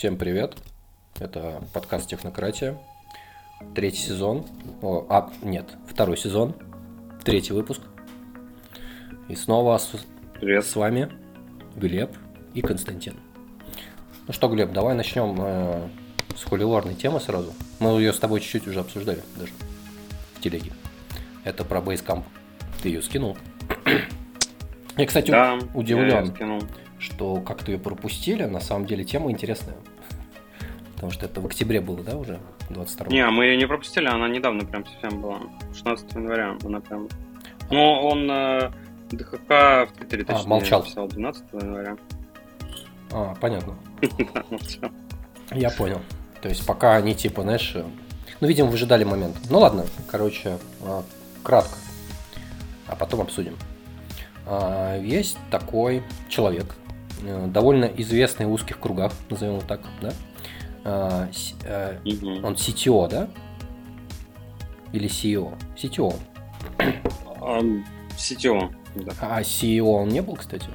Всем 0.00 0.16
привет. 0.16 0.56
Это 1.18 1.62
подкаст 1.74 2.08
Технократия. 2.08 2.78
Третий 3.74 4.00
сезон. 4.00 4.46
О, 4.80 5.04
а, 5.10 5.30
нет, 5.42 5.66
второй 5.86 6.16
сезон. 6.16 6.54
Третий 7.22 7.52
выпуск. 7.52 7.82
И 9.28 9.34
снова 9.34 9.76
с, 9.76 9.92
Привет. 10.40 10.64
с 10.64 10.74
вами 10.74 11.10
Глеб 11.76 12.16
и 12.54 12.62
Константин. 12.62 13.12
Ну 14.26 14.32
что, 14.32 14.48
Глеб, 14.48 14.72
давай 14.72 14.94
начнем 14.94 15.36
э, 15.38 15.88
с 16.34 16.44
холиварной 16.44 16.94
темы 16.94 17.20
сразу. 17.20 17.52
Мы 17.78 17.90
ее 18.00 18.14
с 18.14 18.18
тобой 18.18 18.40
чуть-чуть 18.40 18.68
уже 18.68 18.80
обсуждали 18.80 19.20
даже 19.36 19.52
в 20.34 20.40
телеге. 20.40 20.72
Это 21.44 21.62
про 21.62 21.80
Basecamp. 21.80 22.22
Ты 22.82 22.88
ее 22.88 23.02
скинул. 23.02 23.36
Я, 24.96 25.06
кстати, 25.06 25.30
Да, 25.30 25.58
удивлен. 25.74 26.34
я 26.40 26.60
что 27.00 27.40
как-то 27.40 27.72
ее 27.72 27.78
пропустили. 27.78 28.44
На 28.44 28.60
самом 28.60 28.86
деле 28.86 29.04
тема 29.04 29.30
интересная. 29.30 29.76
Потому 31.00 31.12
что 31.14 31.24
это 31.24 31.40
в 31.40 31.46
октябре 31.46 31.80
было, 31.80 32.02
да, 32.02 32.14
уже? 32.14 32.38
22 32.68 33.06
Не, 33.10 33.26
мы 33.30 33.46
ее 33.46 33.56
не 33.56 33.66
пропустили, 33.66 34.04
она 34.04 34.28
недавно 34.28 34.66
прям 34.66 34.84
совсем 34.84 35.22
была. 35.22 35.38
16 35.72 36.12
января 36.12 36.58
она 36.62 36.80
прям... 36.80 37.08
Ну, 37.70 37.80
он 37.80 38.30
э, 38.30 38.70
ДХК 39.10 39.48
в 39.48 39.88
Твиттере, 39.96 40.24
А, 40.24 40.26
точнее, 40.26 40.48
молчал. 40.50 40.80
написал 40.82 41.08
12 41.08 41.44
января. 41.54 41.96
А, 43.12 43.34
понятно. 43.40 43.76
Да, 44.34 44.44
молчал. 44.50 44.90
Я 45.52 45.70
понял. 45.70 46.02
То 46.42 46.50
есть 46.50 46.66
пока 46.66 46.96
они 46.96 47.14
типа, 47.14 47.44
знаешь, 47.44 47.72
э, 47.74 47.82
ну, 48.42 48.46
видимо, 48.46 48.68
выжидали 48.68 49.04
момент. 49.04 49.38
Ну 49.48 49.60
ладно, 49.60 49.86
короче, 50.06 50.58
а, 50.82 51.02
кратко. 51.42 51.78
А 52.88 52.94
потом 52.94 53.22
обсудим. 53.22 53.56
А, 54.44 55.00
Есть 55.00 55.38
такой 55.50 56.02
человек, 56.28 56.74
э, 57.22 57.46
довольно 57.46 57.86
известный 57.86 58.44
в 58.44 58.52
узких 58.52 58.78
кругах, 58.78 59.14
назовем 59.30 59.54
его 59.54 59.64
так, 59.66 59.80
да? 60.02 60.12
Э, 60.84 61.28
Мгм. 62.04 62.44
Он 62.44 62.54
CTO, 62.54 63.08
да? 63.08 63.28
Или 64.92 65.08
CEO? 65.08 65.54
CTO. 65.76 66.14
А, 67.40 67.60
CTO, 68.16 68.72
да. 68.94 69.12
А 69.20 69.40
CEO 69.42 69.84
он 70.02 70.08
не 70.08 70.20
был, 70.22 70.34
кстати? 70.36 70.66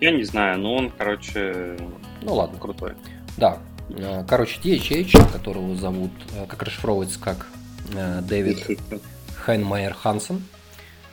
Я 0.00 0.12
не 0.12 0.22
знаю, 0.24 0.58
но 0.58 0.74
он, 0.76 0.90
короче, 0.90 1.76
Ну 2.22 2.34
ладно. 2.34 2.58
крутой. 2.58 2.94
Да. 3.36 3.58
Э, 3.90 4.24
Короче, 4.28 4.60
DHH, 4.60 5.32
которого 5.32 5.74
зовут, 5.74 6.10
э, 6.36 6.46
как 6.46 6.62
расшифровывается, 6.62 7.18
как 7.20 7.46
э, 7.94 8.20
Дэвид 8.22 8.64
Хайнмайер 9.36 9.94
Хансен, 9.94 10.44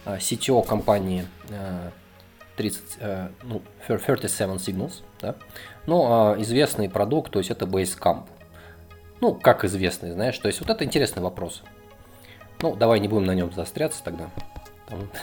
э, 0.05 0.17
CTO 0.17 0.63
компании 0.65 1.25
э, 1.49 1.89
30, 2.57 2.83
э, 2.99 3.29
ну, 3.43 3.61
37 3.87 4.55
Signals, 4.57 5.01
да? 5.21 5.35
Ну, 5.87 6.05
а 6.07 6.35
известный 6.39 6.89
продукт, 6.89 7.31
то 7.31 7.39
есть 7.39 7.51
это 7.51 7.65
Basecamp. 7.65 8.25
Ну, 9.21 9.35
как 9.35 9.63
известный, 9.63 10.11
знаешь, 10.11 10.37
то 10.37 10.47
есть 10.47 10.59
вот 10.59 10.69
это 10.69 10.83
интересный 10.83 11.21
вопрос. 11.21 11.63
Ну, 12.61 12.75
давай 12.75 12.99
не 12.99 13.07
будем 13.07 13.25
на 13.25 13.35
нем 13.35 13.51
заостряться 13.53 14.03
тогда, 14.03 14.29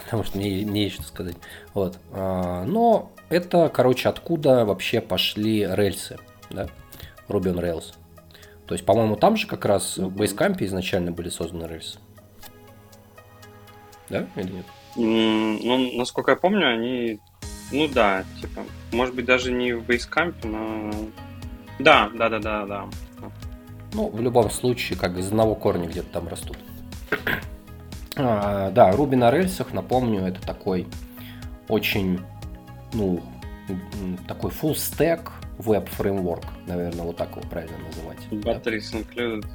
потому, 0.04 0.24
что 0.24 0.38
мне, 0.38 0.64
мне 0.64 0.84
есть 0.84 0.96
что 0.96 1.04
сказать. 1.04 1.36
Вот. 1.74 1.98
А, 2.12 2.64
Но 2.64 3.10
это, 3.28 3.68
короче, 3.68 4.08
откуда 4.08 4.64
вообще 4.64 5.00
пошли 5.00 5.66
рельсы, 5.68 6.18
да? 6.50 6.68
Ruby 7.28 7.54
on 7.54 7.60
Rails. 7.60 7.94
То 8.66 8.74
есть, 8.74 8.84
по-моему, 8.86 9.16
там 9.16 9.36
же 9.36 9.46
как 9.46 9.64
раз 9.64 9.96
в 9.98 10.14
Basecamp 10.14 10.56
изначально 10.64 11.12
были 11.12 11.28
созданы 11.28 11.66
рельсы. 11.66 11.98
Да 14.08 14.26
или 14.36 14.52
нет? 14.52 14.66
Ну, 14.96 15.96
насколько 15.96 16.32
я 16.32 16.36
помню, 16.36 16.68
они... 16.68 17.20
Ну 17.72 17.88
да, 17.88 18.24
типа, 18.40 18.62
может 18.92 19.14
быть, 19.14 19.24
даже 19.24 19.50
не 19.50 19.72
в 19.72 19.82
Basecamp, 19.84 20.34
но... 20.44 20.90
Да, 21.78 22.10
да, 22.14 22.28
да, 22.28 22.38
да, 22.38 22.66
да. 22.66 22.84
Ну, 23.94 24.08
в 24.08 24.20
любом 24.20 24.50
случае, 24.50 24.98
как 24.98 25.16
из 25.18 25.28
одного 25.28 25.54
корня 25.54 25.88
где-то 25.88 26.08
там 26.12 26.28
растут. 26.28 26.58
А, 28.14 28.70
да, 28.72 28.90
Ruby 28.90 29.16
на 29.16 29.30
рельсах, 29.30 29.72
напомню, 29.72 30.26
это 30.26 30.38
такой 30.42 30.86
очень, 31.68 32.20
ну, 32.92 33.22
такой 34.28 34.50
full 34.50 34.74
stack 34.74 35.30
веб 35.56 35.88
фреймворк, 35.88 36.44
наверное, 36.66 37.06
вот 37.06 37.16
так 37.16 37.30
его 37.30 37.40
правильно 37.48 37.78
называть. 37.78 38.18
да? 38.30 38.52
Batteries 38.52 38.92
included. 38.92 39.46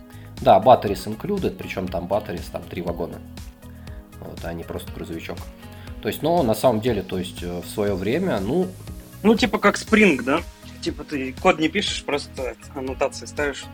Да, 0.42 0.60
batteries 0.60 1.06
included, 1.06 1.56
причем 1.56 1.88
там 1.88 2.06
batteries, 2.06 2.50
там 2.52 2.64
три 2.64 2.82
вагона. 2.82 3.20
Вот, 4.20 4.40
а 4.44 4.54
не 4.54 4.64
просто 4.64 4.92
грузовичок. 4.92 5.38
То 6.02 6.10
есть, 6.10 6.22
но 6.22 6.44
на 6.44 6.54
самом 6.54 6.82
деле, 6.82 7.02
то 7.02 7.18
есть 7.18 7.42
э, 7.42 7.62
в 7.62 7.70
свое 7.70 7.96
время, 7.96 8.40
ну, 8.40 8.68
Ну, 9.24 9.36
типа 9.36 9.58
как 9.58 9.76
Spring, 9.78 10.22
да? 10.24 10.42
Типа 10.82 11.04
ты 11.04 11.34
код 11.34 11.60
не 11.60 11.70
пишешь, 11.70 12.04
просто 12.04 12.56
аннотации 12.76 13.26
ставишь. 13.26 13.66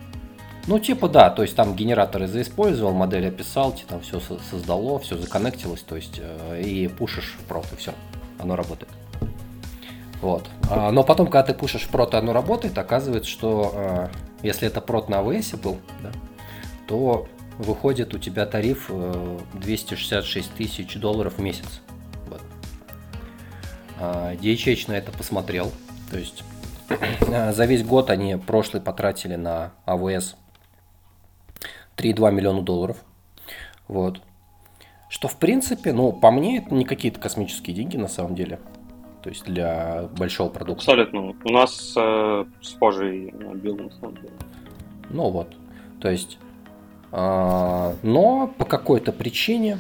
Ну, 0.66 0.80
типа, 0.80 1.10
да, 1.10 1.30
то 1.30 1.42
есть 1.42 1.56
там 1.58 1.76
генераторы 1.76 2.28
заиспользовал, 2.28 2.94
модель 2.94 3.28
описал, 3.28 3.74
тебе 3.74 3.88
там 3.88 4.02
все 4.02 4.22
создало, 4.50 4.98
все 5.00 5.18
законнектилось, 5.18 5.82
то 5.82 5.98
есть 5.98 6.20
э, 6.20 6.62
и 6.62 6.88
пушишь 6.88 7.36
в 7.38 7.44
прот, 7.44 7.66
и 7.74 7.76
все, 7.76 7.94
оно 8.40 8.56
работает. 8.56 8.90
Вот. 10.22 10.48
А, 10.70 10.92
но 10.92 11.04
потом, 11.04 11.26
когда 11.28 11.44
ты 11.44 11.54
пушишь 11.54 11.84
в 11.84 11.90
прот, 11.90 12.14
и 12.14 12.18
оно 12.18 12.32
работает, 12.32 12.78
оказывается, 12.78 13.30
что 13.30 13.74
э, 13.76 14.08
если 14.42 14.66
это 14.66 14.80
прот 14.80 15.10
на 15.10 15.16
AWS 15.16 15.62
был, 15.62 15.80
да, 16.02 16.12
то 16.88 17.28
выходит 17.58 18.14
у 18.14 18.18
тебя 18.18 18.46
тариф 18.46 18.86
э, 18.88 19.40
266 19.56 20.54
тысяч 20.54 20.96
долларов 20.96 21.34
в 21.38 21.42
месяц. 21.42 21.83
Вот. 24.04 24.16
А, 24.16 24.36
DHH 24.36 24.86
на 24.90 24.94
это 24.94 25.12
посмотрел, 25.12 25.72
то 26.12 26.18
есть 26.18 26.44
э, 26.90 27.52
за 27.54 27.66
весь 27.66 27.84
год 27.84 28.10
они 28.10 28.36
прошлый 28.36 28.82
потратили 28.82 29.36
на 29.36 29.72
AWS 29.86 30.36
3,2 31.98 32.32
миллиона 32.32 32.62
долларов. 32.62 32.98
Вот. 33.88 34.22
Что, 35.10 35.28
в 35.28 35.38
принципе, 35.38 35.94
ну, 35.94 36.12
по 36.12 36.32
мне, 36.32 36.58
это 36.58 36.74
не 36.74 36.86
какие-то 36.86 37.20
космические 37.20 37.76
деньги, 37.76 37.98
на 37.98 38.08
самом 38.08 38.36
деле. 38.36 38.60
То 39.22 39.30
есть 39.30 39.46
для 39.46 40.10
большого 40.18 40.50
продукта. 40.50 40.82
Абсолютно. 40.82 41.36
У 41.44 41.50
нас 41.50 41.94
э, 41.96 42.46
схожий 42.62 43.32
bill, 43.32 43.80
на 43.80 43.92
самом 43.92 44.16
деле. 44.16 44.34
Ну 45.10 45.30
вот. 45.30 45.56
То 46.02 46.10
есть, 46.10 46.40
а, 47.12 47.96
но 48.02 48.54
по 48.58 48.66
какой-то 48.66 49.14
причине, 49.14 49.78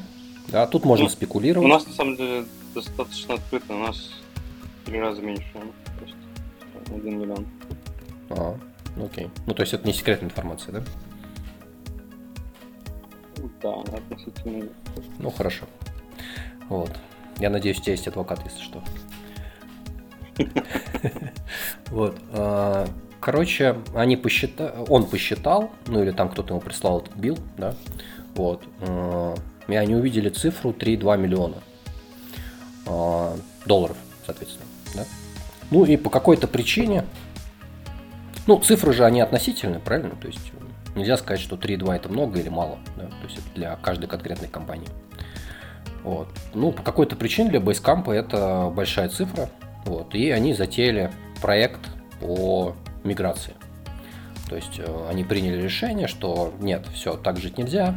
да, 0.47 0.67
тут 0.67 0.85
можно 0.85 1.06
Ну, 1.06 1.09
спекулировать. 1.09 1.66
У 1.66 1.73
нас, 1.73 1.85
на 1.85 1.94
самом 1.94 2.16
деле, 2.16 2.45
достаточно 2.73 3.35
открыто. 3.35 3.73
У 3.73 3.79
нас 3.79 4.11
в 4.81 4.85
три 4.85 5.00
раза 5.00 5.22
меньше. 5.22 5.45
ну, 5.53 5.72
То 6.00 6.06
есть 6.06 6.16
один 6.89 7.19
миллион. 7.19 7.47
А, 8.29 8.57
ну 8.95 9.06
окей. 9.06 9.29
Ну, 9.45 9.53
то 9.53 9.61
есть 9.61 9.73
это 9.73 9.85
не 9.88 9.94
секретная 9.94 10.29
информация, 10.29 10.73
да? 10.73 10.83
Да, 13.62 13.73
относительно. 13.97 14.69
Ну, 15.19 15.29
хорошо. 15.29 15.66
Вот. 16.69 16.91
Я 17.38 17.50
надеюсь, 17.50 17.79
у 17.79 17.81
тебя 17.81 17.94
есть 17.94 18.07
адвокат, 18.07 18.41
если 18.44 18.62
что. 18.62 18.83
Вот. 21.89 22.17
а, 22.31 22.88
Короче, 23.23 23.78
они 23.95 24.17
посчитали, 24.17 24.73
он 24.89 25.06
посчитал, 25.06 25.72
ну 25.88 26.03
или 26.03 26.12
там 26.12 26.28
кто-то 26.28 26.50
ему 26.50 26.59
прислал 26.59 27.00
этот 27.00 27.16
билл, 27.16 27.38
да, 27.57 27.73
вот, 28.35 28.66
а, 28.81 29.35
и 29.69 29.75
они 29.75 29.95
увидели 29.95 30.28
цифру 30.28 30.72
3,2 30.72 31.17
миллиона 31.17 31.56
долларов, 33.66 33.97
соответственно, 34.25 34.66
да. 34.95 35.05
Ну 35.71 35.85
и 35.85 35.97
по 35.97 36.09
какой-то 36.09 36.47
причине, 36.47 37.05
ну, 38.45 38.59
цифры 38.59 38.94
же 38.94 39.05
они 39.05 39.21
относительны, 39.21 39.79
правильно? 39.79 40.16
То 40.16 40.27
есть 40.27 40.51
нельзя 40.95 41.17
сказать, 41.17 41.39
что 41.39 41.55
3,2 41.55 41.95
это 41.95 42.09
много 42.09 42.39
или 42.39 42.49
мало, 42.49 42.77
да? 42.97 43.03
то 43.05 43.23
есть 43.23 43.38
это 43.38 43.47
для 43.55 43.75
каждой 43.77 44.07
конкретной 44.07 44.47
компании. 44.47 44.89
Вот. 46.03 46.27
Ну, 46.53 46.71
по 46.71 46.83
какой-то 46.83 47.16
причине 47.16 47.49
для 47.49 47.59
Basecamp 47.59 48.11
это 48.11 48.71
большая 48.75 49.09
цифра, 49.09 49.50
вот, 49.85 50.13
и 50.13 50.29
они 50.31 50.53
затеяли 50.53 51.11
проект 51.41 51.79
по 52.19 52.75
миграции. 53.03 53.53
То 54.50 54.57
есть 54.57 54.77
э, 54.77 55.07
они 55.09 55.24
приняли 55.24 55.62
решение, 55.62 56.07
что 56.07 56.53
нет, 56.59 56.85
все, 56.94 57.15
так 57.15 57.39
жить 57.39 57.57
нельзя. 57.57 57.95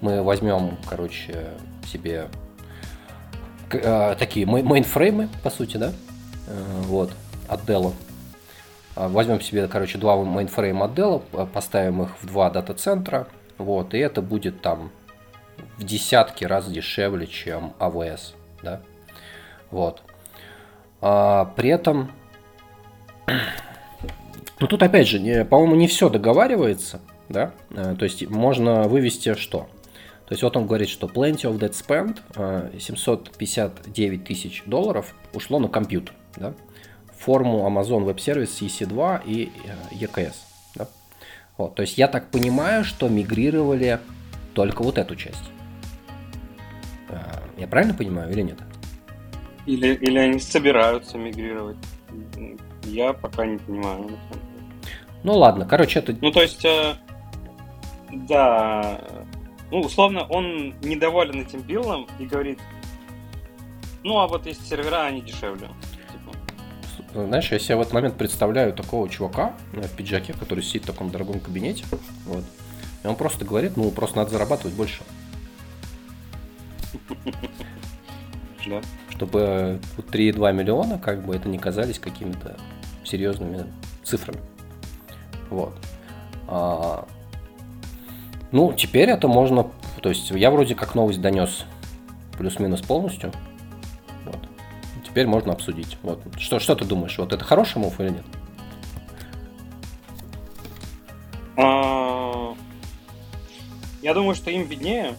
Мы 0.00 0.22
возьмем, 0.22 0.78
короче, 0.88 1.48
себе 1.86 2.28
э, 3.74 4.16
такие 4.18 4.46
мей- 4.46 4.62
мейнфреймы, 4.62 5.28
по 5.42 5.50
сути, 5.50 5.76
да, 5.76 5.92
э, 6.46 6.80
вот, 6.82 7.12
от 7.48 7.60
Dell. 7.68 7.92
А, 8.96 9.08
Возьмем 9.08 9.40
себе, 9.40 9.68
короче, 9.68 9.98
два 9.98 10.16
мейнфрейма 10.16 10.86
от 10.86 10.92
Dell, 10.92 11.20
п- 11.20 11.46
поставим 11.46 12.02
их 12.02 12.10
в 12.20 12.26
два 12.26 12.50
дата-центра, 12.50 13.26
вот, 13.58 13.94
и 13.94 13.98
это 13.98 14.22
будет 14.22 14.60
там 14.62 14.90
в 15.78 15.84
десятки 15.84 16.44
раз 16.44 16.66
дешевле, 16.68 17.26
чем 17.26 17.72
AWS, 17.78 18.34
да, 18.62 18.80
вот. 19.70 20.02
А, 21.00 21.46
при 21.56 21.70
этом, 21.70 22.10
ну 24.60 24.66
тут 24.66 24.82
опять 24.82 25.08
же, 25.08 25.44
по-моему, 25.44 25.74
не 25.76 25.86
все 25.88 26.08
договаривается, 26.08 27.00
да, 27.28 27.52
Э, 27.70 27.94
то 27.96 28.04
есть 28.04 28.28
можно 28.28 28.88
вывести 28.88 29.34
что? 29.34 29.68
То 30.30 30.34
есть 30.34 30.44
вот 30.44 30.56
он 30.56 30.68
говорит, 30.68 30.88
что 30.88 31.08
plenty 31.08 31.42
of 31.42 31.58
that 31.58 31.72
spend, 31.72 32.20
э, 32.36 32.78
759 32.78 34.24
тысяч 34.24 34.62
долларов 34.64 35.12
ушло 35.34 35.58
на 35.58 35.66
компьютер, 35.66 36.14
да, 36.36 36.54
форму 37.18 37.66
Amazon 37.68 38.04
Web 38.06 38.18
Service 38.18 38.60
EC2 38.60 39.22
и 39.26 39.50
EKS. 39.90 40.34
Да? 40.76 40.86
Вот, 41.58 41.74
то 41.74 41.82
есть 41.82 41.98
я 41.98 42.06
так 42.06 42.30
понимаю, 42.30 42.84
что 42.84 43.08
мигрировали 43.08 43.98
только 44.54 44.84
вот 44.84 44.98
эту 44.98 45.16
часть. 45.16 45.50
Я 47.58 47.66
правильно 47.66 47.94
понимаю 47.94 48.30
или 48.30 48.42
нет? 48.42 48.58
Или, 49.66 49.94
или 49.96 50.16
они 50.16 50.38
собираются 50.38 51.18
мигрировать. 51.18 51.76
Я 52.84 53.14
пока 53.14 53.46
не 53.46 53.58
понимаю. 53.58 54.16
Ну 55.24 55.36
ладно, 55.36 55.66
короче, 55.66 55.98
это... 55.98 56.16
Ну 56.20 56.30
то 56.30 56.40
есть, 56.40 56.64
э, 56.64 56.94
да, 58.12 59.00
ну 59.70 59.80
условно 59.80 60.24
он 60.24 60.74
недоволен 60.80 61.40
этим 61.40 61.60
билдом 61.60 62.06
и 62.18 62.26
говорит, 62.26 62.58
ну 64.02 64.18
а 64.18 64.26
вот 64.26 64.46
есть 64.46 64.66
сервера, 64.68 65.04
они 65.04 65.20
дешевле. 65.20 65.68
Типа. 66.12 67.24
Знаешь, 67.26 67.50
я 67.50 67.58
себе 67.58 67.76
в 67.76 67.80
этот 67.80 67.92
момент 67.92 68.16
представляю 68.16 68.72
такого 68.72 69.08
чувака 69.08 69.54
в 69.72 69.88
пиджаке, 69.96 70.32
который 70.32 70.62
сидит 70.62 70.84
в 70.84 70.86
таком 70.86 71.10
дорогом 71.10 71.40
кабинете, 71.40 71.84
вот, 72.26 72.44
и 73.02 73.06
он 73.06 73.16
просто 73.16 73.44
говорит, 73.44 73.76
ну 73.76 73.90
просто 73.90 74.18
надо 74.18 74.30
зарабатывать 74.30 74.74
больше. 74.74 75.02
Да. 78.66 78.82
Чтобы 79.10 79.80
3,2 79.96 80.52
миллиона, 80.52 80.98
как 80.98 81.24
бы 81.24 81.34
это 81.34 81.48
не 81.48 81.58
казались 81.58 81.98
какими-то 81.98 82.56
серьезными 83.04 83.66
цифрами. 84.04 84.40
Вот. 85.48 85.74
А, 86.46 87.06
ну, 88.52 88.72
теперь 88.72 89.10
это 89.10 89.28
можно... 89.28 89.70
То 90.02 90.08
есть 90.08 90.30
я 90.30 90.50
вроде 90.50 90.74
как 90.74 90.94
новость 90.94 91.20
донес 91.20 91.64
плюс-минус 92.36 92.80
полностью. 92.80 93.32
Вот. 94.24 94.38
Теперь 95.06 95.26
можно 95.26 95.52
обсудить. 95.52 95.98
Вот. 96.02 96.20
Что, 96.38 96.58
что 96.58 96.74
ты 96.74 96.84
думаешь? 96.84 97.16
Вот 97.18 97.32
это 97.32 97.44
хороший 97.44 97.78
мув 97.78 98.00
или 98.00 98.10
нет? 98.10 98.24
А, 101.56 102.54
я 104.02 104.14
думаю, 104.14 104.34
что 104.34 104.50
им 104.50 104.64
виднее. 104.64 105.14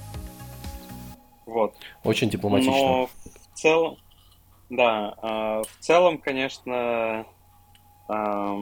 Вот. 1.45 1.75
Очень 2.04 2.30
дипломатично. 2.30 2.72
Но 2.72 3.07
в 3.07 3.57
целом, 3.57 3.98
да, 4.69 5.13
а, 5.22 5.62
в 5.63 5.84
целом, 5.84 6.18
конечно, 6.18 7.25
а, 8.07 8.57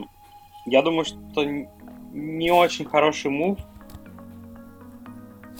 я 0.66 0.82
думаю, 0.82 1.04
что 1.04 1.44
не 2.12 2.50
очень 2.50 2.84
хороший 2.84 3.30
мув 3.30 3.58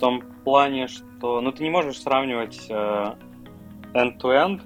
в 0.00 0.02
том 0.02 0.22
плане, 0.44 0.88
что, 0.88 1.42
ну, 1.42 1.52
ты 1.52 1.62
не 1.62 1.68
можешь 1.68 2.00
сравнивать 2.00 2.58
э, 2.70 3.14
end-to-end, 3.92 4.62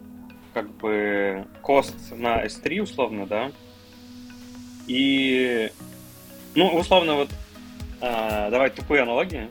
как 0.53 0.71
бы, 0.77 1.45
кост 1.61 1.97
на 2.13 2.45
S3, 2.45 2.83
условно, 2.83 3.27
да, 3.27 3.51
и, 4.87 5.73
ну, 6.55 6.69
условно, 6.69 7.17
вот, 7.17 7.31
э, 8.01 8.49
давай 8.49 8.71
тупые 8.71 9.03
аналогии, 9.03 9.51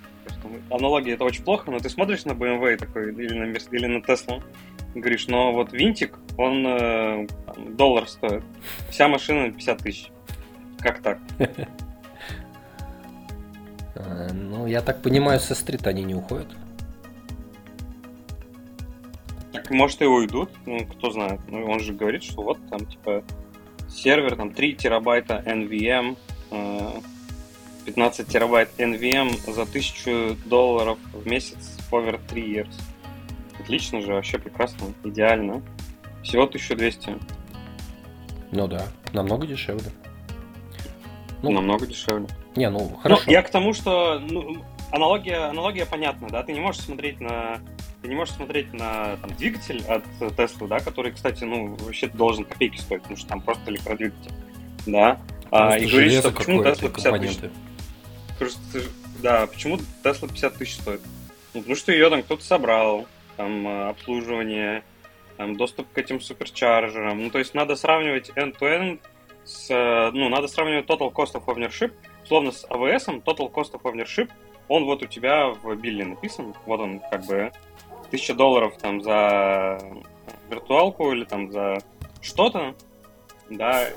аналогии 0.69 1.11
это 1.11 1.25
очень 1.25 1.43
плохо, 1.43 1.69
но 1.69 1.79
ты 1.79 1.89
смотришь 1.89 2.23
на 2.23 2.31
BMW 2.31 2.77
такой, 2.77 3.11
или 3.11 3.33
на, 3.33 3.43
или 3.43 3.85
на 3.85 3.97
Tesla, 3.97 4.41
говоришь, 4.95 5.27
но 5.27 5.51
вот 5.51 5.73
винтик, 5.73 6.17
он 6.37 6.65
э, 6.65 7.27
доллар 7.71 8.07
стоит, 8.07 8.43
вся 8.89 9.09
машина 9.09 9.51
50 9.51 9.77
тысяч. 9.79 10.11
Как 10.79 11.01
так? 11.01 11.19
А, 13.95 14.33
ну, 14.33 14.67
я 14.67 14.81
так 14.81 15.01
понимаю, 15.01 15.39
со 15.39 15.55
стрита 15.55 15.89
они 15.89 16.03
не 16.03 16.15
уходят. 16.15 16.47
Так, 19.51 19.69
может, 19.69 20.01
и 20.01 20.05
уйдут, 20.05 20.49
ну, 20.65 20.85
кто 20.85 21.11
знает. 21.11 21.39
Ну, 21.47 21.65
он 21.65 21.79
же 21.79 21.93
говорит, 21.93 22.23
что 22.23 22.41
вот 22.41 22.57
там, 22.69 22.85
типа, 22.85 23.23
сервер, 23.87 24.35
там, 24.35 24.51
3 24.51 24.75
терабайта 24.75 25.43
NVM, 25.45 26.17
15 27.85 28.27
терабайт 28.27 28.69
NVM 28.77 29.51
за 29.51 29.63
1000 29.63 30.37
долларов 30.45 30.97
в 31.13 31.27
месяц 31.27 31.77
over 31.91 32.19
3 32.29 32.41
years. 32.41 32.73
Отлично 33.59 34.01
же, 34.01 34.13
вообще 34.13 34.39
прекрасно, 34.39 34.87
идеально. 35.03 35.61
Всего 36.23 36.43
1200. 36.43 37.17
Ну 38.51 38.67
да, 38.67 38.87
намного 39.13 39.45
дешевле. 39.45 39.91
Ну, 41.41 41.51
намного 41.51 41.85
дешевле. 41.85 42.27
Не, 42.55 42.69
ну 42.69 42.97
хорошо. 43.01 43.23
Ну, 43.25 43.31
я 43.31 43.41
к 43.41 43.49
тому, 43.49 43.73
что 43.73 44.19
ну, 44.19 44.63
аналогия, 44.91 45.49
аналогия 45.49 45.85
понятна, 45.85 46.29
да, 46.29 46.43
ты 46.43 46.53
не 46.53 46.59
можешь 46.59 46.81
смотреть 46.81 47.19
на 47.19 47.59
ты 48.01 48.09
не 48.09 48.15
можешь 48.15 48.33
смотреть 48.35 48.73
на 48.73 49.15
там, 49.17 49.33
двигатель 49.37 49.81
от 49.87 50.03
Tesla, 50.19 50.67
да, 50.67 50.79
который, 50.79 51.13
кстати, 51.13 51.45
ну, 51.45 51.75
вообще 51.75 52.07
должен 52.07 52.43
копейки 52.43 52.77
стоить, 52.77 53.01
потому 53.01 53.17
что 53.17 53.27
там 53.29 53.41
просто 53.41 53.71
электродвигатель, 53.71 54.31
да, 54.85 55.21
а, 55.51 55.77
и 55.77 55.85
говорить, 55.85 56.19
что 56.19 56.31
почему 56.31 56.63
Tesla 56.63 56.89
50 56.89 57.21
тысяч. 57.21 58.89
Да, 59.21 59.47
почему 59.47 59.77
Tesla 60.03 60.27
50 60.27 60.55
тысяч 60.55 60.75
стоит? 60.75 61.01
Ну, 61.53 61.61
потому 61.61 61.75
что 61.75 61.91
ее 61.91 62.09
там 62.09 62.23
кто-то 62.23 62.43
собрал, 62.43 63.05
там 63.37 63.67
э, 63.67 63.89
обслуживание, 63.89 64.83
там, 65.37 65.55
доступ 65.55 65.91
к 65.93 65.97
этим 65.97 66.19
суперчарджерам. 66.19 67.21
Ну, 67.21 67.29
то 67.29 67.39
есть 67.39 67.53
надо 67.53 67.75
сравнивать 67.75 68.31
end-to-end 68.35 68.99
с, 69.45 69.69
э, 69.69 70.11
ну, 70.11 70.29
надо 70.29 70.47
сравнивать 70.47 70.85
total 70.87 71.13
cost 71.13 71.33
of 71.33 71.45
ownership, 71.45 71.93
словно 72.25 72.51
с 72.51 72.65
AWS, 72.65 73.23
total 73.23 73.51
cost 73.51 73.73
of 73.73 73.81
ownership, 73.83 74.29
он 74.67 74.85
вот 74.85 75.03
у 75.03 75.07
тебя 75.07 75.49
в 75.49 75.75
билле 75.75 76.05
написан, 76.05 76.55
вот 76.65 76.79
он 76.79 76.99
как 77.11 77.25
бы 77.25 77.51
1000 78.07 78.33
долларов 78.35 78.77
там 78.77 79.01
за 79.01 79.79
виртуалку 80.49 81.11
или 81.11 81.25
там 81.25 81.51
за 81.51 81.79
что-то, 82.21 82.75
да, 83.49 83.89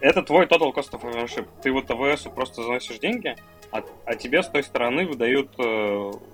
это 0.00 0.22
твой 0.22 0.46
total 0.46 0.74
cost 0.74 0.90
of 0.92 1.02
ownership. 1.02 1.48
Ты 1.62 1.72
вот 1.72 1.88
AWS 1.88 2.32
просто 2.34 2.62
заносишь 2.62 2.98
деньги, 2.98 3.36
а, 3.72 3.82
а 4.04 4.14
тебе 4.14 4.42
с 4.42 4.48
той 4.48 4.62
стороны 4.62 5.06
выдают 5.06 5.50
э, 5.58 5.62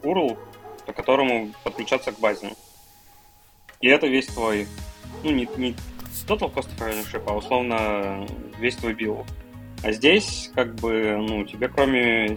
URL, 0.02 0.38
по 0.86 0.92
которому 0.92 1.52
подключаться 1.64 2.12
к 2.12 2.18
базе. 2.18 2.52
И 3.80 3.88
это 3.88 4.06
весь 4.06 4.26
твой, 4.26 4.66
ну, 5.22 5.30
не, 5.30 5.48
не 5.56 5.74
total 6.26 6.52
cost 6.52 6.68
of 6.76 6.90
ownership, 6.90 7.22
а 7.26 7.34
условно 7.36 8.26
весь 8.58 8.76
твой 8.76 8.94
bill. 8.94 9.26
А 9.82 9.90
здесь, 9.90 10.50
как 10.54 10.76
бы, 10.76 11.16
ну, 11.18 11.44
тебе 11.44 11.68
кроме 11.68 12.36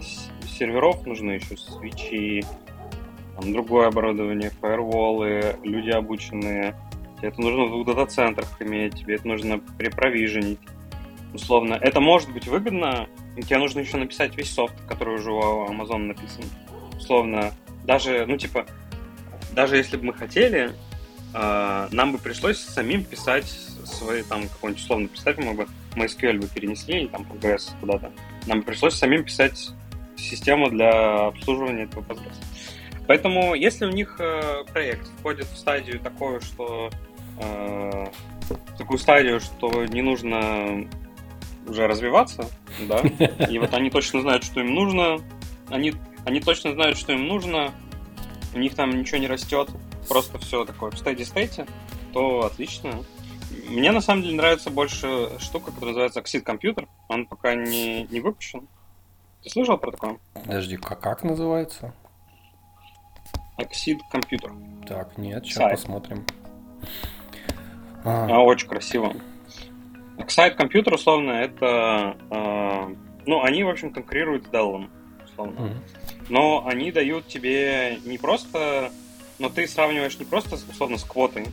серверов 0.58 1.06
нужны 1.06 1.32
еще 1.32 1.56
свечи, 1.56 2.44
там, 3.36 3.52
другое 3.52 3.86
оборудование, 3.86 4.50
фаерволы, 4.50 5.56
люди 5.62 5.90
обученные. 5.90 6.74
Тебе 7.18 7.28
это 7.28 7.40
нужно 7.40 7.66
в 7.66 7.70
двух 7.70 7.86
дата-центрах 7.86 8.48
иметь, 8.60 8.96
тебе 8.96 9.14
это 9.14 9.28
нужно 9.28 9.58
препровиженить. 9.78 10.58
Условно, 11.34 11.74
это 11.74 12.00
может 12.00 12.32
быть 12.32 12.48
выгодно, 12.48 13.08
тебе 13.36 13.58
нужно 13.58 13.80
еще 13.80 13.96
написать 13.96 14.36
весь 14.36 14.52
софт, 14.52 14.74
который 14.88 15.14
уже 15.14 15.30
у 15.30 15.66
Amazon 15.66 15.98
написан. 15.98 16.44
Условно, 16.96 17.52
даже, 17.84 18.26
ну, 18.26 18.36
типа, 18.38 18.66
даже 19.52 19.76
если 19.76 19.96
бы 19.96 20.06
мы 20.06 20.14
хотели, 20.14 20.72
э, 21.34 21.88
нам 21.90 22.12
бы 22.12 22.18
пришлось 22.18 22.58
самим 22.58 23.04
писать 23.04 23.46
свои, 23.84 24.22
там, 24.22 24.48
какой-нибудь 24.48 24.82
условно, 24.82 25.08
представь, 25.08 25.38
мы 25.38 25.54
бы 25.54 25.66
MySQL 25.96 26.40
бы 26.40 26.48
перенесли, 26.48 27.00
или 27.00 27.06
там 27.08 27.22
Postgres 27.22 27.70
куда-то. 27.80 28.12
Нам 28.46 28.62
пришлось 28.62 28.94
самим 28.94 29.24
писать 29.24 29.70
систему 30.16 30.70
для 30.70 31.26
обслуживания 31.26 31.84
этого 31.84 32.02
Postgres. 32.02 32.36
Поэтому, 33.06 33.54
если 33.54 33.86
у 33.86 33.90
них 33.90 34.16
э, 34.18 34.64
проект 34.72 35.08
входит 35.18 35.46
в 35.46 35.56
стадию 35.56 36.00
такую, 36.00 36.40
что 36.40 36.90
э, 37.38 38.06
такую 38.78 38.98
стадию, 38.98 39.40
что 39.40 39.84
не 39.84 40.02
нужно 40.02 40.88
уже 41.66 41.86
развиваться, 41.86 42.48
да, 42.88 43.00
и 43.48 43.58
вот 43.58 43.74
они 43.74 43.90
точно 43.90 44.22
знают, 44.22 44.44
что 44.44 44.60
им 44.60 44.74
нужно, 44.74 45.18
они, 45.68 45.94
они 46.24 46.40
точно 46.40 46.72
знают, 46.72 46.96
что 46.96 47.12
им 47.12 47.26
нужно, 47.26 47.72
у 48.54 48.58
них 48.58 48.74
там 48.74 48.90
ничего 48.90 49.18
не 49.18 49.28
растет, 49.28 49.70
просто 50.08 50.38
все 50.38 50.64
такое 50.64 50.90
в 50.90 50.94
steady-state, 50.94 51.68
то 52.12 52.46
отлично. 52.46 53.04
Мне 53.68 53.92
на 53.92 54.00
самом 54.00 54.22
деле 54.22 54.36
нравится 54.36 54.70
больше 54.70 55.30
штука, 55.38 55.72
которая 55.72 55.94
называется 55.94 56.20
Oxid 56.20 56.44
Computer. 56.44 56.88
Он 57.08 57.26
пока 57.26 57.54
не, 57.54 58.04
не 58.04 58.20
выпущен. 58.20 58.66
Ты 59.42 59.50
слышал 59.50 59.78
про 59.78 59.92
такое? 59.92 60.18
Подожди, 60.34 60.76
как, 60.76 61.00
как 61.00 61.22
называется? 61.24 61.94
Oxid 63.58 63.98
Computer. 64.12 64.86
Так, 64.86 65.16
нет, 65.18 65.44
сейчас 65.44 65.70
посмотрим. 65.70 66.24
А. 68.04 68.28
а, 68.30 68.40
очень 68.40 68.68
красиво. 68.68 69.14
Oxide 70.16 70.56
Computer, 70.56 70.94
условно, 70.94 71.32
это... 71.32 72.16
Э, 72.30 72.94
ну, 73.26 73.42
они, 73.42 73.64
в 73.64 73.68
общем, 73.68 73.92
конкурируют 73.92 74.46
с 74.46 74.48
Dell, 74.48 74.88
условно. 75.24 75.58
Mm-hmm. 75.58 76.26
Но 76.28 76.66
они 76.66 76.92
дают 76.92 77.26
тебе 77.26 77.98
не 78.04 78.18
просто... 78.18 78.90
Но 79.38 79.50
ты 79.50 79.66
сравниваешь 79.68 80.18
не 80.18 80.24
просто, 80.24 80.54
условно, 80.54 80.96
с 80.96 81.04
квотой, 81.04 81.46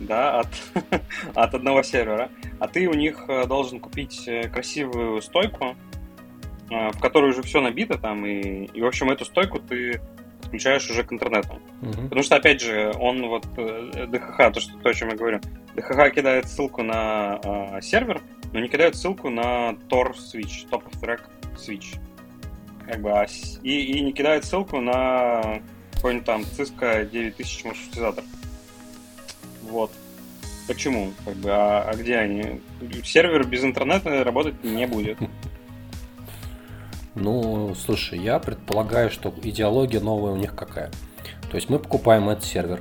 да, 0.00 0.40
от, 0.40 0.48
от 1.34 1.54
одного 1.54 1.82
сервера, 1.82 2.30
а 2.60 2.68
ты 2.68 2.88
у 2.88 2.94
них 2.94 3.24
э, 3.28 3.46
должен 3.46 3.80
купить 3.80 4.26
э, 4.26 4.48
красивую 4.48 5.20
стойку, 5.22 5.76
э, 6.70 6.90
в 6.90 7.00
которой 7.00 7.30
уже 7.30 7.42
все 7.42 7.60
набито 7.60 7.98
там, 7.98 8.26
и, 8.26 8.64
и 8.66 8.80
в 8.80 8.86
общем, 8.86 9.10
эту 9.10 9.24
стойку 9.24 9.58
ты 9.58 10.00
подключаешь 10.40 10.88
уже 10.90 11.02
к 11.04 11.12
интернету. 11.12 11.60
Uh-huh. 11.80 12.04
Потому 12.04 12.22
что, 12.22 12.36
опять 12.36 12.60
же, 12.60 12.92
он 12.98 13.26
вот, 13.28 13.46
ДХХ, 13.54 14.52
то, 14.52 14.60
что, 14.60 14.78
то, 14.78 14.88
о 14.90 14.94
чем 14.94 15.08
я 15.08 15.16
говорю, 15.16 15.40
ДХХ 15.74 16.14
кидает 16.14 16.48
ссылку 16.48 16.82
на 16.82 17.40
э, 17.42 17.80
сервер, 17.82 18.20
но 18.52 18.60
не 18.60 18.68
кидает 18.68 18.94
ссылку 18.94 19.30
на 19.30 19.70
Tor 19.88 20.14
Switch, 20.14 20.68
Top 20.70 20.84
of 20.84 21.00
Track 21.00 21.22
Switch. 21.56 21.98
Как 22.86 23.00
бы, 23.00 23.10
а, 23.10 23.26
и, 23.62 23.82
и 23.82 24.00
не 24.00 24.12
кидает 24.12 24.44
ссылку 24.44 24.80
на 24.80 25.60
какой-нибудь 25.94 26.26
там 26.26 26.42
Cisco 26.42 27.08
9000 27.10 27.64
маршрутизатор. 27.64 28.24
Вот. 29.74 29.90
Почему? 30.68 31.12
Как 31.24 31.34
бы, 31.34 31.50
а, 31.50 31.90
а 31.90 31.96
где 31.96 32.16
они? 32.16 32.60
Сервер 33.02 33.44
без 33.44 33.64
интернета 33.64 34.22
работать 34.22 34.62
не 34.62 34.86
будет. 34.86 35.18
Ну, 37.16 37.74
слушай, 37.74 38.20
я 38.20 38.38
предполагаю, 38.38 39.10
что 39.10 39.34
идеология 39.42 40.00
новая 40.00 40.32
у 40.32 40.36
них 40.36 40.54
какая. 40.54 40.90
То 41.50 41.56
есть 41.56 41.68
мы 41.68 41.80
покупаем 41.80 42.28
этот 42.28 42.44
сервер, 42.44 42.80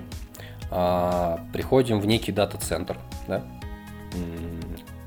а, 0.69 1.39
приходим 1.51 1.99
в 1.99 2.05
некий 2.05 2.31
дата-центр, 2.31 2.97
да, 3.27 3.43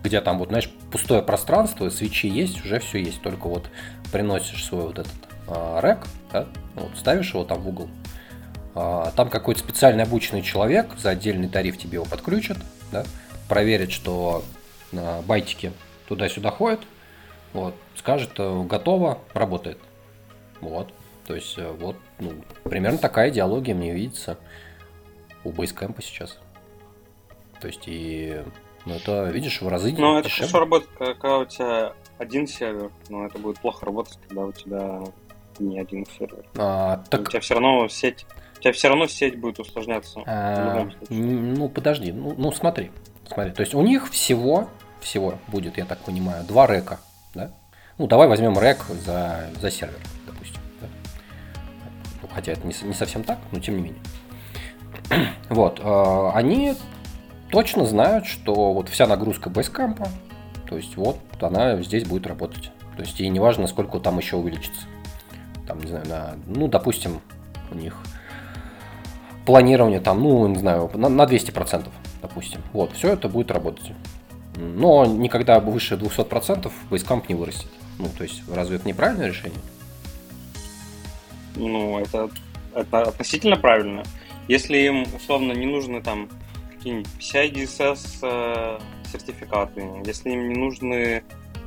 где 0.02 0.20
там 0.20 0.38
вот, 0.38 0.48
знаешь, 0.48 0.68
пустое 0.90 1.22
пространство, 1.22 1.88
свечи 1.88 2.28
есть, 2.28 2.64
уже 2.64 2.80
все 2.80 2.98
есть, 2.98 3.22
только 3.22 3.48
вот 3.48 3.68
приносишь 4.12 4.64
свой 4.64 4.82
вот 4.82 4.98
этот 4.98 5.12
а, 5.48 5.80
рек, 5.80 6.06
да, 6.32 6.46
вот, 6.74 6.96
ставишь 6.96 7.32
его 7.32 7.44
там 7.44 7.60
в 7.60 7.68
угол, 7.68 7.88
там 9.16 9.30
какой-то 9.30 9.60
специально 9.60 10.02
обученный 10.02 10.42
человек 10.42 10.98
за 10.98 11.10
отдельный 11.10 11.48
тариф 11.48 11.78
тебе 11.78 11.94
его 11.94 12.04
подключит, 12.04 12.58
да, 12.92 13.04
проверит, 13.48 13.90
что 13.90 14.44
а, 14.92 15.22
байтики 15.22 15.72
туда-сюда 16.08 16.50
ходят, 16.50 16.80
вот, 17.52 17.74
скажет, 17.96 18.32
э, 18.38 18.62
готово, 18.64 19.18
работает. 19.32 19.78
Вот. 20.60 20.92
То 21.26 21.34
есть, 21.34 21.56
э, 21.58 21.70
вот, 21.70 21.96
ну, 22.18 22.32
примерно 22.64 22.98
такая 22.98 23.30
идеология 23.30 23.74
мне 23.74 23.94
видится 23.94 24.38
у 25.42 25.52
Basecamp 25.52 26.00
сейчас. 26.02 26.38
То 27.60 27.68
есть, 27.68 27.84
и 27.86 28.42
ну, 28.84 28.94
это, 28.94 29.30
видишь, 29.30 29.60
в 29.60 29.68
разы 29.68 29.92
Ну, 29.96 30.18
это 30.18 30.28
хорошо 30.28 30.60
работает, 30.60 30.90
когда 30.98 31.38
у 31.38 31.44
тебя 31.44 31.92
один 32.18 32.46
сервер, 32.46 32.90
но 33.08 33.26
это 33.26 33.38
будет 33.38 33.58
плохо 33.58 33.86
работать, 33.86 34.18
когда 34.28 34.44
у 34.44 34.52
тебя 34.52 35.02
не 35.58 35.78
один 35.78 36.06
сервер. 36.06 36.44
А, 36.56 37.02
так... 37.10 37.22
У 37.22 37.24
тебя 37.24 37.40
все 37.40 37.54
равно 37.54 37.88
сеть, 37.88 38.26
у 38.58 38.60
тебя 38.60 38.72
все 38.72 38.88
равно 38.88 39.06
сеть 39.06 39.38
будет 39.38 39.58
усложняться. 39.58 40.20
А, 40.26 40.88
ну, 41.08 41.68
подожди, 41.68 42.12
ну, 42.12 42.34
ну 42.36 42.52
смотри, 42.52 42.90
смотри, 43.28 43.52
то 43.52 43.60
есть 43.60 43.74
у 43.74 43.82
них 43.82 44.10
всего, 44.10 44.68
всего 45.00 45.38
будет, 45.48 45.78
я 45.78 45.84
так 45.84 45.98
понимаю, 45.98 46.44
два 46.44 46.66
река, 46.66 46.98
да? 47.34 47.50
Ну, 47.98 48.06
давай 48.06 48.28
возьмем 48.28 48.58
рек 48.58 48.84
за, 49.04 49.48
за 49.60 49.70
сервер, 49.70 49.98
допустим. 50.26 50.60
Да? 50.80 50.88
Ну, 52.22 52.28
хотя 52.34 52.52
это 52.52 52.66
не, 52.66 52.74
не 52.82 52.94
совсем 52.94 53.24
так, 53.24 53.38
но 53.52 53.60
тем 53.60 53.76
не 53.76 53.82
менее. 53.82 54.02
Вот, 55.48 55.80
э, 55.80 56.30
они 56.34 56.74
точно 57.50 57.86
знают, 57.86 58.26
что 58.26 58.72
вот 58.72 58.88
вся 58.88 59.06
нагрузка 59.06 59.48
бейскампа, 59.48 60.08
то 60.68 60.76
есть 60.76 60.96
вот 60.96 61.18
она 61.40 61.80
здесь 61.82 62.04
будет 62.04 62.26
работать. 62.26 62.70
То 62.96 63.02
есть 63.02 63.20
и 63.20 63.28
неважно, 63.28 63.62
насколько 63.62 64.00
там 64.00 64.18
еще 64.18 64.36
увеличится. 64.36 64.82
Там, 65.66 65.80
не 65.80 65.88
знаю, 65.88 66.06
на, 66.08 66.34
ну, 66.46 66.66
допустим, 66.68 67.20
у 67.70 67.74
них 67.74 67.96
планирование 69.46 70.00
там, 70.00 70.22
ну, 70.22 70.46
не 70.48 70.58
знаю, 70.58 70.90
на, 70.94 71.08
на 71.08 71.22
200%, 71.22 71.86
допустим. 72.20 72.60
Вот, 72.72 72.92
все 72.92 73.12
это 73.12 73.28
будет 73.28 73.50
работать. 73.50 73.92
Но 74.56 75.06
никогда 75.06 75.60
выше 75.60 75.94
200% 75.94 76.70
Basecamp 76.90 77.24
не 77.28 77.34
вырастет. 77.34 77.68
Ну, 77.98 78.08
то 78.16 78.24
есть, 78.24 78.42
разве 78.52 78.76
это 78.76 78.88
неправильное 78.88 79.28
решение? 79.28 79.60
Ну, 81.54 81.98
это, 81.98 82.28
это 82.74 83.02
относительно 83.02 83.56
правильно. 83.56 84.02
Если 84.48 84.78
им, 84.78 85.06
условно, 85.14 85.52
не 85.52 85.66
нужны 85.66 86.02
там 86.02 86.28
какие-нибудь 86.70 87.08
PCI-DSS 87.18 88.18
э, 88.22 88.78
сертификаты, 89.10 89.84
если 90.04 90.30
им 90.30 90.48
не 90.48 90.54
нужны, 90.54 91.22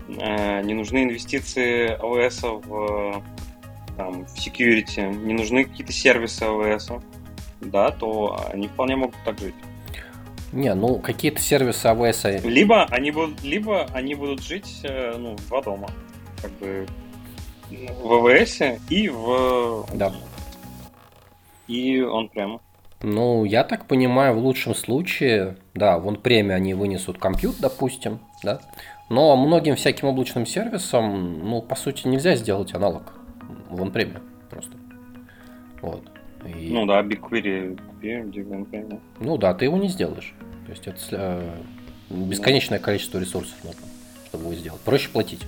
э, 0.08 0.62
не 0.64 0.74
нужны 0.74 1.04
инвестиции 1.04 1.98
AWS 2.00 2.62
в, 2.66 3.24
там, 3.98 4.26
в 4.26 4.36
security, 4.36 5.14
не 5.14 5.34
нужны 5.34 5.66
какие-то 5.66 5.92
сервисы 5.92 6.46
AWS, 6.46 7.02
да, 7.62 7.92
то 7.92 8.40
они 8.52 8.68
вполне 8.68 8.96
могут 8.96 9.16
так 9.26 9.40
жить. 9.40 9.56
Не, 10.52 10.74
ну 10.74 11.00
какие-то 11.00 11.40
сервисы 11.42 11.88
AWS... 11.88 12.48
Либо 12.48 12.86
они 12.86 13.12
будут, 13.12 13.44
либо 13.44 13.86
они 13.94 14.16
будут 14.16 14.42
жить 14.42 14.82
э, 14.84 15.16
ну, 15.18 15.36
два 15.48 15.62
дома. 15.62 15.90
Как 16.42 16.52
бы 16.54 16.88
в 17.70 18.12
AWS 18.12 18.80
и 18.90 19.10
в... 19.10 19.86
Да. 19.94 20.14
И 21.68 22.02
он 22.02 22.30
прямо. 22.30 22.62
Ну, 23.02 23.46
я 23.46 23.64
так 23.64 23.86
понимаю, 23.86 24.36
в 24.36 24.40
лучшем 24.40 24.74
случае, 24.74 25.58
да, 25.74 26.00
вон 26.00 26.18
премию 26.18 26.56
они 26.56 26.74
вынесут 26.74 27.20
компьют, 27.20 27.58
допустим, 27.60 28.20
да, 28.44 28.60
но 29.10 29.38
многим 29.38 29.76
всяким 29.76 30.10
облачным 30.10 30.46
сервисам, 30.46 31.48
ну, 31.48 31.62
по 31.62 31.76
сути, 31.76 32.08
нельзя 32.08 32.36
сделать 32.36 32.74
аналог 32.74 33.14
вон 33.70 33.92
премию 33.92 34.22
просто. 34.50 34.72
Вот. 35.82 36.04
И... 36.46 36.70
Ну 36.72 36.86
да, 36.86 37.02
BigQuery 37.02 37.80
купи, 37.86 39.04
Ну 39.20 39.38
да, 39.38 39.54
ты 39.54 39.66
его 39.66 39.78
не 39.78 39.90
сделаешь. 39.90 40.34
То 40.66 40.72
есть 40.72 40.88
это 40.88 41.00
э, 41.12 41.58
бесконечное 42.10 42.80
количество 42.80 43.20
ресурсов 43.20 43.56
нужно, 43.64 43.82
чтобы 44.26 44.46
его 44.46 44.54
сделать. 44.56 44.82
Проще 44.82 45.10
платить. 45.10 45.46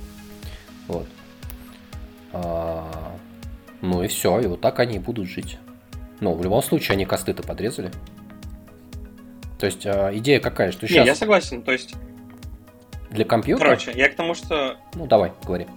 Вот. 0.88 1.08
А, 2.34 3.16
ну 3.82 4.04
и 4.04 4.08
все, 4.08 4.40
и 4.40 4.48
вот 4.48 4.62
так 4.62 4.80
они 4.80 4.98
и 4.98 5.00
будут 5.00 5.28
жить. 5.28 5.58
Ну, 6.20 6.34
в 6.34 6.44
любом 6.44 6.62
случае, 6.62 6.94
они 6.94 7.06
косты-то 7.06 7.44
подрезали. 7.44 7.92
То 9.60 9.66
есть 9.66 9.86
а, 9.86 10.12
идея 10.18 10.40
какая, 10.40 10.72
что 10.72 10.88
сейчас... 10.88 11.06
Не, 11.06 11.08
я 11.08 11.16
согласен, 11.16 11.62
то 11.62 11.72
есть... 11.72 11.96
Для 13.10 13.26
компьютера? 13.26 13.70
Короче, 13.70 13.92
я 13.96 14.10
к 14.10 14.16
тому, 14.16 14.34
что... 14.34 14.78
Ну, 14.96 15.06
давай, 15.06 15.32
говори 15.44 15.68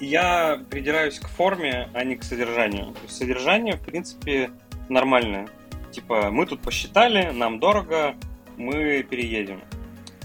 я 0.00 0.60
придираюсь 0.70 1.18
к 1.18 1.28
форме, 1.28 1.88
а 1.94 2.04
не 2.04 2.16
к 2.16 2.24
содержанию. 2.24 2.94
Содержание, 3.08 3.76
в 3.76 3.82
принципе, 3.82 4.50
нормальное. 4.88 5.48
Типа, 5.92 6.30
мы 6.30 6.46
тут 6.46 6.60
посчитали, 6.60 7.30
нам 7.30 7.58
дорого, 7.58 8.14
мы 8.56 9.02
переедем. 9.02 9.60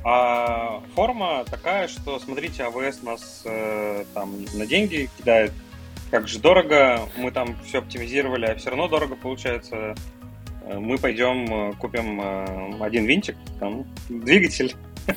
А 0.03 0.81
форма 0.93 1.43
такая, 1.45 1.87
что, 1.87 2.19
смотрите, 2.19 2.63
АВС 2.63 3.01
нас 3.01 3.41
э, 3.45 4.05
там 4.13 4.45
на 4.53 4.67
деньги 4.67 5.09
кидает, 5.17 5.51
как 6.11 6.27
же 6.27 6.39
дорого, 6.39 7.01
мы 7.17 7.31
там 7.31 7.55
все 7.65 7.79
оптимизировали, 7.79 8.45
а 8.45 8.55
все 8.55 8.69
равно 8.69 8.87
дорого 8.87 9.15
получается. 9.15 9.95
Э, 10.61 10.77
мы 10.79 10.97
пойдем, 10.97 11.45
э, 11.51 11.73
купим 11.73 12.21
э, 12.21 12.83
один 12.83 13.05
винтик, 13.05 13.35
там, 13.59 13.85
двигатель, 14.09 14.75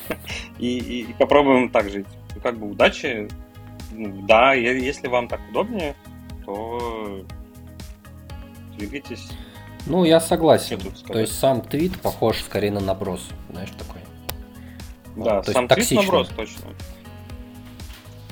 и, 0.59 0.79
и, 0.79 1.13
попробуем 1.19 1.69
так 1.69 1.91
жить. 1.91 2.07
Как 2.43 2.57
бы 2.57 2.71
удачи, 2.71 3.29
да, 3.99 4.55
если 4.55 5.09
вам 5.09 5.29
так 5.29 5.41
удобнее, 5.51 5.95
то 6.45 7.25
двигайтесь. 8.77 9.29
Ну, 9.87 10.05
я 10.05 10.21
согласен. 10.21 10.81
То 11.07 11.19
есть 11.19 11.39
сам 11.39 11.63
твит 11.63 12.01
похож 12.01 12.43
скорее 12.43 12.71
на 12.71 12.81
наброс, 12.81 13.29
знаешь, 13.51 13.71
такой. 13.71 14.03
Да, 15.17 15.43
то 15.43 15.53
сам 15.53 15.69
твит 15.69 15.91
наброс, 15.91 16.29
точно. 16.29 16.67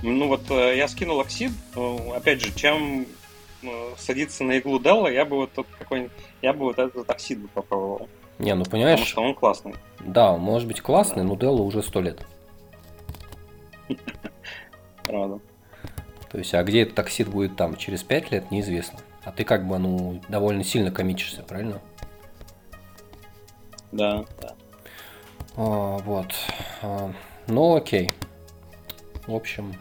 Ну 0.02 0.28
вот 0.28 0.50
э, 0.50 0.76
я 0.76 0.88
скинул 0.88 1.20
оксид, 1.20 1.52
э, 1.74 1.96
опять 2.14 2.42
же, 2.42 2.54
чем 2.54 3.06
э, 3.62 3.66
садиться 3.96 4.44
на 4.44 4.58
иглу 4.58 4.78
Делла, 4.78 5.08
я 5.08 5.24
бы 5.24 5.36
вот 5.36 5.52
тут 5.52 5.66
какой-нибудь, 5.78 6.12
я 6.42 6.52
бы 6.52 6.66
вот 6.66 6.78
этот 6.78 7.08
оксид 7.08 7.40
бы 7.40 7.48
попробовал. 7.48 8.08
Не, 8.38 8.54
ну 8.54 8.64
понимаешь. 8.64 9.00
Потому 9.00 9.10
что 9.10 9.22
он 9.22 9.34
классный. 9.34 9.74
Да, 10.00 10.32
он 10.32 10.40
может 10.40 10.68
быть 10.68 10.82
классный, 10.82 11.22
да. 11.22 11.28
но 11.30 11.36
Делла 11.36 11.62
уже 11.62 11.82
сто 11.82 12.02
лет. 12.02 12.24
Правда. 15.04 15.40
То 16.36 16.40
есть, 16.40 16.52
а 16.52 16.62
где 16.62 16.82
этот 16.82 16.94
таксид 16.94 17.28
будет 17.28 17.56
там 17.56 17.78
через 17.78 18.02
5 18.02 18.30
лет, 18.30 18.50
неизвестно. 18.50 18.98
А 19.24 19.32
ты 19.32 19.42
как 19.42 19.66
бы, 19.66 19.78
ну, 19.78 20.20
довольно 20.28 20.64
сильно 20.64 20.90
комичишься, 20.90 21.42
правильно? 21.42 21.80
Да, 23.90 24.22
да. 24.42 24.54
А, 25.56 25.96
вот. 25.96 26.34
А, 26.82 27.10
ну, 27.46 27.76
окей. 27.76 28.10
В 29.26 29.34
общем, 29.34 29.76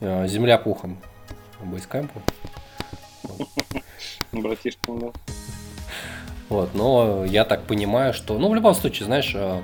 а, 0.00 0.26
земля 0.26 0.58
пухом 0.58 1.00
бейскэмпу. 1.62 2.20
Братишка, 4.32 4.80
да. 4.88 5.12
Вот, 6.48 6.74
но 6.74 7.24
я 7.24 7.44
так 7.44 7.68
понимаю, 7.68 8.12
что, 8.12 8.36
ну, 8.36 8.50
в 8.50 8.54
любом 8.56 8.74
случае, 8.74 9.06
знаешь, 9.06 9.32
а, 9.36 9.62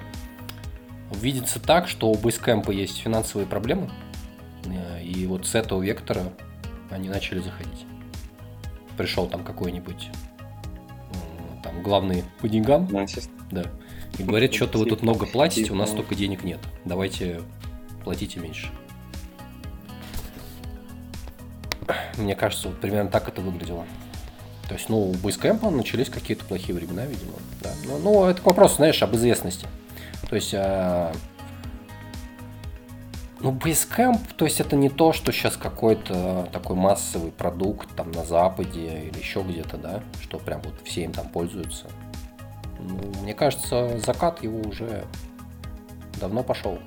видится 1.10 1.58
так, 1.58 1.88
что 1.88 2.08
у 2.08 2.16
бейскэмпа 2.16 2.70
есть 2.70 2.98
финансовые 2.98 3.48
проблемы, 3.48 3.90
Э, 3.90 4.01
и 5.12 5.26
вот 5.26 5.46
с 5.46 5.54
этого 5.54 5.82
вектора 5.82 6.32
они 6.90 7.08
начали 7.08 7.40
заходить. 7.40 7.86
Пришел 8.96 9.26
там 9.26 9.44
какой-нибудь 9.44 10.10
там 11.62 11.82
главный 11.82 12.24
по 12.40 12.48
деньгам. 12.48 12.88
Да. 13.50 13.64
И 14.18 14.22
говорит, 14.22 14.52
что-то 14.54 14.78
вы 14.78 14.86
тут 14.86 15.02
много 15.02 15.26
платите, 15.26 15.72
у 15.72 15.76
нас 15.76 15.90
столько 15.90 16.14
денег 16.14 16.44
нет. 16.44 16.60
Давайте 16.84 17.40
платите 18.04 18.40
меньше. 18.40 18.68
Мне 22.16 22.34
кажется, 22.34 22.68
вот 22.68 22.80
примерно 22.80 23.10
так 23.10 23.28
это 23.28 23.40
выглядело. 23.40 23.86
То 24.68 24.72
То 24.72 24.78
есть, 24.78 24.88
ну, 24.88 25.10
у 25.10 25.12
Basecamp 25.12 25.68
начались 25.68 26.08
какие-то 26.08 26.46
плохие 26.46 26.74
времена, 26.74 27.04
видимо. 27.04 27.34
Да. 27.60 27.74
Ну, 27.84 27.98
ну, 27.98 28.24
это 28.24 28.40
вопрос, 28.42 28.76
знаешь, 28.76 29.02
об 29.02 29.14
известности. 29.14 29.66
То 30.30 30.34
есть, 30.34 30.54
а... 30.54 31.12
ну, 33.42 33.50
Basecamp, 33.50 34.20
то 34.36 34.44
есть 34.44 34.60
это 34.60 34.76
не 34.76 34.88
то, 34.88 35.12
что 35.12 35.32
сейчас 35.32 35.56
какой-то 35.56 36.48
такой 36.52 36.76
массовый 36.76 37.32
продукт 37.32 37.88
там 37.96 38.12
на 38.12 38.24
Западе 38.24 39.10
или 39.10 39.18
еще 39.18 39.42
где-то, 39.42 39.76
да, 39.76 40.02
что 40.20 40.38
прям 40.38 40.62
вот 40.62 40.74
все 40.84 41.04
им 41.04 41.12
там 41.12 41.28
пользуются. 41.28 41.90
Ну, 42.78 43.00
мне 43.22 43.34
кажется, 43.34 43.98
закат 43.98 44.42
его 44.42 44.60
уже 44.60 45.04
давно 46.20 46.44
пошел. 46.44 46.78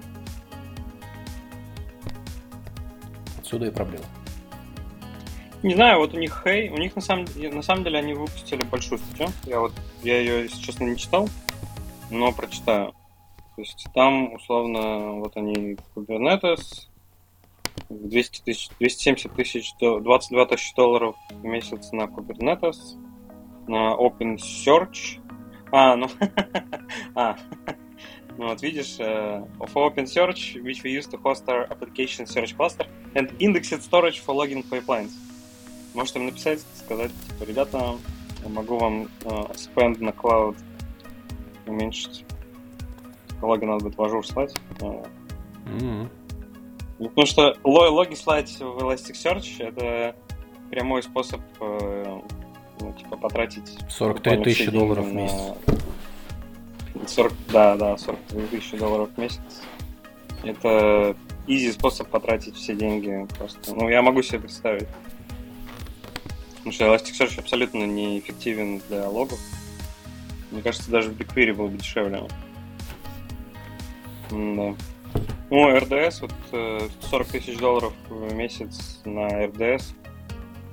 Отсюда 3.40 3.68
и 3.68 3.72
проблема. 3.72 4.06
Не 5.62 5.74
знаю, 5.74 6.00
вот 6.00 6.14
у 6.14 6.18
них 6.18 6.42
Хей, 6.44 6.70
у 6.70 6.78
них 6.78 6.96
на 6.96 7.02
самом, 7.02 7.26
на 7.36 7.62
самом 7.64 7.84
деле 7.84 8.00
они 8.00 8.14
выпустили 8.14 8.64
большую 8.64 9.00
статью. 9.00 9.28
Я 9.46 9.60
вот, 9.60 9.74
я 10.04 10.20
ее, 10.20 10.44
если 10.44 10.62
честно, 10.62 10.86
не 10.86 10.96
читал, 10.96 11.28
но 12.10 12.32
прочитаю. 12.32 12.94
То 13.56 13.62
есть 13.62 13.88
там, 13.94 14.34
условно, 14.34 15.14
вот 15.14 15.38
они 15.38 15.78
Kubernetes, 15.96 16.90
200 17.90 18.42
тысяч, 18.44 18.70
270 18.80 19.34
тысяч, 19.34 19.72
22 19.80 20.46
тысячи 20.46 20.76
долларов 20.76 21.16
в 21.30 21.44
месяц 21.44 21.92
на 21.94 22.04
Kubernetes, 22.04 22.98
на 23.68 23.96
Open 23.96 24.36
Search. 24.38 25.22
А, 25.72 25.96
ну, 25.96 26.08
а, 27.16 27.38
ну 28.38 28.50
вот 28.50 28.62
видишь, 28.62 29.00
uh, 29.00 29.48
of 29.60 29.74
Open 29.74 30.06
Search, 30.06 30.62
which 30.62 30.84
we 30.84 30.92
use 30.92 31.08
to 31.08 31.18
host 31.24 31.48
our 31.48 31.66
application 31.72 32.26
search 32.26 32.56
cluster, 32.58 32.86
and 33.14 33.34
indexed 33.40 33.82
storage 33.82 34.20
for 34.20 34.36
logging 34.36 34.64
pipelines. 34.70 35.12
Можете 35.94 36.20
им 36.20 36.26
написать, 36.26 36.60
сказать, 36.76 37.12
типа, 37.30 37.48
ребята, 37.48 37.98
я 38.44 38.50
могу 38.50 38.78
вам 38.78 39.08
uh, 39.22 39.50
spend 39.56 40.04
на 40.04 40.10
cloud 40.10 40.58
уменьшить. 41.66 42.26
Логи 43.46 43.66
надо 43.66 43.86
будет 43.86 43.98
в 43.98 44.02
Azure 44.02 44.24
слать. 44.24 44.54
Mm-hmm. 44.80 46.10
Потому 46.98 47.26
что 47.26 47.56
логи 47.64 48.16
слать 48.16 48.56
в 48.60 48.78
Elasticsearch 48.80 49.64
это 49.64 50.16
прямой 50.70 51.04
способ 51.04 51.42
uh, 51.60 52.24
ну, 52.80 52.94
типа, 52.94 53.18
потратить 53.18 53.78
43 53.90 54.44
тысячи 54.44 54.72
долларов 54.72 55.06
в 55.06 55.14
месяц. 55.14 55.54
40, 57.08 57.34
да, 57.52 57.76
да, 57.76 57.98
43 57.98 58.48
тысячи 58.48 58.78
долларов 58.78 59.10
в 59.16 59.18
месяц. 59.18 59.42
Это 60.44 61.16
изи 61.48 61.72
способ 61.72 62.08
потратить 62.08 62.56
все 62.56 62.76
деньги 62.76 63.28
просто. 63.38 63.74
Ну, 63.76 63.90
я 63.90 64.02
могу 64.02 64.22
себе 64.22 64.40
представить. 64.40 64.88
Потому 66.58 66.72
что 66.72 66.86
Elasticsearch 66.86 67.40
абсолютно 67.40 67.86
неэффективен 67.86 68.82
для 68.90 69.10
логов. 69.10 69.40
Мне 70.52 70.62
кажется, 70.62 70.90
даже 70.90 71.10
в 71.10 71.18
BigQuery 71.18 71.54
был 71.54 71.68
бы 71.68 71.78
дешевле. 71.78 72.28
Да. 74.30 74.76
Ну, 75.50 75.78
RDS, 75.78 76.22
вот 76.22 76.34
40 77.10 77.28
э, 77.28 77.32
тысяч 77.32 77.58
долларов 77.58 77.94
в 78.10 78.34
месяц 78.34 79.02
на 79.06 79.46
RDS. 79.46 79.84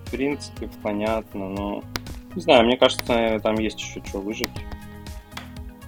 В 0.06 0.10
принципе, 0.10 0.68
понятно, 0.82 1.48
но... 1.48 1.84
Не 2.34 2.40
знаю, 2.40 2.64
мне 2.64 2.76
кажется, 2.76 3.38
там 3.42 3.56
есть 3.56 3.78
еще 3.78 4.02
что 4.04 4.20
выжить. 4.20 4.48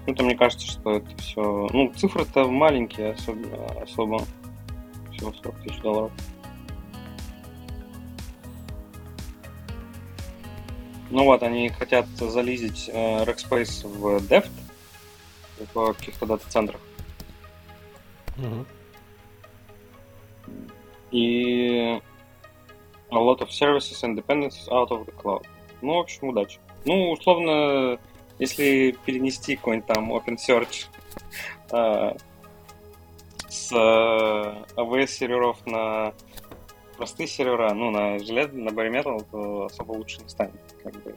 Ну, 0.07 0.15
то 0.15 0.23
мне 0.23 0.37
кажется, 0.37 0.67
что 0.67 0.93
это 0.97 1.17
все... 1.17 1.69
Ну, 1.73 1.93
цифры-то 1.97 2.45
маленькие 2.45 3.13
особо, 3.13 3.83
особо. 3.83 4.23
Всего 5.13 5.33
40 5.33 5.63
тысяч 5.63 5.81
долларов. 5.81 6.13
Ну 11.11 11.25
вот, 11.25 11.43
они 11.43 11.69
хотят 11.69 12.07
зализить 12.17 12.91
э, 12.93 13.25
Rackspace 13.25 13.87
в 13.87 14.17
Deft 14.27 14.51
в 15.73 15.93
каких-то 15.95 16.27
дата-центрах. 16.27 16.81
И 21.11 22.01
a 23.11 23.19
lot 23.19 23.41
of 23.41 23.51
services 23.51 24.03
and 24.03 24.17
dependencies 24.17 24.69
out 24.69 24.91
of 24.91 25.07
the 25.07 25.13
cloud. 25.13 25.47
Ну, 25.81 25.95
в 25.95 25.99
общем, 25.99 26.29
удачи. 26.29 26.59
Ну, 26.85 27.13
условно, 27.13 27.99
если 28.39 28.97
перенести 29.05 29.57
какой-нибудь 29.57 29.87
там 29.87 30.13
OpenSearch 30.13 30.87
э, 31.71 32.17
с 33.49 33.73
э, 33.73 34.65
AWS 34.77 35.07
серверов 35.07 35.65
на 35.67 36.13
простые 36.97 37.27
сервера, 37.27 37.73
ну, 37.75 37.91
на 37.91 38.19
желез, 38.19 38.51
на 38.53 38.71
bare 38.71 38.91
metal, 38.91 39.25
то 39.31 39.67
особо 39.67 39.93
лучше 39.93 40.23
не 40.23 40.29
станет. 40.29 40.61
Как 40.83 40.95
бы. 41.03 41.15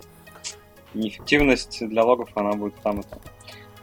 Неэффективность 0.93 1.86
для 1.88 2.03
логов, 2.03 2.30
она 2.36 2.53
будет 2.53 2.75
там 2.75 3.01
и 3.01 3.03
там. 3.03 3.19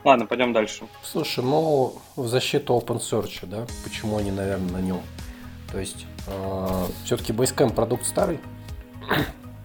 Ладно, 0.04 0.26
пойдем 0.26 0.52
дальше. 0.52 0.84
Слушай, 1.02 1.42
ну, 1.44 1.94
в 2.16 2.26
защиту 2.26 2.74
OpenSearch, 2.74 3.46
да, 3.46 3.66
почему 3.82 4.18
они, 4.18 4.30
наверное, 4.30 4.72
на 4.72 4.80
нем? 4.80 5.00
То 5.72 5.80
есть, 5.80 6.06
э, 6.26 6.86
все-таки 7.04 7.32
Basecamp 7.32 7.74
продукт 7.74 8.04
старый, 8.04 8.38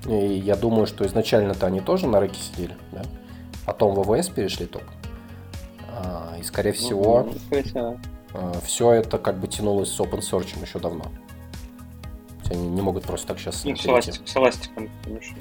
и 0.08 0.16
я 0.16 0.56
думаю, 0.56 0.88
что 0.88 1.06
изначально-то 1.06 1.68
они 1.68 1.82
тоже 1.82 2.08
на 2.08 2.20
рынке 2.20 2.40
сидели, 2.40 2.76
да? 2.92 3.04
Потом 3.66 3.94
в 3.94 4.12
АВС 4.12 4.30
перешли 4.30 4.66
только. 4.66 4.92
А, 5.90 6.36
и, 6.40 6.44
скорее 6.44 6.72
всего, 6.72 7.24
ну, 7.24 7.40
скорее 7.46 7.64
всего. 7.64 7.98
Э, 8.34 8.54
все 8.64 8.94
это 8.94 9.18
как 9.18 9.38
бы 9.40 9.48
тянулось 9.48 9.92
с 9.92 10.00
open 10.00 10.22
source 10.22 10.60
еще 10.62 10.80
давно 10.80 11.06
они 12.52 12.68
не 12.70 12.82
могут 12.82 13.04
просто 13.04 13.28
так 13.28 13.40
сейчас... 13.40 13.64
Ну, 13.64 13.76
с, 13.76 13.86
эластик, 13.86 14.28
с 14.28 14.36
эластиком, 14.36 14.90
конечно. 15.04 15.38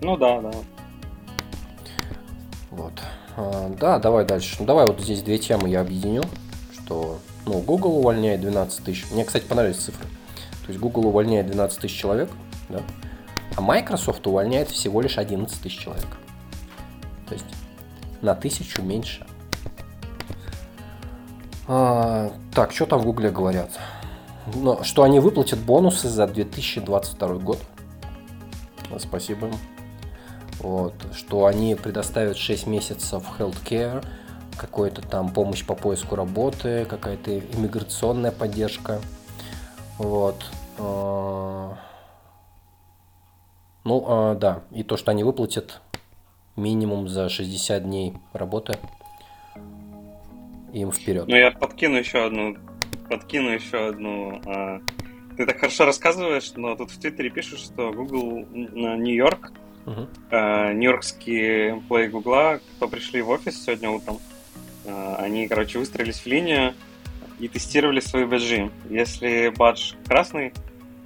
Ну 0.00 0.16
да, 0.16 0.40
да. 0.40 0.52
Вот. 2.70 2.92
А, 3.40 3.70
да, 3.78 4.00
давай 4.00 4.24
дальше. 4.24 4.56
Ну, 4.58 4.66
давай 4.66 4.84
вот 4.84 5.00
здесь 5.00 5.22
две 5.22 5.38
темы 5.38 5.68
я 5.68 5.80
объединю, 5.80 6.24
что 6.72 7.20
ну, 7.46 7.60
Google 7.60 7.98
увольняет 7.98 8.40
12 8.40 8.84
тысяч. 8.84 9.06
Мне, 9.12 9.24
кстати, 9.24 9.44
понравились 9.44 9.76
цифры. 9.76 10.06
То 10.66 10.72
есть 10.72 10.80
Google 10.80 11.06
увольняет 11.06 11.46
12 11.46 11.78
тысяч 11.78 11.96
человек, 11.96 12.28
да? 12.68 12.80
а 13.54 13.60
Microsoft 13.60 14.26
увольняет 14.26 14.68
всего 14.70 15.00
лишь 15.00 15.18
11 15.18 15.60
тысяч 15.60 15.78
человек. 15.78 16.08
То 17.28 17.34
есть 17.34 17.46
на 18.22 18.34
тысячу 18.34 18.82
меньше. 18.82 19.24
А, 21.68 22.32
так, 22.52 22.72
что 22.72 22.86
там 22.86 22.98
в 22.98 23.04
Гугле 23.04 23.30
говорят? 23.30 23.70
Но, 24.52 24.82
что 24.82 25.04
они 25.04 25.20
выплатят 25.20 25.60
бонусы 25.60 26.08
за 26.08 26.26
2022 26.26 27.34
год. 27.34 27.58
Спасибо 28.98 29.46
им. 29.46 29.54
Вот, 30.60 30.94
что 31.14 31.46
они 31.46 31.74
предоставят 31.74 32.36
6 32.36 32.66
месяцев 32.66 33.24
healthcare, 33.38 34.04
какой-то 34.56 35.02
там 35.02 35.32
помощь 35.32 35.64
по 35.64 35.74
поиску 35.74 36.16
работы, 36.16 36.84
какая-то 36.84 37.38
иммиграционная 37.38 38.32
поддержка. 38.32 39.00
Вот. 39.98 40.44
А, 40.78 41.78
ну, 43.84 44.04
а, 44.06 44.34
да, 44.34 44.62
и 44.72 44.82
то, 44.82 44.96
что 44.96 45.12
они 45.12 45.22
выплатят 45.22 45.80
минимум 46.56 47.08
за 47.08 47.28
60 47.28 47.84
дней 47.84 48.14
работы 48.32 48.74
им 50.72 50.90
вперед. 50.90 51.28
Ну, 51.28 51.36
я 51.36 51.52
подкину 51.52 51.96
еще 51.96 52.24
одну 52.24 52.56
подкину 53.08 53.50
еще 53.50 53.88
одну. 53.88 54.40
А, 54.46 54.80
ты 55.36 55.46
так 55.46 55.58
хорошо 55.58 55.86
рассказываешь, 55.86 56.52
но 56.56 56.76
тут 56.76 56.90
в 56.90 56.98
Твиттере 56.98 57.30
пишут, 57.30 57.60
что 57.60 57.92
Google 57.92 58.46
на 58.50 58.96
Нью-Йорк, 58.96 59.52
а, 60.30 60.72
нью-йоркские 60.72 61.72
эмплеи 61.72 62.08
Гугла, 62.08 62.60
кто 62.76 62.88
пришли 62.88 63.22
в 63.22 63.28
офис 63.30 63.62
сегодня 63.64 63.90
утром, 63.90 64.18
а, 64.86 65.16
они, 65.16 65.48
короче, 65.48 65.78
выстроились 65.78 66.20
в 66.20 66.26
линию 66.26 66.74
и 67.38 67.48
тестировали 67.48 68.00
свои 68.00 68.24
бэджи. 68.24 68.70
Если 68.90 69.52
бадж 69.56 69.94
красный, 70.06 70.52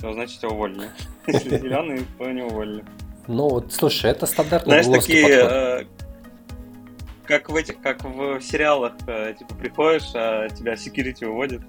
то 0.00 0.12
значит 0.12 0.40
тебя 0.40 0.50
уволили. 0.50 0.90
Если 1.26 1.58
зеленый, 1.58 2.06
то 2.18 2.30
не 2.30 2.42
уволили. 2.42 2.84
Ну 3.28 3.48
вот, 3.48 3.72
слушай, 3.72 4.10
это 4.10 4.26
стандартный 4.26 4.82
Знаешь, 4.82 5.02
такие, 5.02 5.38
подход 5.38 5.86
как 7.32 7.48
в 7.48 7.56
этих, 7.56 7.80
как 7.80 8.04
в 8.04 8.40
сериалах, 8.40 8.92
э, 9.06 9.34
типа 9.38 9.54
приходишь, 9.54 10.10
а 10.14 10.48
тебя 10.50 10.74
security 10.74 11.24
уводит. 11.24 11.62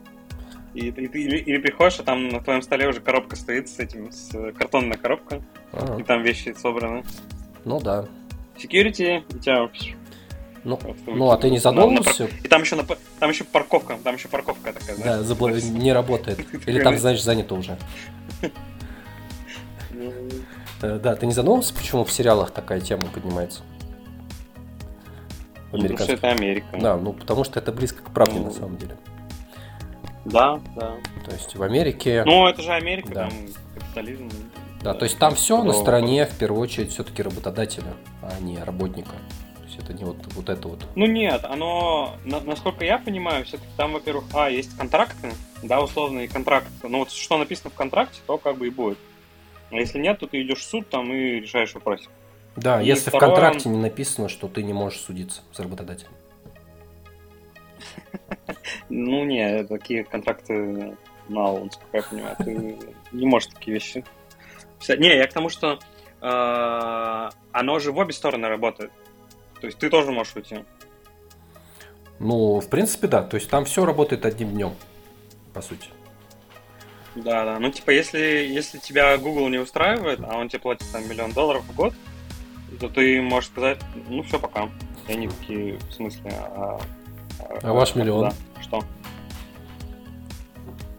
И, 0.74 0.88
и 0.88 0.92
ты 0.92 1.22
или, 1.22 1.38
или 1.38 1.58
приходишь, 1.60 2.00
а 2.00 2.04
там 2.04 2.30
на 2.30 2.40
твоем 2.42 2.62
столе 2.62 2.88
уже 2.88 3.00
коробка 3.00 3.36
стоит 3.36 3.70
с 3.70 3.80
этим, 3.80 4.12
с 4.12 4.32
картонная 4.54 4.98
коробка, 4.98 5.42
ага. 5.72 6.00
и 6.00 6.04
там 6.04 6.24
вещи 6.24 6.56
собраны. 6.60 7.04
Ну 7.64 7.80
да. 7.80 8.06
Security, 8.58 9.24
и 9.36 9.40
тебя 9.40 9.70
ну, 10.64 10.80
ну 11.08 11.30
а 11.30 11.38
ты 11.38 11.50
не 11.50 11.60
задумывался? 11.60 12.30
И 12.42 12.48
там 12.48 12.62
еще, 12.62 12.76
на, 12.76 12.86
там 13.20 13.30
еще 13.30 13.44
парковка, 13.44 13.98
там 14.02 14.16
еще 14.16 14.30
парковка 14.30 14.72
такая, 14.72 14.96
знаешь? 14.96 15.20
Да, 15.20 15.24
забл... 15.24 15.50
не 15.72 15.92
работает. 15.92 16.40
Или 16.66 16.82
там, 16.82 16.98
знаешь, 16.98 17.22
занято 17.22 17.56
уже. 17.56 17.78
Ну. 19.92 20.12
Э, 20.82 21.00
да, 21.00 21.16
ты 21.16 21.26
не 21.26 21.34
задумывался, 21.34 21.74
почему 21.74 22.04
в 22.06 22.12
сериалах 22.12 22.52
такая 22.52 22.80
тема 22.80 23.08
поднимается? 23.08 23.62
Ну, 25.72 25.82
потому 25.82 26.00
что 26.00 26.14
это 26.14 26.30
Америка. 26.30 26.78
Да, 26.80 26.98
ну 26.98 27.14
потому 27.14 27.44
что 27.44 27.60
это 27.60 27.72
близко 27.72 28.02
к 28.04 28.12
правде 28.12 28.40
ну, 28.40 28.46
на 28.46 28.52
самом 28.52 28.78
деле. 28.78 28.96
Да, 30.26 30.62
да. 30.76 30.96
То 31.26 31.32
есть 31.32 31.56
в 31.56 31.64
Америке... 31.64 32.24
Ну, 32.26 32.48
это 32.48 32.62
же 32.62 32.72
Америка, 32.72 33.10
да. 33.10 33.30
там 33.30 33.34
капитализм. 33.76 34.30
Да, 34.82 34.94
то 34.94 35.06
есть 35.06 35.18
там 35.18 35.36
все 35.36 35.64
на 35.64 35.74
стороне, 35.74 36.26
в 36.26 36.38
первую 36.38 36.62
очередь, 36.62 36.92
все-таки 36.92 37.24
работодателя, 37.24 37.94
а 38.22 38.40
не 38.42 38.58
работника. 38.58 39.12
То 39.58 39.64
есть 39.64 39.80
это 39.80 39.94
не 39.94 40.04
вот, 40.04 40.18
вот 40.34 40.50
это 40.50 40.68
вот. 40.68 40.86
Ну 40.96 41.06
нет, 41.06 41.46
оно, 41.46 42.16
на, 42.26 42.42
насколько 42.42 42.84
я 42.84 43.00
понимаю, 43.00 43.46
все-таки 43.46 43.70
там, 43.78 43.94
во-первых, 43.94 44.26
а, 44.34 44.50
есть 44.50 44.78
контракты, 44.78 45.32
да, 45.62 45.82
условный 45.82 46.28
контракт. 46.28 46.68
Ну 46.84 47.00
вот 47.00 47.12
что 47.12 47.38
написано 47.38 47.70
в 47.70 47.76
контракте, 47.76 48.20
то 48.28 48.38
как 48.38 48.58
бы 48.58 48.68
и 48.68 48.70
будет. 48.70 48.98
А 49.72 49.76
если 49.76 50.00
нет, 50.00 50.20
то 50.20 50.28
ты 50.28 50.42
идешь 50.42 50.60
в 50.60 50.64
суд 50.64 50.90
там 50.90 51.12
и 51.14 51.40
решаешь 51.40 51.74
вопросик. 51.74 52.10
Да, 52.56 52.82
и 52.82 52.86
если 52.86 53.10
второе... 53.10 53.32
в 53.32 53.34
контракте 53.34 53.70
не 53.70 53.78
написано, 53.78 54.30
что 54.30 54.48
ты 54.48 54.64
не 54.64 54.74
можешь 54.74 55.00
судиться 55.00 55.42
с 55.52 55.60
работодателем. 55.60 56.12
Ну 58.90 59.24
не, 59.26 59.64
такие 59.64 60.04
контракты 60.04 60.96
мало, 61.28 61.66
насколько 61.66 61.98
я 61.98 62.04
понимаю. 62.04 62.36
Ты 62.40 62.78
не 63.12 63.26
можешь 63.26 63.50
такие 63.50 63.74
вещи. 63.74 64.04
Не, 64.88 65.16
я 65.16 65.28
к 65.28 65.34
тому, 65.34 65.50
что 65.50 65.80
э, 66.22 67.30
оно 67.52 67.80
же 67.80 67.92
в 67.92 67.98
обе 67.98 68.14
стороны 68.14 68.48
работает. 68.48 68.92
То 69.62 69.68
есть 69.68 69.80
ты 69.80 69.90
тоже 69.90 70.12
можешь 70.12 70.36
уйти. 70.36 70.60
Ну, 72.20 72.60
в 72.60 72.70
принципе, 72.70 73.08
да. 73.08 73.24
То 73.24 73.36
есть 73.36 73.50
там 73.50 73.66
все 73.66 73.86
работает 73.86 74.26
одним 74.26 74.52
днем, 74.52 74.74
по 75.54 75.62
сути. 75.62 75.88
Да, 77.16 77.46
да. 77.46 77.60
Ну, 77.60 77.72
типа, 77.72 77.92
если, 77.92 78.20
если 78.20 78.80
тебя 78.80 79.18
Google 79.18 79.48
не 79.50 79.60
устраивает, 79.60 80.20
а 80.24 80.38
он 80.38 80.50
тебе 80.50 80.60
платит 80.60 80.92
там 80.92 81.08
миллион 81.08 81.32
долларов 81.32 81.64
в 81.64 81.76
год, 81.76 81.94
то 82.80 82.90
ты 82.90 83.22
можешь 83.22 83.50
сказать, 83.50 83.80
ну 84.10 84.24
все, 84.24 84.40
пока. 84.40 84.70
И 85.08 85.12
они 85.14 85.28
такие, 85.28 85.78
в 85.78 85.92
смысле, 85.92 86.32
а, 86.34 86.80
а, 87.62 87.74
ваш 87.74 87.96
миллион? 87.96 88.30
Да, 88.30 88.34
что? 88.62 88.84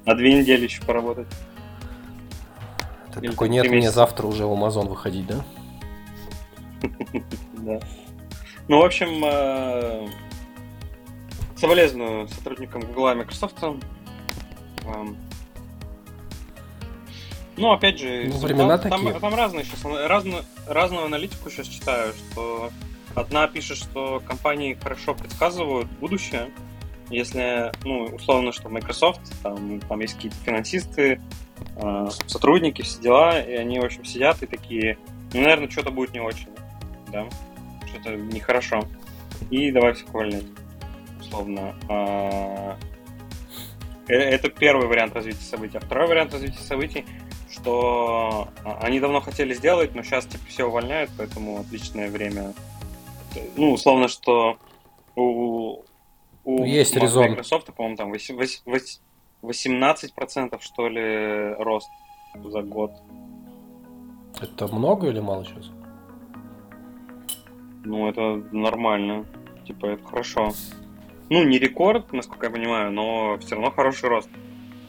На 0.04 0.14
две 0.14 0.34
недели 0.34 0.64
еще 0.64 0.82
поработать. 0.82 1.26
Ты 3.12 3.20
Или 3.20 3.30
такой, 3.30 3.48
нет, 3.48 3.68
мне 3.68 3.90
завтра 3.90 4.26
уже 4.26 4.44
в 4.46 4.52
Amazon 4.52 4.88
выходить, 4.88 5.26
да? 5.26 5.44
Да. 7.54 7.80
Ну, 8.68 8.80
в 8.80 8.84
общем, 8.84 9.24
э, 9.24 10.06
соболезную 11.56 12.28
сотрудникам 12.28 12.82
Google 12.82 13.12
и 13.12 13.14
Microsoft. 13.14 13.62
Эм, 13.62 15.16
ну, 17.56 17.72
опять 17.72 17.98
же, 17.98 18.30
ну, 18.32 18.38
времена 18.38 18.78
там, 18.78 18.90
такие. 18.90 19.12
Там, 19.12 19.20
там 19.20 19.34
разные 19.34 19.64
сейчас, 19.64 19.84
разную, 19.84 20.44
разную 20.66 21.04
аналитику 21.04 21.50
сейчас 21.50 21.68
читаю, 21.68 22.12
что 22.12 22.70
одна 23.14 23.46
пишет, 23.46 23.78
что 23.78 24.22
компании 24.26 24.74
хорошо 24.74 25.14
предсказывают 25.14 25.88
будущее, 26.00 26.50
если, 27.10 27.72
ну, 27.84 28.04
условно, 28.04 28.52
что 28.52 28.68
Microsoft, 28.68 29.20
там, 29.42 29.80
там 29.80 30.00
есть 30.00 30.14
какие-то 30.14 30.36
финансисты, 30.44 31.20
э, 31.76 32.08
сотрудники, 32.26 32.82
все 32.82 33.00
дела, 33.00 33.40
и 33.40 33.52
они, 33.52 33.78
в 33.78 33.84
общем, 33.84 34.04
сидят 34.04 34.42
и 34.42 34.46
такие, 34.46 34.98
ну, 35.32 35.40
наверное, 35.42 35.68
что-то 35.68 35.90
будет 35.90 36.14
не 36.14 36.20
очень, 36.20 36.48
да, 37.12 37.26
что-то 37.86 38.16
нехорошо. 38.16 38.84
И 39.50 39.70
давай 39.70 39.92
всех 39.92 40.08
увольнять, 40.08 40.44
условно. 41.20 41.74
А, 41.88 42.78
э, 44.08 44.14
это 44.14 44.48
первый 44.48 44.86
вариант 44.86 45.14
развития 45.14 45.44
событий. 45.44 45.76
А 45.76 45.80
второй 45.80 46.08
вариант 46.08 46.32
развития 46.32 46.62
событий– 46.62 47.04
что 47.54 48.48
а, 48.64 48.78
они 48.82 49.00
давно 49.00 49.20
хотели 49.20 49.54
сделать, 49.54 49.94
но 49.94 50.02
сейчас 50.02 50.26
типа 50.26 50.44
все 50.48 50.64
увольняют, 50.64 51.10
поэтому 51.16 51.60
отличное 51.60 52.10
время. 52.10 52.52
Ну, 53.56 53.72
условно, 53.72 54.08
что 54.08 54.58
у, 55.16 55.82
у 56.44 56.58
ну, 56.58 56.64
есть 56.64 56.94
резон. 56.96 57.30
Microsoft, 57.30 57.72
по-моему, 57.74 57.96
там 57.96 58.12
18% 58.12 60.60
что 60.60 60.88
ли 60.88 61.54
рост 61.58 61.88
за 62.42 62.62
год. 62.62 62.92
Это 64.40 64.68
много 64.68 65.08
или 65.08 65.20
мало 65.20 65.44
сейчас? 65.44 65.70
Ну, 67.84 68.08
это 68.08 68.42
нормально. 68.52 69.26
Типа, 69.66 69.86
это 69.86 70.04
хорошо. 70.04 70.52
Ну, 71.30 71.44
не 71.44 71.58
рекорд, 71.58 72.12
насколько 72.12 72.46
я 72.46 72.52
понимаю, 72.52 72.92
но 72.92 73.38
все 73.38 73.54
равно 73.54 73.70
хороший 73.70 74.08
рост. 74.08 74.28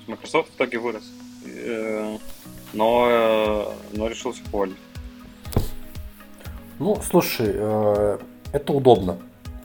Microsoft 0.07 0.51
в 0.51 0.55
итоге 0.55 0.79
вырос. 0.79 1.11
Э, 1.45 2.17
но, 2.73 3.07
э, 3.09 3.65
но 3.93 4.07
решился 4.07 4.41
уволить. 4.51 4.77
Ну, 6.79 6.99
слушай, 7.01 7.51
э, 7.53 8.17
это 8.55 8.73
удобно. 8.73 9.17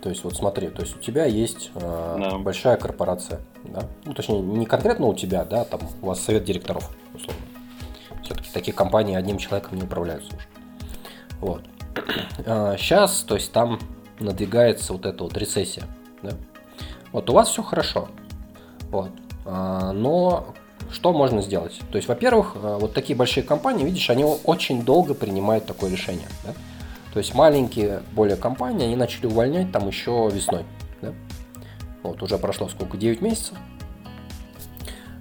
То 0.02 0.08
есть, 0.08 0.24
вот 0.24 0.34
смотри, 0.34 0.68
то 0.68 0.82
есть 0.82 0.96
у 0.96 0.98
тебя 0.98 1.26
есть 1.26 1.70
э, 1.74 1.80
да. 1.80 2.38
большая 2.38 2.76
корпорация, 2.76 3.40
да? 3.64 3.82
Ну, 4.04 4.14
точнее, 4.14 4.40
не 4.40 4.66
конкретно 4.66 5.06
у 5.06 5.14
тебя, 5.14 5.44
да, 5.44 5.64
там 5.64 5.80
у 6.00 6.06
вас 6.06 6.20
совет 6.20 6.44
директоров, 6.44 6.90
условно. 7.14 7.42
Все-таки 8.22 8.50
такие 8.52 8.72
компании 8.72 9.14
одним 9.14 9.38
человеком 9.38 9.76
не 9.76 9.84
управляются 9.84 10.34
уже. 10.34 10.46
Вот. 11.40 11.62
Сейчас, 12.78 13.20
то 13.22 13.34
есть 13.34 13.52
там 13.52 13.78
надвигается 14.18 14.92
вот 14.92 15.04
эта 15.06 15.22
вот 15.24 15.36
рецессия, 15.36 15.84
да? 16.22 16.32
Вот 17.12 17.28
у 17.28 17.34
вас 17.34 17.48
все 17.48 17.62
хорошо, 17.62 18.08
вот. 18.90 19.10
Но 19.44 20.54
что 20.90 21.12
можно 21.12 21.42
сделать? 21.42 21.78
То 21.90 21.96
есть, 21.96 22.08
во-первых, 22.08 22.56
э, 22.56 22.78
вот 22.80 22.92
такие 22.94 23.16
большие 23.16 23.44
компании, 23.44 23.84
видишь, 23.84 24.10
они 24.10 24.24
очень 24.24 24.82
долго 24.82 25.14
принимают 25.14 25.66
такое 25.66 25.90
решение. 25.90 26.28
Да? 26.44 26.54
То 27.12 27.18
есть 27.18 27.34
маленькие 27.34 28.02
более 28.12 28.36
компании, 28.36 28.86
они 28.86 28.96
начали 28.96 29.26
увольнять 29.26 29.72
там 29.72 29.88
еще 29.88 30.30
весной. 30.32 30.64
Да? 31.02 31.12
Вот 32.02 32.22
уже 32.22 32.38
прошло 32.38 32.68
сколько, 32.68 32.96
9 32.96 33.20
месяцев. 33.20 33.56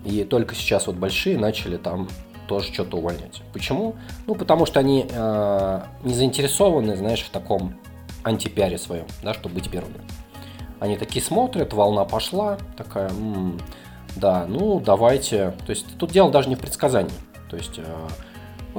И 0.06 0.24
только 0.24 0.56
сейчас 0.56 0.88
вот 0.88 0.96
большие 0.96 1.38
начали 1.38 1.78
там 1.78 2.08
тоже 2.48 2.74
что-то 2.74 2.98
увольнять. 2.98 3.42
Почему? 3.54 3.96
Ну, 4.26 4.36
потому 4.36 4.66
что 4.66 4.80
они 4.80 5.06
э, 5.10 5.82
не 6.04 6.14
заинтересованы, 6.14 6.96
знаешь, 6.96 7.22
в 7.22 7.30
таком 7.30 7.76
антипиаре 8.24 8.78
своем, 8.78 9.06
да, 9.24 9.34
чтобы 9.34 9.56
быть 9.56 9.70
первыми. 9.70 10.00
Они 10.80 10.96
такие 10.98 11.24
смотрят, 11.24 11.74
волна 11.74 12.06
пошла, 12.06 12.58
такая, 12.78 13.10
м-м, 13.10 13.60
да, 14.16 14.46
ну 14.48 14.80
давайте. 14.80 15.54
То 15.66 15.72
есть 15.72 15.86
тут 15.98 16.12
дело 16.12 16.32
даже 16.32 16.50
не 16.50 16.56
в 16.56 16.60
предсказании. 16.60 17.12
То 17.50 17.58
есть 17.58 17.78
э, 17.78 18.08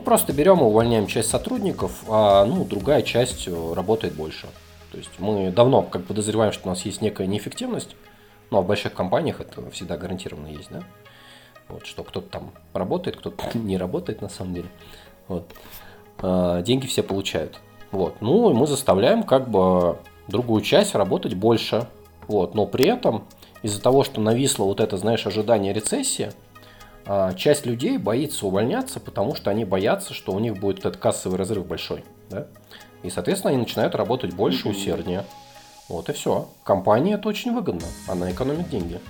мы 0.01 0.05
просто 0.05 0.33
берем 0.33 0.61
и 0.61 0.63
увольняем 0.63 1.07
часть 1.07 1.29
сотрудников, 1.29 1.93
а 2.09 2.47
ну, 2.47 2.65
другая 2.65 3.03
часть 3.03 3.47
э, 3.47 3.73
работает 3.75 4.15
больше. 4.15 4.47
То 4.91 4.97
есть 4.97 5.11
мы 5.19 5.51
давно 5.51 5.83
как 5.83 6.05
подозреваем, 6.05 6.53
что 6.53 6.69
у 6.69 6.71
нас 6.71 6.87
есть 6.87 7.03
некая 7.03 7.27
неэффективность, 7.27 7.95
но 8.51 8.63
в 8.63 8.67
больших 8.67 8.95
компаниях 8.95 9.43
это 9.43 9.71
всегда 9.71 9.99
гарантированно 9.99 10.47
есть, 10.47 10.71
да? 10.71 10.83
Вот, 11.69 11.85
что 11.85 12.03
кто-то 12.03 12.29
там 12.31 12.53
работает, 12.73 13.19
кто-то 13.19 13.45
не 13.59 13.77
работает 13.77 14.23
на 14.23 14.31
самом 14.31 14.55
деле. 14.55 14.69
Вот. 15.29 15.53
А, 16.23 16.63
деньги 16.63 16.87
все 16.87 17.03
получают. 17.03 17.61
Вот. 17.91 18.23
Ну 18.23 18.51
и 18.51 18.55
мы 18.55 18.67
заставляем 18.67 19.23
как 19.23 19.51
бы 19.51 19.99
другую 20.29 20.63
часть 20.63 20.95
работать 20.95 21.35
больше. 21.35 21.87
Вот. 22.27 22.55
Но 22.55 22.65
при 22.65 22.87
этом 22.87 23.25
из-за 23.63 23.83
того, 23.83 24.03
что 24.03 24.23
нависло 24.23 24.65
вот 24.65 24.81
это, 24.81 24.97
знаешь, 24.97 25.27
ожидание 25.27 25.75
рецессии, 25.75 26.33
часть 27.37 27.66
людей 27.66 27.99
боится 27.99 28.46
увольняться, 28.46 29.01
потому 29.01 29.35
что 29.35 29.51
они 29.51 29.64
боятся, 29.64 30.14
что 30.14 30.33
у 30.33 30.38
них 30.38 30.59
будет 30.59 30.81
этот 30.81 30.96
кассовый 30.96 31.38
разрыв 31.38 31.66
большой. 31.66 32.05
Да? 32.29 32.46
И, 33.03 33.11
соответственно, 33.11 33.53
они 33.53 33.62
начинают 33.62 33.94
работать 33.94 34.35
больше, 34.35 34.68
усерднее. 34.68 35.25
Вот 35.88 36.09
и 36.09 36.12
все. 36.12 36.49
Компании 36.62 37.14
это 37.14 37.29
очень 37.29 37.53
выгодно. 37.53 37.87
Она 38.07 38.31
экономит 38.31 38.68
деньги. 38.68 39.01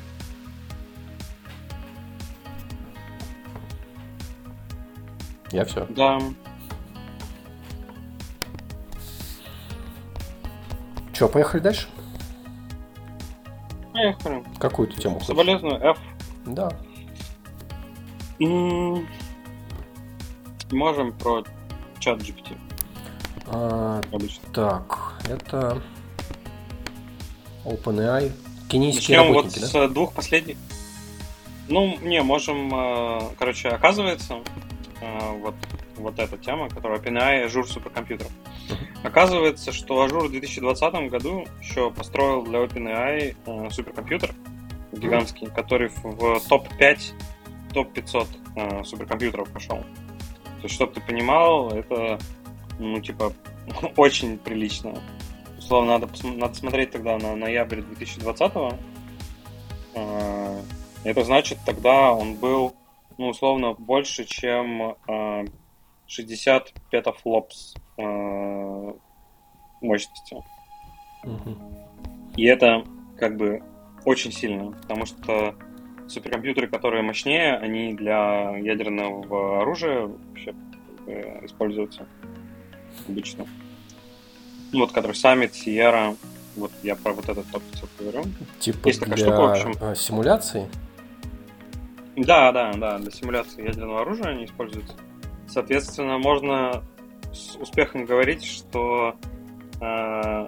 Я 5.53 5.65
все. 5.65 5.85
Да. 5.91 6.19
Че, 11.13 11.29
поехали 11.29 11.61
дальше? 11.61 11.89
Поехали. 13.93 14.43
Какую 14.59 14.89
ты 14.89 14.99
тему 14.99 15.21
Соболезную, 15.21 15.83
F. 15.83 15.99
Да. 16.47 16.71
Можем 20.71 21.13
про 21.19 21.45
чат 21.99 22.21
GPT. 22.23 22.57
А, 23.47 24.01
Обычно. 24.13 24.49
Так, 24.53 25.15
это 25.29 25.83
OpenAI. 27.65 28.33
Кенийские 28.69 29.19
Начнем 29.19 29.35
работники, 29.35 29.59
вот 29.61 29.73
да? 29.73 29.89
с 29.89 29.93
двух 29.93 30.13
последних. 30.15 30.57
Ну, 31.69 31.99
не, 32.03 32.23
можем, 32.23 32.73
э, 32.73 33.21
короче, 33.39 33.69
оказывается, 33.69 34.39
э, 35.01 35.39
вот, 35.41 35.55
вот 35.97 36.19
эта 36.19 36.39
тема, 36.39 36.69
которая 36.69 36.99
OpenAI 36.99 37.47
Azure 37.47 37.67
суперкомпьютеров. 37.67 38.33
Оказывается, 39.03 39.73
что 39.73 40.05
Azure 40.07 40.29
в 40.29 40.31
2020 40.31 41.11
году 41.11 41.47
еще 41.61 41.91
построил 41.91 42.43
для 42.43 42.61
OpenAI 42.61 43.37
э, 43.45 43.71
суперкомпьютер 43.71 44.35
гигантский, 44.93 45.49
который 45.49 45.91
в 46.03 46.41
топ-5, 46.49 47.13
топ-500 47.73 48.27
э, 48.57 48.85
суперкомпьютеров 48.85 49.51
пошел. 49.51 49.79
То 49.79 50.65
есть, 50.65 50.75
чтобы 50.75 50.93
ты 50.93 51.01
понимал, 51.01 51.71
это, 51.71 52.19
ну, 52.79 53.01
типа, 53.01 53.33
очень 53.97 54.39
прилично. 54.39 54.95
Условно, 55.59 55.99
надо, 55.99 56.09
надо 56.23 56.55
смотреть 56.55 56.91
тогда 56.91 57.19
на 57.19 57.37
ноябрь 57.37 57.81
2020 57.81 58.53
э, 59.95 60.63
Это 61.05 61.25
значит, 61.25 61.59
тогда 61.65 62.13
он 62.13 62.35
был, 62.35 62.75
ну, 63.19 63.29
условно, 63.29 63.75
больше, 63.75 64.25
чем, 64.25 64.97
э, 65.09 65.45
60 66.07 66.73
петафлопс 66.91 67.75
э, 67.97 68.93
мощности. 69.81 70.37
Мгм. 71.23 71.59
И 72.37 72.45
это 72.45 72.85
как 73.17 73.37
бы 73.37 73.63
очень 74.05 74.33
сильно, 74.33 74.73
потому 74.73 75.07
что 75.07 75.55
суперкомпьютеры, 76.11 76.67
которые 76.69 77.03
мощнее, 77.03 77.57
они 77.57 77.95
для 77.95 78.57
ядерного 78.57 79.63
оружия 79.63 80.07
вообще 80.07 80.55
используются 81.43 82.07
обычно. 83.09 83.47
Ну, 84.73 84.81
вот 84.81 84.93
который 84.93 85.13
Summit, 85.13 85.53
Sierra, 85.53 86.17
вот 86.57 86.71
я 86.83 86.97
про 86.97 87.13
вот 87.13 87.29
этот 87.29 87.47
топ 87.51 87.63
говорю. 87.99 88.25
Типа 88.59 88.89
Есть 88.89 89.01
такая 89.01 89.17
для 89.17 89.27
штука, 89.27 89.41
в 89.41 89.51
общем. 89.51 89.73
а, 89.81 89.95
симуляции? 89.95 90.69
Да, 92.17 92.53
да, 92.53 92.73
да, 92.75 92.99
для 92.99 93.11
симуляции 93.11 93.65
ядерного 93.65 94.03
оружия 94.03 94.27
они 94.27 94.45
используются. 94.45 94.95
Соответственно, 95.49 96.19
можно 96.19 96.83
с 97.33 97.57
успехом 97.57 98.05
говорить, 98.05 98.45
что 98.45 99.17
э, 99.81 99.85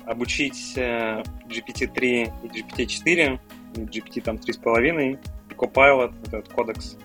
обучить 0.06 0.74
э, 0.76 1.22
GPT-3 1.48 2.32
и 2.42 2.46
GPT-4, 2.46 3.40
и 3.76 3.80
GPT 3.80 4.20
там 4.22 4.36
3.5 4.36 5.12
и 5.12 5.18
Copilot, 5.62 6.12
вот 6.20 6.28
этот 6.28 6.48
кодекс, 6.52 6.96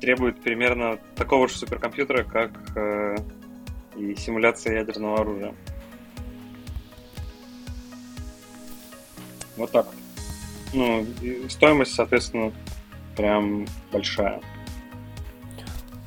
требует 0.00 0.40
примерно 0.40 0.98
такого 1.16 1.48
же 1.48 1.54
суперкомпьютера, 1.54 2.24
как 2.24 2.50
э, 2.76 3.16
и 3.96 4.14
симуляция 4.16 4.78
ядерного 4.78 5.20
оружия. 5.20 5.54
Вот 9.58 9.70
так. 9.70 9.86
Ну, 10.72 11.06
стоимость, 11.48 11.94
соответственно, 11.94 12.52
прям 13.16 13.66
большая. 13.92 14.40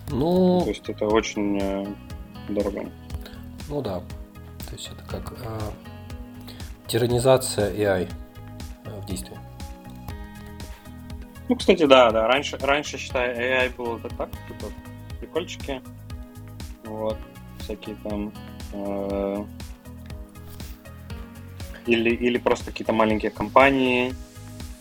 Ну, 0.09 0.61
То 0.63 0.69
есть 0.69 0.89
это 0.89 1.05
очень 1.05 1.59
э, 1.61 1.85
дорого. 2.49 2.89
ну 3.69 3.81
да. 3.81 3.99
То 4.67 4.73
есть 4.73 4.89
это 4.91 5.03
как 5.05 5.33
а, 5.45 5.71
тиранизация 6.87 7.71
AI 7.73 8.09
а, 8.85 9.01
в 9.01 9.05
действии. 9.05 9.36
Ну, 11.49 11.55
кстати, 11.55 11.85
да, 11.85 12.11
да. 12.11 12.27
Раньше, 12.27 12.57
раньше, 12.57 12.97
считай, 12.97 13.33
AI 13.35 13.75
было 13.75 13.97
это 13.97 14.09
так, 14.09 14.29
типа 14.47 14.71
прикольчики. 15.19 15.81
Вот. 16.83 17.17
Всякие 17.59 17.95
там. 18.03 18.33
э, 18.73 19.45
или, 21.85 22.09
или 22.09 22.37
просто 22.37 22.71
какие-то 22.71 22.93
маленькие 22.93 23.31
компании, 23.31 24.13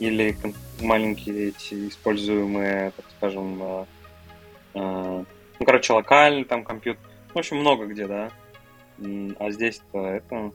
или 0.00 0.36
маленькие 0.80 1.48
эти 1.48 1.88
используемые, 1.88 2.90
так 2.96 3.04
скажем, 3.16 3.62
э, 3.62 3.84
э, 4.74 5.24
ну, 5.58 5.64
короче, 5.66 5.92
локальный 5.92 6.44
там 6.44 6.64
компьютер. 6.64 7.02
В 7.32 7.38
общем, 7.38 7.58
много 7.58 7.86
где, 7.86 8.06
да. 8.06 8.30
А 9.38 9.50
здесь-то 9.50 10.06
это... 10.06 10.52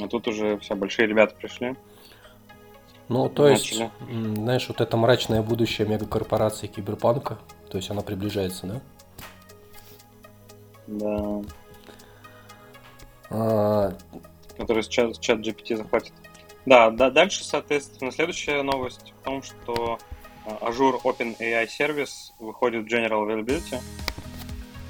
А 0.00 0.08
тут 0.08 0.28
уже 0.28 0.58
все, 0.58 0.74
большие 0.74 1.08
ребята 1.08 1.34
пришли. 1.34 1.74
Ну, 3.08 3.28
то 3.28 3.46
есть, 3.48 3.78
Начали. 3.78 3.90
м, 4.10 4.34
знаешь, 4.36 4.66
вот 4.68 4.80
это 4.80 4.96
мрачное 4.96 5.42
будущее 5.42 5.86
мегакорпорации 5.86 6.66
киберпанка, 6.66 7.38
то 7.70 7.76
есть 7.76 7.90
она 7.90 8.02
приближается, 8.02 8.66
да? 8.66 8.80
Да. 10.88 11.42
А, 13.30 13.92
который 14.56 14.82
с 14.82 14.88
чат, 14.88 15.16
GPT 15.20 15.76
захватит. 15.76 16.12
Да, 16.64 16.90
да, 16.90 17.10
дальше, 17.10 17.44
соответственно, 17.44 18.10
следующая 18.10 18.62
новость 18.62 19.14
в 19.20 19.24
том, 19.24 19.42
что 19.42 19.98
а, 20.44 20.68
Azure 20.70 21.00
OpenAI 21.02 21.68
Service 21.78 22.32
выходит 22.40 22.84
в 22.84 22.92
General 22.92 23.24
Availability. 23.26 23.80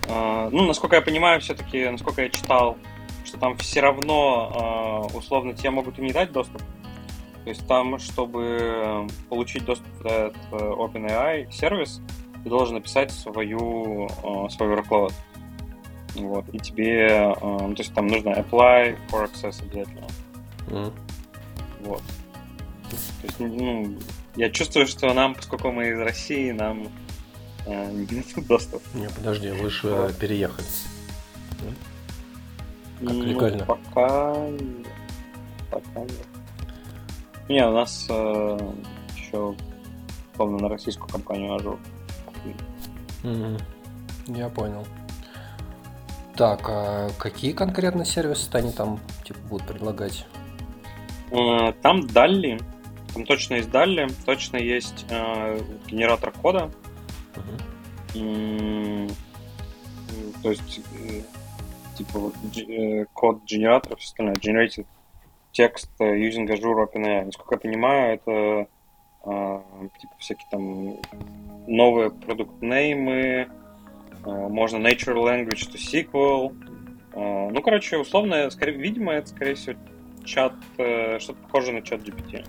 А, 0.08 0.48
Ну, 0.50 0.64
насколько 0.66 0.96
я 0.96 1.02
понимаю, 1.02 1.40
все-таки, 1.40 1.86
насколько 1.88 2.22
я 2.22 2.30
читал, 2.30 2.78
что 3.24 3.38
там 3.38 3.56
все 3.58 3.80
равно, 3.80 4.52
а, 5.12 5.16
условно, 5.16 5.52
тебе 5.52 5.70
могут 5.70 5.98
и 5.98 6.02
не 6.02 6.12
дать 6.12 6.32
доступ. 6.32 6.62
То 7.46 7.50
есть 7.50 7.64
там, 7.68 7.96
чтобы 8.00 9.06
получить 9.28 9.64
доступ 9.64 9.86
в 10.00 10.06
этот 10.06 10.36
э, 10.50 10.56
OpenAI 10.56 11.48
сервис, 11.52 12.00
ты 12.42 12.50
должен 12.50 12.74
написать 12.74 13.12
свою, 13.12 14.06
э, 14.08 14.48
свой 14.50 14.74
workload. 14.74 15.12
Вот, 16.16 16.44
и 16.52 16.58
тебе, 16.58 17.06
э, 17.06 17.34
ну, 17.40 17.72
то 17.72 17.82
есть 17.82 17.94
там 17.94 18.08
нужно 18.08 18.30
apply 18.30 18.98
for 19.08 19.30
access 19.30 19.62
обязательно. 19.62 20.08
м. 20.70 20.92
Вот. 21.82 22.02
То 22.90 22.96
есть, 23.22 23.38
ну, 23.38 23.96
я 24.34 24.50
чувствую, 24.50 24.88
что 24.88 25.14
нам, 25.14 25.36
поскольку 25.36 25.70
мы 25.70 25.90
из 25.90 26.00
России, 26.00 26.50
нам 26.50 26.88
э, 27.64 27.92
не 27.92 28.06
дадут 28.06 28.44
доступ. 28.48 28.82
Не, 28.94 29.08
подожди, 29.08 29.50
вы 29.52 29.70
же 29.70 29.88
э, 29.88 30.12
переехали. 30.18 30.66
Как 32.98 33.12
Ну, 33.12 33.22
легально? 33.22 33.64
Пока... 33.66 34.34
Пока 35.70 36.00
нет. 36.00 36.26
Не, 37.48 37.66
у 37.66 37.72
нас 37.72 38.06
э, 38.10 38.58
еще, 39.16 39.54
словно 40.34 40.58
на 40.58 40.68
российскую 40.68 41.08
компанию 41.08 41.54
Azure. 41.56 41.78
Мгм. 43.22 43.56
Я 44.28 44.48
понял. 44.48 44.84
Так, 46.36 46.68
а 46.68 47.08
какие 47.18 47.52
конкретно 47.52 48.04
сервисы 48.04 48.50
они 48.52 48.72
там 48.72 49.00
типа 49.24 49.38
будут 49.48 49.66
предлагать? 49.66 50.26
Э, 51.30 51.72
Там 51.82 52.00
Dalli, 52.00 52.62
там 53.14 53.24
точно 53.24 53.54
есть 53.54 53.68
Dalli, 53.70 54.12
точно 54.24 54.56
есть 54.58 55.06
э, 55.08 55.60
генератор 55.86 56.32
кода. 56.32 56.70
М, 58.14 59.08
То 60.42 60.50
есть, 60.50 60.80
э, 60.94 61.22
типа, 61.96 62.18
вот, 62.18 62.34
э, 62.56 63.04
код 63.12 63.42
генератора, 63.44 63.96
все 63.96 64.06
остальное, 64.08 64.34
generated 64.36 64.86
э, 65.64 66.04
using 66.16 66.46
Azure 66.48 66.86
OpenAI. 66.86 67.24
Насколько 67.26 67.54
я 67.54 67.58
понимаю, 67.58 68.14
это 68.14 68.66
э, 69.24 69.60
типа 70.00 70.14
всякие 70.18 70.46
там 70.50 70.96
новые 71.66 72.10
продукт 72.10 72.62
неймы, 72.62 73.48
можно 74.24 74.76
natural 74.78 75.24
language 75.24 75.70
to 75.72 75.76
SQL. 75.76 76.54
Э, 77.14 77.50
Ну, 77.50 77.62
короче, 77.62 77.96
условно, 77.98 78.50
скорее, 78.50 78.76
видимо, 78.76 79.12
это, 79.12 79.28
скорее 79.28 79.54
всего, 79.54 79.76
чат, 80.24 80.52
э, 80.78 81.18
что-то 81.20 81.38
похоже 81.42 81.72
на 81.72 81.82
чат 81.82 82.00
GPT. 82.02 82.44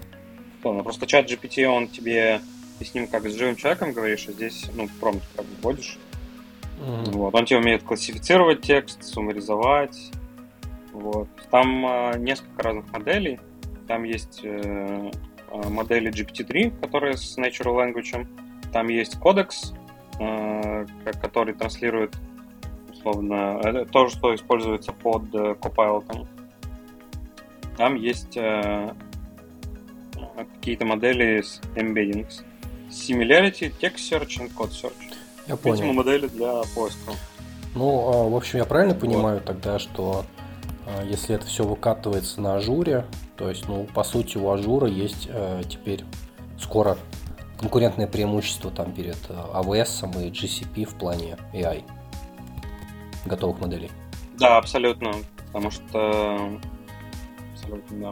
Условно, 0.60 0.84
просто 0.84 1.06
чат 1.08 1.30
GPT, 1.32 1.66
он 1.66 1.88
тебе, 1.88 2.42
ты 2.80 2.86
с 2.86 2.94
ним 2.94 3.08
как 3.08 3.28
с 3.30 3.34
живым 3.36 3.56
человеком 3.56 3.94
говоришь, 3.94 4.28
а 4.28 4.32
здесь, 4.32 4.70
ну, 4.76 4.88
промпт 5.00 5.24
как 5.36 5.46
бы 5.46 5.52
вводишь, 5.62 5.98
Мгм. 6.80 7.12
вот. 7.12 7.34
Он 7.36 7.46
тебе 7.46 7.60
умеет 7.60 7.84
классифицировать 7.84 8.62
текст, 8.62 9.04
суммаризовать. 9.04 10.12
Вот. 10.98 11.28
Там 11.52 11.86
а, 11.86 12.18
несколько 12.18 12.64
разных 12.64 12.92
моделей. 12.92 13.40
Там 13.88 14.04
есть 14.04 14.42
э, 14.44 15.12
а, 15.52 15.70
модели 15.70 16.12
GPT-3, 16.12 16.82
которые 16.82 17.18
с 17.18 17.38
Natural 17.38 17.76
Language. 17.76 18.28
Там 18.74 18.88
есть 18.90 19.18
кодекс, 19.20 19.74
э, 20.20 20.86
ко- 21.06 21.14
который 21.14 21.54
транслирует 21.54 22.16
условно 22.92 23.62
это 23.64 23.86
то, 23.86 24.10
что 24.10 24.34
используется 24.34 24.92
под 24.92 25.34
э, 25.36 25.56
Copilot. 25.62 26.28
Там 27.78 27.96
есть 27.96 28.36
э, 28.36 28.92
э, 30.16 30.46
какие-то 30.56 30.86
модели 30.86 31.42
с 31.42 31.62
embeddings. 31.76 32.44
Similarity, 32.90 33.72
Text 33.80 33.98
Search 33.98 34.44
и 34.46 34.50
Code 34.50 34.72
Search. 34.72 34.94
Я 35.48 35.56
Видимо, 35.56 35.78
понял. 35.78 35.94
модели 35.94 36.28
для 36.28 36.62
поиска. 36.76 37.12
Ну, 37.76 38.10
а, 38.10 38.30
в 38.30 38.36
общем, 38.36 38.58
я 38.60 38.66
правильно 38.66 38.96
понимаю 38.96 39.40
тогда, 39.42 39.78
что 39.78 40.26
если 41.06 41.36
это 41.36 41.46
все 41.46 41.64
выкатывается 41.66 42.42
на 42.42 42.56
Azure 42.56 42.91
е, 42.91 43.06
то 43.36 43.50
есть, 43.50 43.68
ну, 43.68 43.86
по 43.94 44.04
сути, 44.04 44.38
у 44.38 44.50
Azure 44.50 44.81
а 44.81 44.88
есть 44.88 45.28
э, 45.30 45.64
теперь 45.70 46.04
скоро 46.60 46.98
конкурентное 47.60 48.08
преимущество 48.08 48.72
там 48.72 48.92
перед 48.94 49.18
э, 49.30 49.34
AWS 49.34 50.28
и 50.28 50.30
GCP 50.32 50.86
в 50.86 50.96
плане 50.96 51.38
AI 51.54 51.84
готовых 53.26 53.60
моделей. 53.60 53.92
Да, 54.38 54.58
абсолютно. 54.58 55.12
Потому 55.48 55.72
что... 55.72 56.60
Абсолютно, 57.54 58.12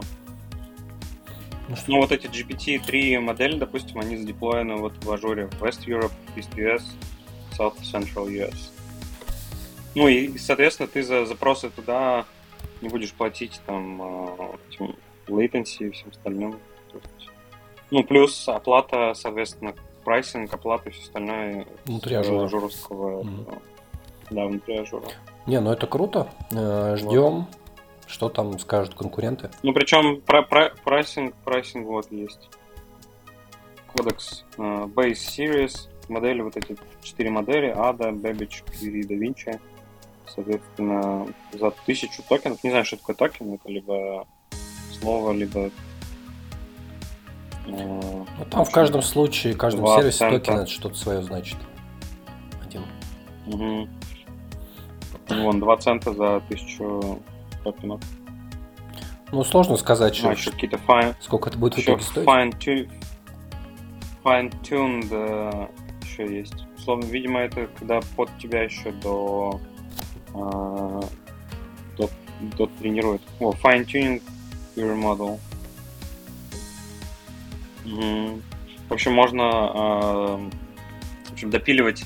Ну, 1.68 1.76
что- 1.76 1.90
Ну, 1.90 1.96
вот 2.00 2.12
эти 2.12 2.26
GPT-3 2.26 3.18
модели, 3.20 3.58
допустим, 3.58 3.98
они 4.00 4.16
задеплоены 4.16 4.76
вот 4.76 4.92
в 5.04 5.10
Azure 5.12 5.42
е 5.42 5.48
West 5.60 5.86
Europe, 5.86 6.12
East 6.36 6.54
US, 6.56 6.82
South 7.56 7.76
Central 7.82 8.26
US. 8.28 8.56
Ну 9.94 10.08
и, 10.08 10.36
соответственно, 10.36 10.88
ты 10.88 11.02
за 11.02 11.24
запросы 11.24 11.70
туда 11.70 12.26
не 12.80 12.88
будешь 12.88 13.12
платить 13.12 13.60
там 13.66 14.00
э, 14.02 14.56
этим 14.70 14.94
latency 15.28 15.88
и 15.88 15.90
всем 15.90 16.10
остальным. 16.10 16.58
Есть, 16.92 17.30
ну, 17.90 18.02
плюс 18.04 18.48
оплата, 18.48 19.12
соответственно, 19.14 19.74
pricing, 20.04 20.52
оплата 20.52 20.88
и 20.88 20.92
все 20.92 21.02
остальное 21.02 21.66
Внутри 21.84 22.14
Azure 22.16 22.44
а. 22.44 22.54
Azure 22.54 22.80
овского, 22.80 23.20
этого. 23.20 23.62
да, 24.30 24.46
внутри 24.46 24.76
Azure 24.78 24.98
а. 24.98 25.06
Не, 25.46 25.60
ну 25.60 25.72
это 25.72 25.86
круто. 25.86 26.28
Э, 26.52 26.96
Ждем, 26.96 27.46
что 28.06 28.28
там 28.28 28.58
скажут 28.58 28.94
конкуренты. 28.94 29.50
Ну, 29.62 29.72
причем 29.72 30.20
про, 30.20 30.42
про- 30.42 30.72
pricing, 30.84 31.34
pricing 31.44 31.86
вот 31.86 32.10
есть. 32.12 32.48
Кодекс 33.94 34.44
э, 34.58 34.62
Base 34.62 35.12
Series 35.12 35.88
модели, 36.08 36.42
вот 36.42 36.56
эти 36.56 36.76
четыре 37.02 37.30
модели, 37.30 37.72
Ada, 37.76 38.10
Babbage, 38.10 38.62
Curie, 38.70 39.02
DaVinci, 39.06 39.58
соответственно, 40.28 41.26
за 41.52 41.70
тысячу 41.70 42.22
токенов, 42.28 42.62
не 42.64 42.70
знаю, 42.70 42.84
что 42.84 42.96
такое 42.96 43.16
токен, 43.16 43.54
это 43.54 43.68
либо 43.68 44.26
слово, 45.00 45.32
либо 45.32 45.70
ну, 47.66 48.26
там 48.50 48.64
в 48.64 48.70
каждом 48.70 49.02
случае, 49.02 49.54
в 49.54 49.58
каждом 49.58 49.86
сервисе 49.86 50.18
цента. 50.18 50.38
токен 50.38 50.58
это 50.60 50.70
что-то 50.70 50.94
свое 50.94 51.22
значит. 51.22 51.56
Один. 52.64 52.82
Угу. 53.46 53.88
Вон, 55.28 55.60
2 55.60 55.76
цента 55.78 56.14
за 56.14 56.40
тысячу 56.48 57.20
токенов. 57.64 58.00
Ну, 59.32 59.42
сложно 59.42 59.76
сказать, 59.76 60.14
что, 60.14 60.30
а, 60.30 60.34
какие-то 60.36 60.76
fine, 60.86 61.16
сколько 61.20 61.48
это 61.48 61.58
будет 61.58 61.74
в 61.74 61.78
итоге 61.80 62.02
стоить. 62.02 62.28
Fine, 62.28 62.88
fine-tuned 64.22 65.10
uh, 65.10 65.68
еще 66.04 66.38
есть. 66.38 66.64
Условно, 66.76 67.04
видимо, 67.06 67.40
это 67.40 67.68
когда 67.76 68.00
под 68.16 68.30
тебя 68.38 68.62
еще 68.62 68.92
до, 68.92 69.60
uh, 70.36 71.12
до, 71.96 72.10
до 72.56 72.66
тренирует. 72.66 73.22
О, 73.40 73.52
fine-tuning 73.52 74.22
your 74.76 74.96
model. 74.96 75.38
Mm-hmm. 77.84 78.42
В 78.88 78.92
общем, 78.92 79.12
можно 79.12 79.42
uh, 79.42 80.52
в 81.28 81.32
общем, 81.32 81.50
допиливать 81.50 82.04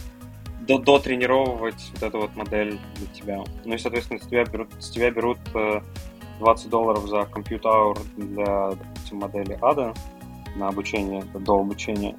до, 0.60 0.78
дотренировывать 0.78 1.90
вот 1.94 2.02
эту 2.02 2.18
вот 2.20 2.36
модель 2.36 2.78
для 2.96 3.06
тебя. 3.08 3.44
Ну 3.64 3.74
и, 3.74 3.78
соответственно, 3.78 4.20
с 4.20 4.26
тебя 4.26 4.44
берут, 4.44 4.68
с 4.78 4.90
тебя 4.90 5.10
берут 5.10 5.38
20 6.40 6.70
долларов 6.70 7.06
за 7.06 7.20
compute 7.20 7.62
hour 7.62 7.98
для, 8.16 8.70
допустим, 8.70 9.18
модели 9.18 9.58
ADA 9.60 9.96
на 10.56 10.68
обучение, 10.68 11.22
до 11.34 11.60
обучения. 11.60 12.16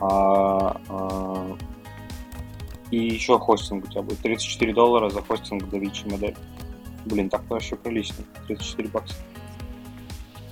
А, 0.00 0.80
а, 0.88 1.56
и 2.90 2.96
еще 2.96 3.38
хостинг 3.38 3.84
у 3.84 3.88
тебя 3.88 4.02
будет 4.02 4.20
34 4.20 4.72
доллара 4.72 5.10
за 5.10 5.22
хостинг 5.22 5.64
DaVinci 5.64 6.10
модель. 6.10 6.36
Блин, 7.04 7.28
так 7.28 7.48
вообще 7.48 7.76
прилично. 7.76 8.24
34 8.46 8.88
бакса. 8.88 9.14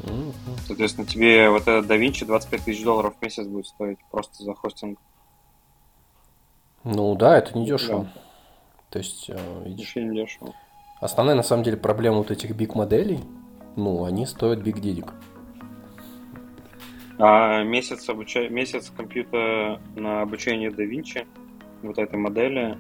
Mm-hmm. 0.03 0.33
Соответственно, 0.67 1.07
тебе 1.07 1.49
вот 1.51 1.63
этот 1.63 1.87
DaVinci 1.87 2.25
25 2.25 2.65
тысяч 2.65 2.83
долларов 2.83 3.15
в 3.19 3.23
месяц 3.23 3.47
будет 3.47 3.67
стоить 3.67 3.99
просто 4.11 4.43
за 4.43 4.55
хостинг. 4.55 4.99
Ну 6.85 7.15
да, 7.15 7.39
это 7.39 7.57
не 7.57 7.65
дешево. 7.65 8.05
Да. 8.15 8.23
То 8.91 8.99
есть, 8.99 9.31
э, 9.31 9.63
видишь, 9.65 9.95
не 9.97 10.15
дешево. 10.15 10.55
Основная, 11.01 11.35
на 11.35 11.43
самом 11.43 11.63
деле, 11.63 11.77
проблема 11.77 12.19
вот 12.19 12.31
этих 12.31 12.55
биг 12.55 12.75
моделей, 12.75 13.21
ну, 13.77 14.05
они 14.05 14.27
стоят 14.27 14.61
биг 14.61 14.81
денег. 14.81 15.15
А 17.19 17.63
месяц, 17.63 18.09
обуча... 18.09 18.49
месяц 18.49 18.91
компьютера 18.91 19.81
на 19.95 20.23
обучение 20.23 20.71
DaVinci 20.71 21.27
вот 21.83 21.99
этой 21.99 22.19
модели 22.19 22.79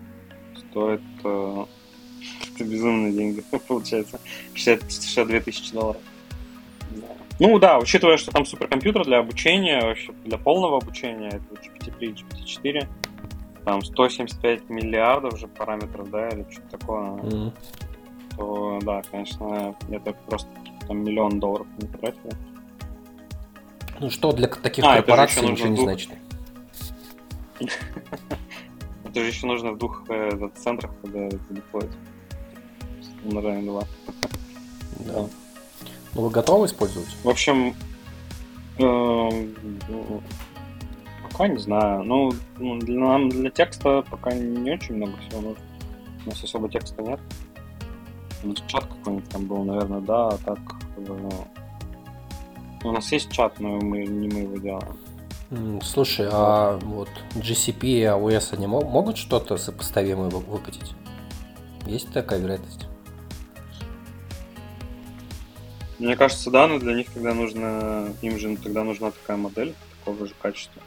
стоит 0.56 1.02
э, 1.24 1.64
это 2.54 2.64
безумные 2.70 3.12
деньги, 3.12 3.44
получается. 3.68 4.20
60, 4.54 4.92
62 4.92 5.40
тысячи 5.40 5.72
долларов. 5.72 6.00
Ну 7.38 7.58
да, 7.58 7.78
учитывая, 7.78 8.18
что 8.18 8.30
там 8.30 8.44
суперкомпьютер 8.44 9.04
для 9.04 9.18
обучения, 9.18 9.80
вообще 9.80 10.12
для 10.24 10.38
полного 10.38 10.76
обучения, 10.76 11.28
это 11.28 11.44
GPT-3 11.54 12.18
GPT-4, 12.18 12.86
там 13.64 13.82
175 13.82 14.68
миллиардов 14.68 15.38
же 15.38 15.48
параметров, 15.48 16.10
да, 16.10 16.28
или 16.28 16.46
что-то 16.50 16.78
такое, 16.78 17.00
mm-hmm. 17.00 17.52
то 18.36 18.78
да, 18.82 19.02
конечно, 19.10 19.74
это 19.90 20.12
просто 20.26 20.48
там 20.86 21.02
миллион 21.02 21.40
долларов 21.40 21.66
не 21.78 21.88
потратили. 21.88 22.36
Ну 23.98 24.10
что 24.10 24.32
для 24.32 24.48
таких 24.48 24.84
а, 24.84 24.96
корпораций 24.96 25.48
ничего 25.48 25.68
не 25.68 25.80
значит. 25.80 26.10
Это 29.12 29.20
же 29.20 29.26
еще 29.26 29.46
нужно 29.46 29.72
в 29.72 29.78
двух 29.78 30.04
э, 30.08 30.48
центрах, 30.54 30.90
когда 31.02 31.26
это 31.26 31.38
деплоить. 31.50 31.90
Умножаем 33.22 33.66
два. 33.66 33.84
Да. 35.00 35.26
Ну 36.14 36.22
вы 36.22 36.30
готовы 36.30 36.64
использовать? 36.64 37.14
В 37.22 37.28
общем, 37.28 37.74
эм, 38.78 39.54
Пока 41.30 41.46
не 41.46 41.58
знаю. 41.58 42.04
Ну, 42.04 42.32
ну, 42.56 42.78
для, 42.78 43.00
нам 43.00 43.28
для 43.28 43.50
текста 43.50 44.02
пока 44.10 44.32
не 44.32 44.70
очень 44.70 44.96
много 44.96 45.12
всего 45.18 45.42
нужно. 45.42 45.64
У 46.24 46.30
нас 46.30 46.42
особо 46.42 46.70
текста 46.70 47.02
нет. 47.02 47.20
Ну, 48.42 48.54
чат 48.66 48.86
какой-нибудь 48.86 49.28
там 49.28 49.44
был, 49.44 49.62
наверное, 49.64 50.00
да, 50.00 50.28
а 50.28 50.38
так... 50.38 50.58
Ну, 50.96 51.30
у 52.84 52.92
нас 52.92 53.12
есть 53.12 53.30
чат, 53.30 53.60
но 53.60 53.78
мы, 53.78 54.06
не 54.06 54.28
мы 54.28 54.40
его 54.40 54.56
делаем. 54.56 54.96
Слушай, 55.82 56.28
а 56.32 56.78
вот 56.78 57.10
GCP 57.34 57.84
и 57.84 58.02
AWS, 58.04 58.54
они 58.54 58.66
могут 58.66 59.18
что-то 59.18 59.58
сопоставимое 59.58 60.30
выкатить? 60.30 60.94
Есть 61.86 62.12
такая 62.12 62.38
вероятность? 62.38 62.86
Мне 65.98 66.16
кажется, 66.16 66.50
да, 66.50 66.66
но 66.66 66.78
для 66.78 66.94
них 66.94 67.10
тогда 67.12 67.34
нужно, 67.34 68.14
им 68.22 68.38
же 68.38 68.56
тогда 68.56 68.82
нужна 68.82 69.10
такая 69.10 69.36
модель 69.36 69.74
такого 69.98 70.26
же 70.26 70.34
качества 70.40 70.82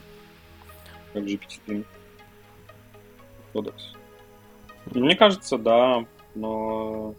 как 1.13 1.23
GPT-3 1.23 1.85
кодекс. 3.53 3.93
Мне 4.87 5.15
кажется, 5.15 5.57
да, 5.57 6.05
но... 6.33 7.15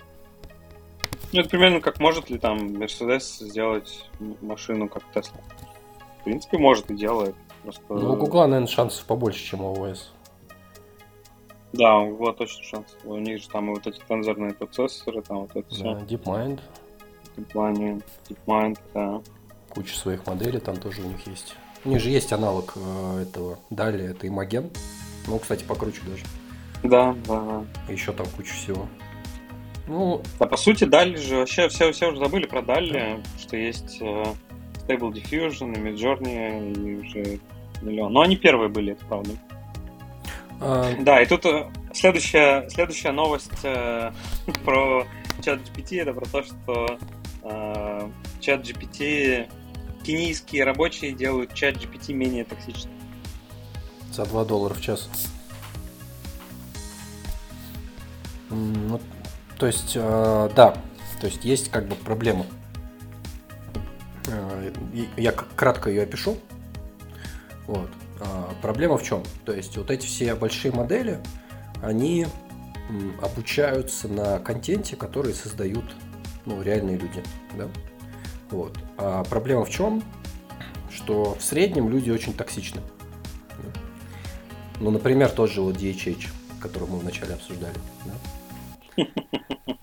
Ну, 1.33 1.41
это 1.41 1.49
примерно 1.49 1.81
как 1.81 1.99
может 2.01 2.29
ли 2.29 2.39
там 2.39 2.59
Mercedes 2.59 3.21
сделать 3.41 4.11
машину 4.41 4.89
как 4.89 5.03
Tesla. 5.15 5.41
В 6.27 6.29
принципе, 6.29 6.59
может 6.59 6.91
и 6.91 6.97
делает. 6.97 7.37
Просто... 7.63 7.83
Ну, 7.89 8.15
у 8.15 8.17
Google, 8.17 8.49
наверное, 8.49 8.67
шансов 8.67 9.05
побольше, 9.05 9.45
чем 9.45 9.61
у 9.61 9.73
OS. 9.77 10.07
Да, 11.73 11.99
у 11.99 12.17
Google 12.17 12.33
точно 12.33 12.65
шанс. 12.65 12.97
У 13.05 13.17
них 13.17 13.41
же 13.41 13.49
там 13.49 13.71
и 13.71 13.75
вот 13.75 13.87
эти 13.87 14.01
тензорные 14.09 14.53
процессоры, 14.53 15.23
там 15.23 15.43
вот 15.43 15.51
это 15.55 15.73
все. 15.73 15.85
Да, 15.85 16.01
DeepMind. 16.01 16.61
DeepMind, 17.37 18.03
DeepMind, 18.29 18.79
да. 18.93 19.23
Куча 19.69 19.97
своих 19.97 20.27
моделей 20.27 20.59
там 20.59 20.79
тоже 20.79 21.03
у 21.03 21.07
них 21.07 21.25
есть. 21.29 21.55
У 21.85 21.91
них 21.91 22.01
же 22.01 22.11
есть 22.11 22.33
аналог 22.33 22.73
э, 22.75 23.23
этого. 23.23 23.61
Далее 23.71 24.11
это 24.11 24.27
Имаген. 24.27 24.69
Ну, 25.29 25.39
кстати, 25.39 25.63
покруче 25.63 26.01
даже. 26.09 26.25
Да, 26.83 27.15
да. 27.29 27.65
Еще 27.89 28.11
там 28.11 28.27
куча 28.37 28.53
всего. 28.53 28.89
Ну, 29.87 30.23
а 30.41 30.47
по 30.47 30.57
сути, 30.57 30.83
Дали 30.83 31.15
же 31.15 31.37
вообще 31.37 31.69
все, 31.69 31.93
все 31.93 32.09
уже 32.09 32.19
забыли 32.19 32.47
про 32.47 32.63
Дали, 32.63 32.93
да. 32.93 33.41
что 33.41 33.57
есть 33.57 33.99
э, 34.01 34.25
Stable 34.87 35.13
Diffusion 35.13 35.75
и 35.75 35.81
Midjourney 35.81 36.73
и 36.75 36.95
уже 36.97 37.41
миллион. 37.83 38.13
Но 38.13 38.21
они 38.23 38.37
первые 38.37 38.69
были, 38.69 38.93
это 38.93 39.05
правда. 39.07 39.33
А... 40.61 40.93
Да, 41.01 41.21
и 41.21 41.27
тут 41.27 41.45
э, 41.45 41.69
следующая, 41.93 42.69
следующая 42.71 43.13
новость 43.13 43.51
э, 43.63 44.13
про 44.65 45.07
чат 45.43 45.61
GPT, 45.61 46.01
это 46.01 46.15
про 46.15 46.27
то, 46.27 46.43
что 46.43 46.99
э, 47.43 48.11
чат 48.41 48.63
GPT 48.63 49.49
кенийские 50.05 50.65
рабочие 50.65 51.13
делают 51.13 51.53
чат 51.53 51.77
GPT 51.77 52.15
менее 52.15 52.45
токсичным. 52.45 52.93
За 54.13 54.25
2 54.25 54.45
доллара 54.45 54.75
в 54.75 54.81
час. 54.81 55.11
Ну, 58.49 59.01
то 59.59 59.67
есть, 59.67 59.93
э, 59.97 60.51
да, 60.55 60.77
то 61.21 61.27
есть 61.27 61.45
есть 61.45 61.71
как 61.71 61.87
бы 61.87 61.97
проблема. 61.97 62.47
Я 65.17 65.33
кратко 65.33 65.91
ее 65.91 66.03
опишу. 66.03 66.37
Вот. 67.67 67.91
А 68.21 68.55
проблема 68.63 68.97
в 68.97 69.03
чем? 69.03 69.23
То 69.45 69.53
есть 69.53 69.77
вот 69.77 69.91
эти 69.91 70.07
все 70.07 70.35
большие 70.35 70.73
модели, 70.73 71.21
они 71.83 72.27
обучаются 73.21 74.09
на 74.09 74.39
контенте, 74.39 74.97
который 74.97 75.35
создают 75.35 75.85
ну, 76.47 76.63
реальные 76.63 76.99
люди. 76.99 77.23
Да? 77.59 77.69
Вот. 78.51 78.79
А 78.97 79.25
проблема 79.25 79.65
в 79.65 79.71
чем? 79.71 80.03
Что 80.91 81.35
в 81.35 81.43
среднем 81.43 81.91
люди 81.91 82.11
очень 82.11 82.33
токсичны. 82.33 82.81
Ну, 84.81 84.91
например, 84.91 85.31
тот 85.31 85.51
же 85.51 85.63
вот 85.63 85.77
DHH, 85.77 86.29
который 86.61 86.89
мы 86.89 86.99
вначале 86.99 87.35
обсуждали. 87.35 87.77
Да? 88.05 89.05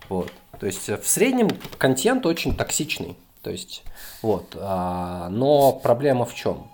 Вот. 0.10 0.32
То 0.60 0.68
есть 0.68 0.88
в 0.88 1.08
среднем 1.08 1.50
контент 1.78 2.26
очень 2.26 2.56
токсичный. 2.56 3.18
То 3.44 3.52
есть, 3.52 3.84
вот. 4.22 4.56
А, 4.60 5.28
но 5.30 5.74
проблема 5.74 6.26
в 6.26 6.34
чем? 6.34 6.68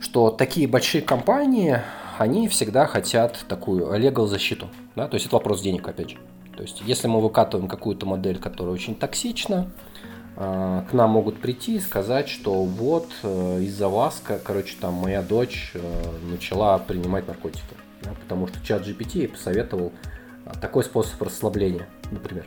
Что 0.00 0.30
такие 0.30 0.66
большие 0.66 1.02
компании, 1.02 1.80
они 2.18 2.48
всегда 2.48 2.86
хотят 2.86 3.44
такую 3.48 3.86
legal 3.98 4.26
защиту. 4.26 4.68
Да? 4.94 5.08
То 5.08 5.14
есть 5.14 5.26
это 5.26 5.36
вопрос 5.36 5.60
денег, 5.60 5.86
опять 5.86 6.10
же. 6.10 6.18
То 6.56 6.62
есть 6.62 6.82
если 6.84 7.08
мы 7.08 7.20
выкатываем 7.20 7.68
какую-то 7.68 8.06
модель, 8.06 8.38
которая 8.38 8.74
очень 8.74 8.94
токсична, 8.94 9.70
а, 10.36 10.82
к 10.88 10.92
нам 10.92 11.10
могут 11.10 11.40
прийти 11.40 11.76
и 11.76 11.80
сказать, 11.80 12.28
что 12.28 12.64
вот 12.64 13.08
э, 13.22 13.60
из-за 13.62 13.88
вас, 13.88 14.22
короче, 14.44 14.76
там 14.80 14.94
моя 14.94 15.22
дочь 15.22 15.72
э, 15.74 15.80
начала 16.30 16.78
принимать 16.78 17.28
наркотики, 17.28 17.62
да, 18.02 18.12
потому 18.20 18.46
что 18.48 18.64
чат 18.64 18.86
GPT 18.86 19.28
посоветовал 19.28 19.92
а, 20.46 20.54
такой 20.54 20.84
способ 20.84 21.20
расслабления, 21.20 21.86
например. 22.10 22.46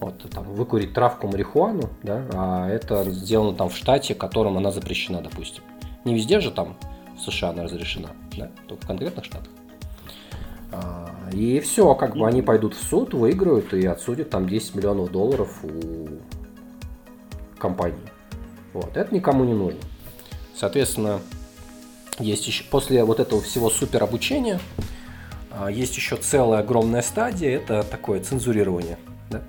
Вот, 0.00 0.30
там, 0.30 0.44
выкурить 0.44 0.94
травку 0.94 1.28
марихуану, 1.28 1.90
да, 2.02 2.24
а 2.32 2.68
это 2.68 3.04
сделано 3.10 3.54
там 3.54 3.68
в 3.68 3.76
штате, 3.76 4.14
которым 4.14 4.56
она 4.56 4.70
запрещена, 4.70 5.20
допустим. 5.20 5.62
Не 6.04 6.14
везде 6.14 6.40
же 6.40 6.50
там 6.50 6.76
в 7.18 7.20
США 7.20 7.50
она 7.50 7.64
разрешена, 7.64 8.10
да, 8.36 8.50
только 8.66 8.84
в 8.84 8.86
конкретных 8.86 9.26
штатах. 9.26 9.52
А, 10.72 11.10
и 11.32 11.60
все, 11.60 11.94
как 11.94 12.16
бы 12.16 12.26
они 12.26 12.40
пойдут 12.40 12.74
в 12.74 12.82
суд, 12.82 13.12
выиграют 13.12 13.74
и 13.74 13.84
отсудят 13.84 14.30
там 14.30 14.48
10 14.48 14.76
миллионов 14.76 15.10
долларов 15.12 15.58
у 15.64 16.08
компании. 17.58 17.98
Вот, 18.72 18.96
это 18.96 19.14
никому 19.14 19.44
не 19.44 19.52
нужно. 19.52 19.80
Соответственно, 20.54 21.20
есть 22.18 22.46
еще, 22.46 22.64
после 22.64 23.04
вот 23.04 23.20
этого 23.20 23.42
всего 23.42 23.68
супер 23.68 24.02
обучения, 24.02 24.60
а, 25.50 25.70
есть 25.70 25.96
еще 25.96 26.16
целая 26.16 26.60
огромная 26.60 27.02
стадия, 27.02 27.56
это 27.56 27.82
такое 27.82 28.20
цензурирование. 28.20 28.98
Да? 29.30 29.42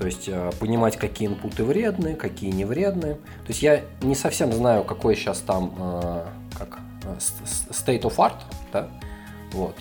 То 0.00 0.06
есть 0.06 0.28
а, 0.28 0.50
понимать, 0.58 0.96
какие 0.96 1.28
инпуты 1.28 1.62
вредны, 1.62 2.16
какие 2.16 2.50
не 2.50 2.64
вредны. 2.64 3.14
То 3.14 3.48
есть 3.48 3.62
я 3.62 3.82
не 4.02 4.16
совсем 4.16 4.52
знаю, 4.52 4.82
какой 4.82 5.14
сейчас 5.14 5.38
там 5.38 6.24
как, 6.58 6.80
state 7.70 8.02
of 8.02 8.16
art, 8.16 8.40
да? 8.72 8.88
вот, 9.52 9.76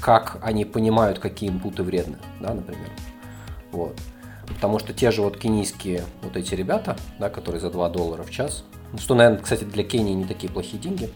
как 0.00 0.38
они 0.42 0.64
понимают, 0.64 1.18
какие 1.18 1.48
инпуты 1.50 1.82
вредны, 1.82 2.18
да, 2.40 2.54
например. 2.54 2.90
Вот. 3.72 3.96
Потому 4.46 4.78
что 4.78 4.92
те 4.92 5.10
же 5.10 5.22
вот 5.22 5.38
кенийские 5.38 6.04
вот 6.22 6.36
эти 6.36 6.54
ребята, 6.54 6.96
да, 7.18 7.28
которые 7.28 7.60
за 7.60 7.70
2 7.70 7.88
доллара 7.90 8.22
в 8.22 8.30
час, 8.30 8.64
что, 8.98 9.14
наверное, 9.14 9.42
кстати, 9.42 9.64
для 9.64 9.84
Кении 9.84 10.14
не 10.14 10.24
такие 10.24 10.52
плохие 10.52 10.80
деньги. 10.80 11.10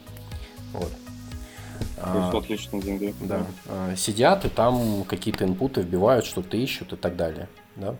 Вот. 0.72 0.90
А, 1.98 2.30
отличные 2.36 2.82
деньги. 2.82 3.14
Да. 3.20 3.46
А, 3.66 3.94
сидят 3.96 4.44
и 4.44 4.48
там 4.48 5.04
какие-то 5.04 5.44
инпуты 5.44 5.82
вбивают, 5.82 6.24
что-то 6.24 6.56
ищут 6.56 6.92
и 6.92 6.96
так 6.96 7.16
далее. 7.16 7.48
Да? 7.76 7.96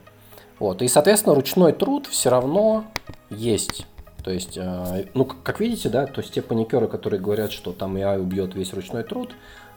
Вот. 0.60 0.82
И, 0.82 0.88
соответственно, 0.88 1.34
ручной 1.34 1.72
труд 1.72 2.06
все 2.06 2.28
равно 2.28 2.84
есть. 3.30 3.86
То 4.22 4.30
есть, 4.30 4.58
а, 4.58 5.04
ну, 5.14 5.24
как 5.24 5.58
видите, 5.58 5.88
да, 5.88 6.06
то 6.06 6.20
есть 6.20 6.34
те 6.34 6.42
паникеры, 6.42 6.86
которые 6.86 7.18
говорят, 7.18 7.50
что 7.50 7.72
там 7.72 7.96
AI 7.96 8.20
убьет 8.20 8.54
весь 8.54 8.72
ручной 8.74 9.02
труд, 9.02 9.32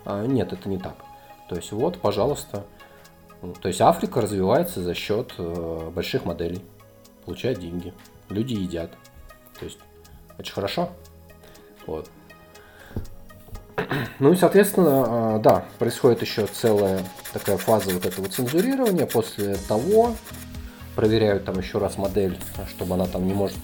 а, 0.06 0.26
нет, 0.26 0.52
это 0.52 0.68
не 0.68 0.78
так. 0.78 0.96
То 1.48 1.56
есть 1.56 1.72
вот, 1.72 1.98
пожалуйста. 2.00 2.66
То 3.62 3.68
есть 3.68 3.82
Африка 3.82 4.22
развивается 4.22 4.82
за 4.82 4.94
счет 4.94 5.34
э, 5.38 5.90
больших 5.94 6.24
моделей, 6.24 6.62
получает 7.26 7.60
деньги, 7.60 7.94
люди 8.30 8.54
едят. 8.54 8.92
То 9.60 9.66
есть 9.66 9.80
очень 10.38 10.54
хорошо. 10.54 10.90
Вот. 11.86 12.10
Ну 14.20 14.32
и, 14.32 14.36
соответственно, 14.38 15.40
да, 15.40 15.66
происходит 15.78 16.22
еще 16.22 16.48
целая 16.48 17.02
такая 17.34 17.58
фаза 17.58 17.90
вот 17.94 18.06
этого 18.06 18.30
цензурирования. 18.30 19.06
После 19.06 19.56
того 19.68 20.14
проверяют 20.96 21.46
там 21.46 21.58
еще 21.60 21.78
раз 21.78 21.98
модель, 21.98 22.38
чтобы 22.70 22.96
она 22.96 23.06
там 23.06 23.28
не 23.28 23.34
может 23.34 23.58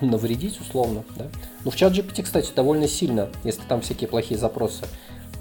навредить 0.00 0.60
условно. 0.60 1.04
Да? 1.16 1.26
Ну, 1.64 1.70
в 1.70 1.76
чат 1.76 1.92
GPT, 1.92 2.22
кстати, 2.22 2.52
довольно 2.54 2.88
сильно, 2.88 3.28
если 3.44 3.62
там 3.62 3.80
всякие 3.80 4.08
плохие 4.08 4.38
запросы 4.38 4.84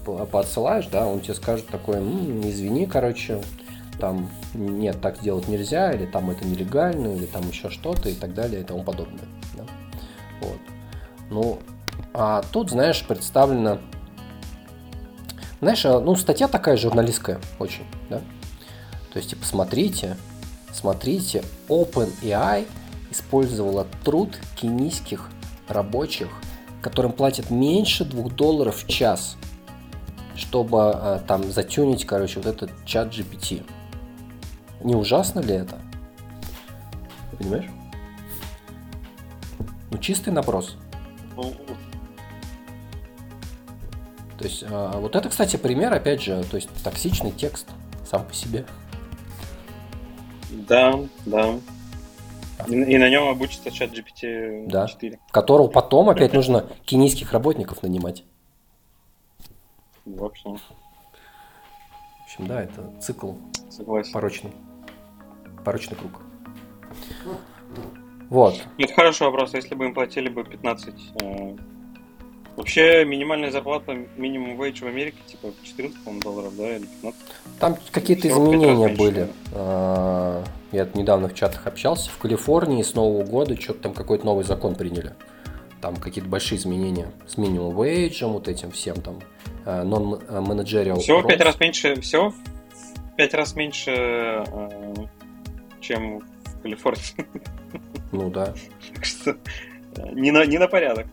поотсылаешь, 0.06 0.88
да, 0.88 1.06
он 1.06 1.20
тебе 1.20 1.36
скажет 1.36 1.68
такое, 1.68 2.00
м-м, 2.00 2.42
извини, 2.50 2.88
короче, 2.88 3.42
там 4.00 4.30
нет, 4.54 5.00
так 5.00 5.22
делать 5.22 5.48
нельзя, 5.48 5.92
или 5.94 6.06
там 6.06 6.30
это 6.32 6.46
нелегально, 6.46 7.16
или 7.16 7.26
там 7.26 7.48
еще 7.48 7.70
что-то 7.70 8.10
и 8.10 8.14
так 8.14 8.34
далее 8.34 8.62
и 8.62 8.64
тому 8.64 8.84
подобное. 8.84 9.26
Да? 9.56 9.64
Вот. 10.42 10.60
Ну, 11.30 11.60
а 12.14 12.44
тут, 12.52 12.72
знаешь, 12.72 13.06
представлено, 13.08 13.80
знаешь, 15.62 15.86
а, 15.86 16.00
ну, 16.00 16.16
статья 16.16 16.48
такая 16.48 16.78
журналистская 16.78 17.40
очень, 17.60 17.86
да? 18.10 18.22
То 19.14 19.18
есть, 19.18 19.30
типа, 19.30 19.46
смотрите, 19.46 20.18
смотрите, 20.74 21.44
OpenAI 21.68 22.68
использовала 23.12 23.88
труд 24.04 24.38
кенийских 24.56 25.30
рабочих, 25.68 26.28
которым 26.82 27.12
платят 27.12 27.50
меньше 27.50 28.06
2 28.06 28.30
долларов 28.30 28.84
в 28.84 28.88
час– 28.88 29.38
чтобы 30.36 30.92
э, 30.96 31.20
там 31.28 31.52
затюнить, 31.52 32.06
короче, 32.06 32.40
вот 32.40 32.48
этот 32.48 32.72
чат 32.86 33.10
GPT. 33.10 33.64
Не 34.84 34.96
ужасно 34.96 35.40
ли 35.40 35.54
это? 35.54 35.80
Понимаешь? 37.38 37.70
Ну, 39.92 39.98
чистый 39.98 40.32
наброс. 40.32 40.78
То 44.38 44.48
есть, 44.48 44.64
а, 44.68 45.00
вот 45.00 45.16
это, 45.16 45.30
кстати, 45.30 45.58
пример, 45.58 45.94
опять 45.94 46.24
же, 46.24 46.44
то 46.50 46.56
есть 46.56 46.70
токсичный 46.84 47.32
текст 47.32 47.68
сам 48.10 48.26
по 48.26 48.34
себе. 48.34 48.66
Да, 50.52 51.00
да. 51.26 51.60
И, 52.68 52.74
и 52.74 52.98
на 52.98 53.10
нем 53.10 53.28
обучится 53.28 53.72
чат 53.72 53.92
GPT 53.92 54.70
4. 54.88 55.12
Да. 55.12 55.18
Которого 55.32 55.68
потом 55.68 56.10
опять 56.10 56.34
нужно 56.34 56.68
кенийских 56.86 57.32
работников 57.34 57.84
нанимать. 57.84 58.24
В 60.06 60.24
общем. 60.24 60.58
В 60.58 62.24
общем, 62.26 62.48
да, 62.48 62.64
это 62.64 62.92
цикл 63.00 63.34
Согласен. 63.70 64.12
порочный. 64.14 64.52
Порочный 65.64 65.98
круг. 65.98 66.22
Вот. 68.30 68.56
Это 68.78 68.94
хороший 68.94 69.24
вопрос. 69.24 69.54
Если 69.54 69.76
бы 69.76 69.86
им 69.86 69.94
платили 69.94 70.30
бы 70.30 70.44
15... 70.44 70.94
Э... 72.52 72.58
Вообще 72.58 73.06
минимальная 73.06 73.52
зарплата 73.52 73.98
минимум 74.18 74.62
wage 74.62 74.84
в 74.84 74.88
Америке 74.88 75.18
типа 75.26 75.50
14 75.64 76.04
по 76.04 76.12
долларов, 76.22 76.56
да, 76.58 76.76
или 76.76 76.86
15? 76.86 77.20
Там 77.60 77.78
какие-то 77.92 78.28
изменения 78.28 78.90
были. 78.90 79.28
А, 79.54 80.44
я 80.72 80.88
недавно 80.94 81.30
в 81.30 81.36
чатах 81.36 81.68
общался. 81.68 82.10
В 82.12 82.18
Калифорнии 82.18 82.82
с 82.84 82.94
Нового 82.94 83.24
года 83.24 83.60
что-то 83.60 83.84
там 83.84 83.94
какой-то 83.94 84.26
новый 84.26 84.44
закон 84.44 84.76
приняли. 84.76 85.14
Там 85.82 85.96
какие-то 85.96 86.30
большие 86.30 86.60
изменения 86.60 87.12
с 87.28 87.38
минимум 87.38 87.76
wage, 87.80 88.26
вот 88.28 88.48
этим 88.48 88.72
всем 88.72 89.02
там 89.02 89.20
non-managerial 89.66 91.00
Всего 91.00 91.22
в 91.22 91.28
пять 91.28 91.42
раз 91.42 91.60
меньше, 91.60 92.00
всего 92.02 92.30
в 92.32 93.16
пять 93.16 93.34
раз 93.34 93.56
меньше, 93.56 93.92
э, 93.92 94.94
чем 95.80 96.20
в 96.20 96.62
Калифорнии. 96.62 97.26
Ну 98.12 98.30
да. 98.30 98.54
Так 98.94 99.06
что 99.06 99.32
э, 99.32 100.12
не 100.14 100.32
на, 100.32 100.46
не 100.46 100.58
на 100.58 100.68
порядок. 100.68 101.08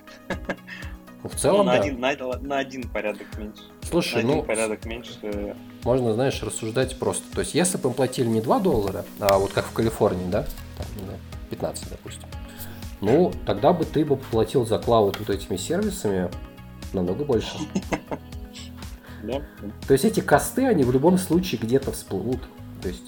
Ну, 1.23 1.29
в 1.29 1.35
целом, 1.35 1.59
ну, 1.59 1.65
на, 1.65 1.73
да. 1.73 1.81
один, 1.81 2.01
на, 2.01 2.39
на 2.41 2.59
один 2.59 2.89
порядок 2.89 3.27
меньше. 3.37 3.63
Слушай, 3.83 4.23
на 4.23 4.37
ну, 4.37 4.43
порядок 4.43 4.85
меньше. 4.85 5.57
Можно, 5.83 6.15
знаешь, 6.15 6.41
рассуждать 6.43 6.97
просто. 6.99 7.25
То 7.35 7.41
есть, 7.41 7.55
если 7.55 7.77
бы 7.77 7.89
им 7.89 7.95
платили 7.95 8.29
не 8.29 8.41
2 8.41 8.61
доллара, 8.61 9.05
а 9.19 9.39
вот 9.39 9.53
как 9.53 9.67
в 9.67 9.73
Калифорнии, 9.73 10.31
да, 10.31 10.47
там, 10.77 10.87
15, 11.51 11.91
допустим, 11.91 12.29
ну, 13.01 13.33
тогда 13.47 13.73
бы 13.73 13.85
ты 13.85 14.05
бы 14.05 14.17
платил 14.17 14.67
за 14.67 14.79
клауд 14.79 15.19
вот 15.19 15.31
этими 15.31 15.57
сервисами 15.57 16.31
намного 16.93 17.25
больше. 17.25 17.57
То 19.87 19.93
есть 19.93 20.05
эти 20.05 20.21
косты, 20.21 20.67
они 20.67 20.85
в 20.85 20.93
любом 20.93 21.19
случае 21.19 21.61
где-то 21.61 21.93
всплывут. 21.93 22.41
То 22.81 22.89
есть 22.89 23.05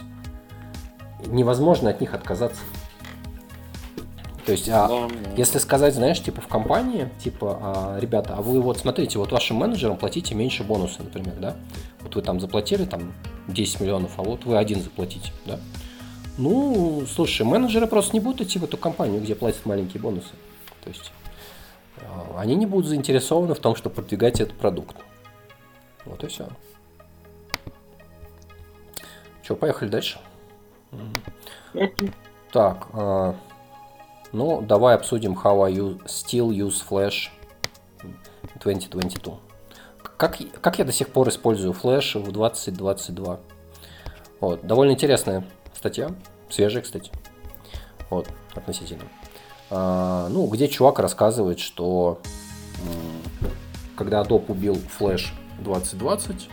невозможно 1.27 1.91
от 1.91 2.01
них 2.01 2.15
отказаться. 2.15 2.63
То 4.47 4.53
есть, 4.53 4.69
а, 4.69 4.89
да, 4.89 5.09
если 5.37 5.59
сказать, 5.59 5.95
знаешь, 5.95 6.21
типа 6.23 6.41
в 6.41 6.49
компании, 6.49 7.09
типа, 7.23 7.59
а, 7.61 7.99
ребята, 8.01 8.35
а 8.37 8.43
вы 8.43 8.61
вот 8.61 8.79
смотрите, 8.79 9.19
вот 9.19 9.33
вашим 9.33 9.57
менеджерам 9.57 9.97
платите 9.97 10.35
меньше 10.35 10.65
бонуса, 10.65 11.03
например, 11.03 11.35
да? 11.39 11.57
Вот 12.01 12.15
вы 12.15 12.23
там 12.23 12.41
заплатили 12.41 12.85
там 12.85 13.13
10 13.49 13.81
миллионов, 13.81 14.13
а 14.17 14.23
вот 14.23 14.45
вы 14.45 14.57
один 14.57 14.81
заплатите, 14.83 15.33
да? 15.45 15.61
Ну, 16.39 17.05
слушай, 17.13 17.43
менеджеры 17.43 17.87
просто 17.87 18.15
не 18.15 18.21
будут 18.21 18.41
идти 18.41 18.59
в 18.59 18.65
эту 18.65 18.79
компанию, 18.79 19.21
где 19.21 19.35
платят 19.35 19.67
маленькие 19.67 20.01
бонусы. 20.03 20.33
То 20.83 20.89
есть 20.89 21.13
а, 21.99 22.39
они 22.39 22.55
не 22.55 22.67
будут 22.67 22.87
заинтересованы 22.87 23.55
в 23.55 23.61
том, 23.61 23.77
чтобы 23.77 23.97
продвигать 23.97 24.41
этот 24.41 24.57
продукт. 24.57 24.97
Вот 26.07 26.25
и 26.25 26.29
все. 26.29 26.49
Че, 29.43 29.55
поехали 29.55 29.89
дальше? 29.89 30.19
Так, 32.53 32.89
э, 32.95 33.35
ну, 34.33 34.61
давай 34.63 34.95
обсудим 34.95 35.33
how 35.33 35.65
I 35.65 35.73
use, 35.73 36.05
still 36.07 36.51
use 36.51 36.83
Flash 36.89 37.31
2022. 38.57 39.39
Как, 40.17 40.39
как 40.61 40.79
я 40.79 40.85
до 40.85 40.93
сих 40.93 41.09
пор 41.09 41.29
использую 41.29 41.73
Flash 41.73 42.19
в 42.19 42.31
2022? 42.31 43.41
Вот, 44.41 44.67
довольно 44.67 44.93
интересная 44.93 45.45
статья, 45.75 46.11
свежая, 46.49 46.83
кстати. 46.83 47.11
Вот, 48.09 48.29
относительно. 48.55 49.05
А, 49.71 50.29
ну, 50.29 50.47
где 50.47 50.69
чувак 50.69 50.99
рассказывает, 50.99 51.59
что 51.59 52.21
когда 53.97 54.23
Adobe 54.23 54.47
убил 54.49 54.79
Flash 54.99 55.27
2020, 55.61 56.49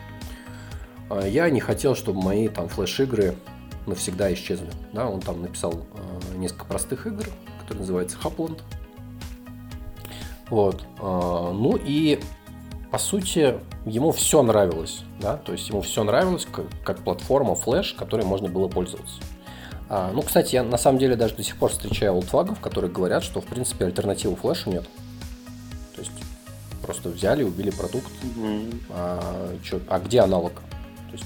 а, 1.10 1.26
я 1.26 1.50
не 1.50 1.60
хотел, 1.60 1.96
чтобы 1.96 2.22
мои 2.22 2.48
там 2.48 2.68
флеш-игры 2.68 3.36
навсегда 3.86 4.34
исчезли. 4.34 4.70
Да, 4.94 5.08
он 5.08 5.22
там 5.22 5.42
написал 5.42 5.74
э, 5.74 6.38
несколько 6.38 6.66
простых 6.66 7.08
игр, 7.08 7.26
которые 7.68 7.82
называются 7.82 8.18
Hapland. 8.24 8.62
Вот. 10.50 10.84
Э, 11.02 11.52
ну 11.54 11.78
и 11.84 12.20
по 12.90 12.98
сути 12.98 13.56
ему 13.86 14.14
все 14.14 14.42
нравилось, 14.42 15.02
да, 15.20 15.36
то 15.36 15.52
есть 15.52 15.68
ему 15.68 15.82
все 15.82 16.06
нравилось 16.06 16.48
как, 16.50 16.66
как 16.86 17.00
платформа 17.00 17.54
Flash, 17.54 17.94
которой 17.98 18.26
можно 18.26 18.48
было 18.48 18.70
пользоваться. 18.70 19.16
А, 19.90 20.12
ну, 20.14 20.22
кстати, 20.22 20.56
я 20.56 20.64
на 20.64 20.78
самом 20.78 20.98
деле 21.00 21.18
даже 21.18 21.36
до 21.36 21.44
сих 21.44 21.58
пор 21.58 21.72
встречаю 21.72 22.14
олдфлагов, 22.14 22.62
которые 22.62 22.90
говорят, 22.90 23.24
что 23.24 23.42
в 23.42 23.46
принципе 23.46 23.86
альтернативы 23.86 24.38
флешу 24.38 24.70
нет. 24.70 24.86
То 25.96 26.02
есть 26.02 26.12
Просто 26.82 27.10
взяли, 27.10 27.44
убили 27.44 27.70
продукт. 27.70 28.12
Мгм. 28.24 28.80
А, 28.92 29.54
чё- 29.62 29.82
а 29.90 30.00
где 30.00 30.22
аналог? 30.22 30.54
То 30.54 31.12
есть, 31.12 31.26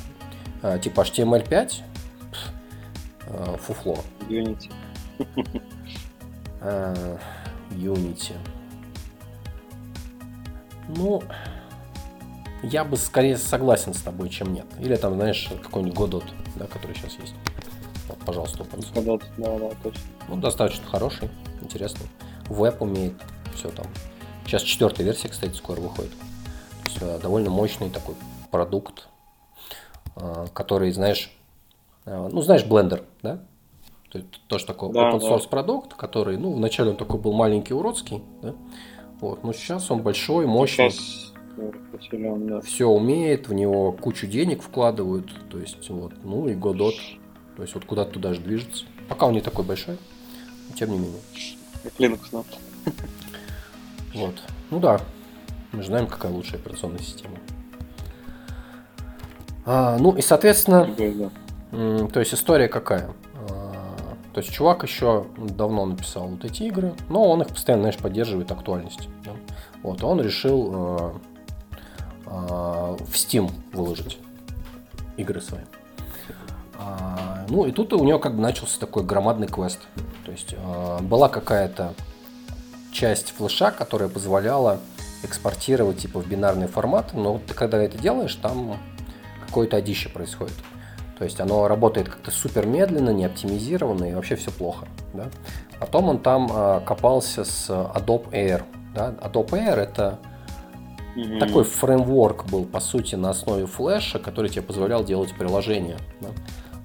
а, 0.64 0.80
типа 0.80 1.02
HTML5, 1.02 1.84
пф, 2.32 2.40
а, 3.28 3.58
фуфло. 3.58 4.00
Unity. 4.28 4.72
А, 6.62 7.18
Unity. 7.72 8.36
Ну, 10.88 11.24
я 12.64 12.84
бы 12.84 12.98
скорее 12.98 13.38
согласен 13.38 13.94
с 13.94 14.02
тобой, 14.02 14.30
чем 14.30 14.54
нет. 14.54 14.66
Или 14.80 14.96
там, 14.96 15.16
знаешь, 15.16 15.50
какой-нибудь 15.64 15.98
Godot, 15.98 16.26
да, 16.56 16.68
который 16.68 16.96
сейчас 16.96 17.14
есть. 17.16 17.34
Вот, 18.08 18.20
пожалуйста, 18.20 18.64
open. 18.64 18.86
Когда-то, 18.94 19.26
да, 19.38 19.58
да, 19.58 19.70
точно. 19.82 20.02
Ну, 20.28 20.36
достаточно 20.38 20.86
хороший, 20.86 21.30
интересный. 21.62 22.08
Веб 22.50 22.82
умеет, 22.82 23.16
все 23.56 23.70
там. 23.70 23.88
Сейчас 24.46 24.64
четвертая 24.64 25.06
версия, 25.06 25.30
кстати, 25.30 25.56
скоро 25.56 25.80
выходит. 25.80 26.12
То 26.12 26.90
есть, 26.90 26.98
э, 27.02 27.20
довольно 27.20 27.50
мощный 27.50 27.90
такой 27.90 28.16
продукт, 28.52 29.08
э, 30.18 30.48
который, 30.54 30.92
знаешь, 30.92 31.32
э, 32.06 32.30
ну, 32.32 32.42
знаешь, 32.42 32.64
Blender, 32.64 33.06
да? 33.24 33.40
То 34.12 34.18
есть, 34.18 34.30
тоже 34.48 34.66
такой 34.66 34.92
Да, 34.92 35.10
open 35.10 35.20
да. 35.22 35.30
source 35.30 35.48
продукт, 35.48 35.94
который, 35.94 36.38
ну, 36.38 36.52
вначале 36.52 36.92
он 36.92 36.98
такой 36.98 37.20
был 37.20 37.32
маленький, 37.32 37.74
уродский, 37.74 38.22
да? 38.42 38.54
Вот, 39.22 39.44
но 39.44 39.54
сейчас 39.54 39.90
он 39.90 40.02
большой, 40.02 40.48
мощный, 40.48 40.92
Сейчас 40.92 41.34
да. 41.56 42.62
все 42.62 42.88
умеет, 42.88 43.48
в 43.48 43.54
него 43.54 43.94
кучу 43.94 44.28
денег 44.28 44.62
вкладывают, 44.62 45.32
то 45.50 45.60
есть, 45.60 45.90
вот, 45.90 46.12
ну, 46.24 46.48
и 46.50 46.56
Godot, 46.56 46.96
то 47.56 47.62
есть, 47.62 47.74
вот 47.74 47.86
куда-то 47.86 48.12
туда 48.12 48.34
же 48.34 48.42
движется. 48.42 48.86
Пока 49.08 49.28
он 49.28 49.34
не 49.34 49.42
такой 49.42 49.64
большой, 49.64 49.98
но 50.70 50.76
тем 50.76 50.92
не 50.92 50.98
менее. 50.98 51.22
Как 51.84 51.94
Linux, 51.98 52.20
да. 52.32 52.44
Вот. 54.14 54.36
Ну 54.72 54.80
да, 54.82 55.00
мы 55.72 55.84
же 55.84 55.88
знаем, 55.88 56.08
какая 56.08 56.34
лучшая 56.34 56.60
операционная 56.60 57.00
система. 57.00 57.38
А, 59.66 59.98
ну 60.00 60.16
и, 60.18 60.22
соответственно, 60.22 60.94
да. 60.98 62.08
то 62.08 62.20
есть 62.20 62.34
история 62.34 62.68
какая? 62.68 63.14
То 64.34 64.40
есть 64.40 64.52
чувак 64.52 64.84
еще 64.84 65.26
давно 65.38 65.86
написал 65.86 66.28
вот 66.28 66.46
эти 66.46 66.64
игры, 66.64 66.94
но 67.10 67.30
он 67.30 67.42
их 67.42 67.50
постоянно, 67.50 67.84
знаешь, 67.84 67.98
поддерживает 67.98 68.52
актуальность. 68.52 69.10
да. 69.26 69.32
Вот, 69.84 70.04
он 70.04 70.22
решил 70.22 70.72
э, 70.74 71.14
а, 72.28 72.96
в 72.98 73.14
Steam 73.14 73.52
выложить 73.74 74.20
игры 75.18 75.42
свои. 75.42 75.62
А, 76.78 77.46
ну 77.50 77.66
и 77.66 77.72
тут 77.72 77.94
у 77.94 78.04
него 78.04 78.20
как 78.20 78.36
бы 78.36 78.42
начался 78.42 78.80
такой 78.80 79.04
громадный 79.04 79.48
квест. 79.48 79.80
То 80.26 80.32
есть 80.32 80.56
э, 80.58 81.00
была 81.02 81.28
какая-то 81.28 81.94
часть 82.94 83.32
флеша, 83.32 83.72
которая 83.72 84.08
позволяла 84.08 84.80
экспортировать 85.24 86.00
типа 86.00 86.20
в 86.20 86.28
бинарный 86.28 86.68
формат, 86.68 87.14
но 87.14 87.40
ты 87.46 87.54
когда 87.54 87.78
это 87.78 87.98
делаешь, 87.98 88.36
там 88.36 88.78
какое-то 89.46 89.78
одище 89.78 90.10
происходит. 90.10 90.56
То 91.22 91.26
есть 91.26 91.40
оно 91.40 91.68
работает 91.68 92.10
как-то 92.10 92.32
супер 92.32 92.66
медленно, 92.66 93.12
не 93.12 93.26
оптимизировано 93.26 94.06
и 94.06 94.14
вообще 94.16 94.36
все 94.36 94.50
плохо. 94.50 94.88
Да? 95.14 95.30
Потом 95.80 96.10
он 96.10 96.18
там 96.18 96.50
а, 96.52 96.80
копался 96.80 97.44
с 97.46 97.70
Adobe 97.70 98.32
Air. 98.32 98.64
Да? 98.96 99.14
Adobe 99.22 99.52
Air 99.52 99.76
это 99.76 100.18
Мгм. 101.16 101.38
такой 101.38 101.64
фреймворк 101.64 102.46
был, 102.50 102.66
по 102.66 102.80
сути, 102.80 103.14
на 103.14 103.30
основе 103.30 103.68
флеша, 103.68 104.18
который 104.18 104.50
тебе 104.50 104.64
позволял 104.64 105.04
делать 105.04 105.32
приложения. 105.38 106.00
да. 106.22 106.30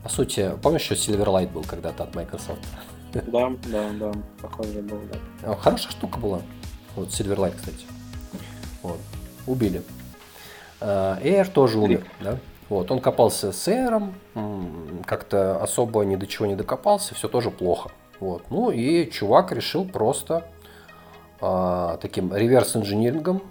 По 0.03 0.11
сути, 0.11 0.53
помнишь, 0.63 0.83
что 0.83 0.97
Silverlight 0.97 1.51
был 1.51 1.63
когда-то 1.65 2.03
от 2.05 2.15
Microsoft? 2.15 2.61
Да, 3.15 3.51
да, 3.73 3.89
да. 3.99 4.13
Похоже 4.43 4.83
был, 4.83 5.01
да. 5.11 5.51
А, 5.53 5.57
Хорошая 5.57 5.93
штука 5.93 6.19
была. 6.19 6.43
Вот 6.95 7.09
Silverlight, 7.09 7.55
кстати. 7.57 7.87
Вот. 8.83 8.99
Убили. 9.47 9.81
А, 10.83 11.19
Air 11.23 11.51
тоже 11.51 11.79
умер, 11.79 12.05
да? 12.21 12.37
Вот, 12.69 12.91
он 12.91 13.01
копался 13.01 13.53
с 13.53 13.69
Air, 13.69 14.13
м, 14.35 15.03
как-то 15.07 15.63
особо 15.63 16.05
ни 16.05 16.17
до 16.17 16.27
чего 16.27 16.47
не 16.47 16.57
докопался, 16.57 17.15
все 17.15 17.29
тоже 17.29 17.51
плохо. 17.51 17.91
Вот. 18.19 18.45
Ну 18.51 18.71
и 18.71 19.09
чувак 19.11 19.53
решил 19.53 19.85
просто 19.85 20.49
а, 21.41 21.99
таким 21.99 22.35
реверс-инжинирингом 22.35 23.43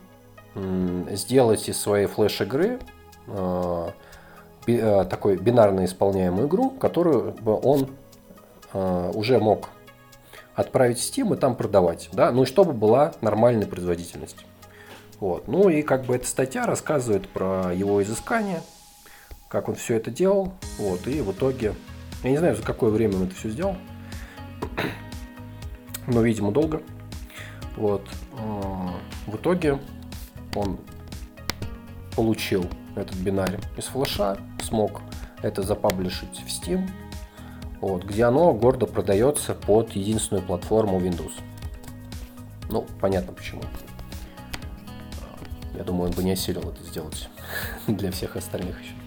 м, 0.55 1.07
сделать 1.11 1.69
из 1.69 1.79
своей 1.79 2.07
флеш-игры 2.07 2.79
а, 3.27 3.91
би- 4.65 4.79
а, 4.81 5.05
такой 5.05 5.37
бинарно 5.37 5.85
исполняемую 5.85 6.47
игру, 6.47 6.71
которую 6.71 7.35
он 7.45 7.89
а, 8.73 9.11
уже 9.13 9.39
мог 9.39 9.69
отправить 10.55 10.99
в 10.99 11.01
Steam 11.01 11.33
и 11.35 11.37
там 11.37 11.55
продавать, 11.55 12.09
да, 12.11 12.31
ну 12.31 12.43
и 12.43 12.45
чтобы 12.45 12.73
была 12.73 13.13
нормальная 13.21 13.67
производительность. 13.67 14.45
Вот. 15.19 15.47
Ну 15.47 15.69
и 15.69 15.81
как 15.81 16.03
бы 16.05 16.15
эта 16.15 16.27
статья 16.27 16.65
рассказывает 16.65 17.29
про 17.29 17.71
его 17.73 18.01
изыскание, 18.03 18.61
как 19.55 19.69
он 19.69 19.75
все 19.75 19.95
это 19.95 20.11
делал, 20.11 20.51
вот, 20.77 21.07
и 21.07 21.21
в 21.21 21.31
итоге, 21.31 21.75
я 22.23 22.29
не 22.29 22.37
знаю, 22.37 22.57
за 22.57 22.61
какое 22.61 22.91
время 22.91 23.15
он 23.15 23.23
это 23.23 23.35
все 23.35 23.49
сделал, 23.49 23.77
но, 26.07 26.21
видимо, 26.21 26.51
долго. 26.51 26.81
Вот. 27.77 28.05
А, 28.37 28.93
В 29.27 29.37
итоге 29.37 29.79
он 30.55 30.77
получил 32.17 32.65
этот 32.97 33.15
бинарий 33.15 33.59
из 33.77 33.85
флеша, 33.85 34.37
смог 34.61 34.99
это 35.41 35.61
запаблишить 35.63 36.43
в 36.45 36.47
Steam, 36.47 36.89
вот, 37.79 38.03
где 38.03 38.25
оно 38.25 38.53
гордо 38.53 38.87
продается 38.87 39.53
под 39.55 39.93
единственную 39.93 40.45
платформу 40.45 40.99
Windows. 40.99 41.31
Ну, 42.67 42.85
понятно 42.99 43.31
почему. 43.31 43.61
Я 45.77 45.85
думаю, 45.85 46.09
он 46.09 46.11
бы 46.13 46.25
не 46.25 46.33
осилил 46.33 46.69
это 46.69 46.83
сделать 46.83 47.29
для 47.87 48.11
всех 48.11 48.35
остальных 48.35 48.81
еще. 48.81 49.04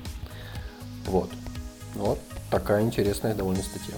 Вот. 1.08 1.30
Вот 1.94 2.18
такая 2.50 2.82
интересная 2.82 3.34
довольно 3.34 3.62
статья. 3.62 3.94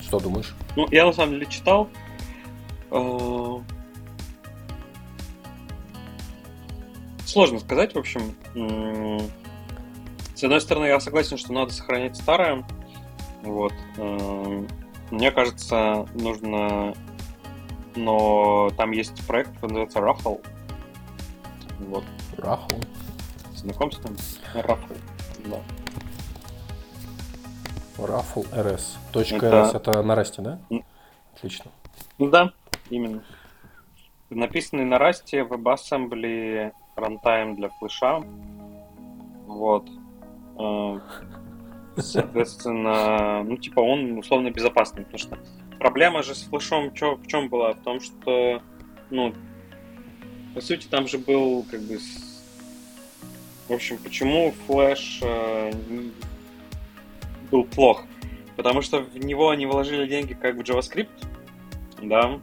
Что 0.00 0.20
думаешь? 0.20 0.54
Ну, 0.76 0.86
я 0.90 1.06
на 1.06 1.12
самом 1.12 1.32
деле 1.34 1.46
читал. 1.46 1.88
Э, 2.90 3.58
Сложно 7.24 7.60
сказать, 7.60 7.94
в 7.94 7.98
общем. 7.98 8.34
С 10.34 10.44
одной 10.44 10.60
стороны, 10.60 10.86
я 10.86 11.00
согласен, 11.00 11.38
что 11.38 11.52
надо 11.52 11.72
сохранять 11.72 12.16
старое. 12.16 12.64
Вот. 13.42 13.72
Э, 13.96 14.66
Мне 15.10 15.30
кажется, 15.30 16.06
нужно... 16.14 16.94
Но 17.94 18.70
там 18.76 18.90
есть 18.92 19.26
проект, 19.26 19.52
который 19.54 19.86
называется 19.86 19.98
Raffle. 20.00 20.44
Вот. 21.80 22.04
Раху. 22.38 22.70
Знаком 23.54 23.92
с 23.92 23.98
ним? 23.98 24.16
Raffle. 24.54 24.98
Да. 25.44 25.58
Raffle 27.98 28.46
RS. 28.52 28.96
Точка 29.12 29.36
Это- 29.36 29.62
RS 29.62 29.76
это 29.76 30.02
на 30.02 30.14
расте, 30.14 30.42
да? 30.42 30.58
Отлично. 31.36 31.70
Ну 32.18 32.28
да, 32.30 32.52
именно. 32.90 33.22
Написанный 34.30 34.84
на 34.84 34.98
расте 34.98 35.40
WebAssembly 35.42 36.72
рантайм 36.96 37.56
для 37.56 37.68
флеша. 37.68 38.22
Вот. 39.46 39.86
Э, 40.58 40.98
Соответственно, 41.98 43.42
ну, 43.44 43.58
типа, 43.58 43.80
он 43.80 44.16
условно 44.18 44.50
безопасный, 44.50 45.02
потому 45.04 45.18
что 45.18 45.38
проблема 45.78 46.22
же 46.22 46.34
с 46.34 46.42
флешом 46.44 46.94
чё- 46.94 47.16
в 47.16 47.26
чем 47.26 47.50
была? 47.50 47.74
В 47.74 47.80
том, 47.82 48.00
что, 48.00 48.62
ну, 49.10 49.34
по 50.54 50.62
сути, 50.62 50.86
там 50.86 51.06
же 51.06 51.18
был, 51.18 51.66
как 51.70 51.80
бы, 51.82 51.98
в 53.68 53.72
общем, 53.72 53.98
почему 53.98 54.52
флеш 54.66 55.20
э, 55.22 55.72
был 57.50 57.64
плох? 57.64 58.04
Потому 58.56 58.82
что 58.82 59.00
в 59.00 59.16
него 59.18 59.50
они 59.50 59.66
вложили 59.66 60.06
деньги 60.06 60.34
как 60.34 60.56
в 60.56 60.60
JavaScript, 60.60 61.08
да. 62.02 62.38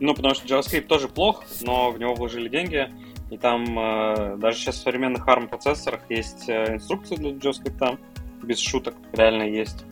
Ну, 0.00 0.14
потому 0.14 0.34
что 0.34 0.46
JavaScript 0.46 0.86
тоже 0.86 1.08
плох, 1.08 1.44
но 1.60 1.90
в 1.90 1.98
него 1.98 2.14
вложили 2.14 2.48
деньги. 2.48 2.90
И 3.30 3.38
там 3.38 3.78
э, 3.78 4.36
даже 4.36 4.58
сейчас 4.58 4.76
в 4.76 4.82
современных 4.82 5.26
ARM 5.26 5.48
процессорах 5.48 6.00
есть 6.08 6.48
э, 6.48 6.74
инструкции 6.74 7.16
для 7.16 7.30
JavaScript, 7.30 7.98
без 8.42 8.58
шуток, 8.58 8.94
реально 9.12 9.42
есть. 9.44 9.84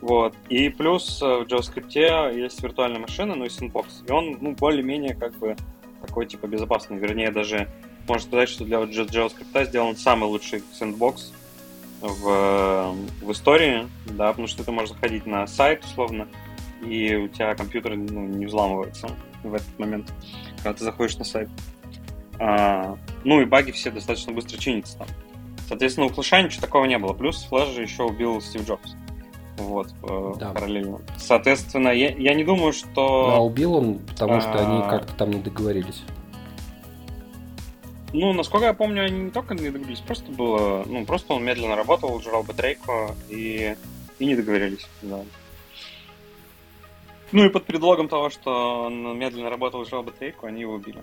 Вот. 0.00 0.34
И 0.48 0.68
плюс 0.68 1.20
э, 1.22 1.24
в 1.24 1.42
JavaScript 1.46 2.36
есть 2.36 2.62
виртуальная 2.62 3.00
машина, 3.00 3.34
ну 3.34 3.44
и 3.44 3.48
Sandbox. 3.48 4.06
И 4.06 4.12
он, 4.12 4.38
ну, 4.40 4.52
более-менее 4.52 5.14
как 5.14 5.36
бы 5.38 5.56
такой, 6.06 6.26
типа, 6.26 6.46
безопасный. 6.46 6.98
Вернее, 6.98 7.30
даже 7.30 7.68
можно 8.08 8.26
сказать, 8.26 8.48
что 8.48 8.64
для 8.64 8.78
JavaScript 8.78 9.66
сделан 9.66 9.96
самый 9.96 10.24
лучший 10.24 10.62
Sandbox 10.78 11.32
в, 12.00 12.94
в 13.22 13.32
истории, 13.32 13.88
да, 14.06 14.28
потому 14.28 14.46
что 14.46 14.64
ты 14.64 14.70
можешь 14.70 14.90
заходить 14.90 15.26
на 15.26 15.46
сайт, 15.46 15.84
условно, 15.84 16.28
и 16.82 17.14
у 17.16 17.28
тебя 17.28 17.54
компьютер 17.54 17.96
ну, 17.96 18.26
не 18.26 18.46
взламывается 18.46 19.10
в 19.42 19.54
этот 19.54 19.78
момент, 19.78 20.12
когда 20.58 20.74
ты 20.74 20.84
заходишь 20.84 21.16
на 21.16 21.24
сайт. 21.24 21.48
А, 22.40 22.96
ну 23.24 23.40
и 23.40 23.44
баги 23.44 23.72
все 23.72 23.90
достаточно 23.90 24.32
быстро 24.32 24.58
чинятся 24.58 24.98
там. 24.98 25.08
Соответственно, 25.66 26.06
у 26.06 26.10
флеша 26.10 26.40
ничего 26.40 26.62
такого 26.62 26.86
не 26.86 26.98
было. 26.98 27.12
Плюс 27.12 27.42
флеш 27.44 27.68
же 27.70 27.82
еще 27.82 28.04
убил 28.04 28.40
Стив 28.40 28.66
Джобс. 28.66 28.94
вот, 29.58 29.88
э, 30.02 30.34
да. 30.38 30.52
параллельно. 30.52 31.00
Соответственно, 31.18 31.88
я, 31.88 32.10
я 32.10 32.32
не 32.34 32.44
думаю, 32.44 32.72
что... 32.72 33.34
А 33.34 33.38
убил 33.40 33.74
он, 33.74 33.98
потому 33.98 34.40
что 34.40 34.52
они 34.52 34.78
а. 34.82 34.88
как-то 34.88 35.12
там 35.14 35.30
не 35.30 35.40
договорились. 35.40 36.02
Ну, 38.12 38.32
насколько 38.32 38.66
я 38.66 38.72
помню, 38.72 39.04
они 39.04 39.18
не 39.24 39.30
только 39.30 39.54
не 39.54 39.68
договорились, 39.68 40.00
просто 40.00 40.30
было, 40.32 40.84
ну, 40.86 41.04
просто 41.04 41.34
он 41.34 41.44
медленно 41.44 41.76
работал, 41.76 42.20
жрал 42.22 42.42
батарейку 42.42 43.14
и, 43.28 43.76
и 44.18 44.26
не 44.26 44.34
договорились, 44.34 44.86
да. 45.02 45.24
Ну 47.32 47.44
и 47.44 47.50
под 47.50 47.64
предлогом 47.64 48.08
того, 48.08 48.30
что 48.30 48.84
он 48.84 49.18
медленно 49.18 49.50
работал, 49.50 49.84
жрал 49.84 50.02
батарейку, 50.02 50.46
они 50.46 50.62
его 50.62 50.74
убили. 50.74 51.02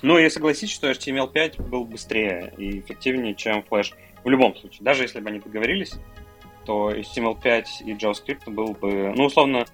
Ну 0.00 0.18
и 0.18 0.28
согласитесь, 0.30 0.74
что 0.74 0.90
HTML5 0.90 1.68
был 1.68 1.84
быстрее 1.84 2.52
и 2.56 2.80
эффективнее, 2.80 3.34
чем 3.34 3.64
Flash. 3.70 3.92
В 4.24 4.30
любом 4.30 4.56
случае, 4.56 4.82
даже 4.82 5.02
если 5.02 5.20
бы 5.20 5.28
они 5.28 5.40
договорились, 5.40 5.94
то 6.64 6.90
HTML5 6.90 7.64
и 7.84 7.92
JavaScript 7.92 8.50
был 8.50 8.72
бы, 8.72 9.12
ну, 9.14 9.26
условно, 9.26 9.66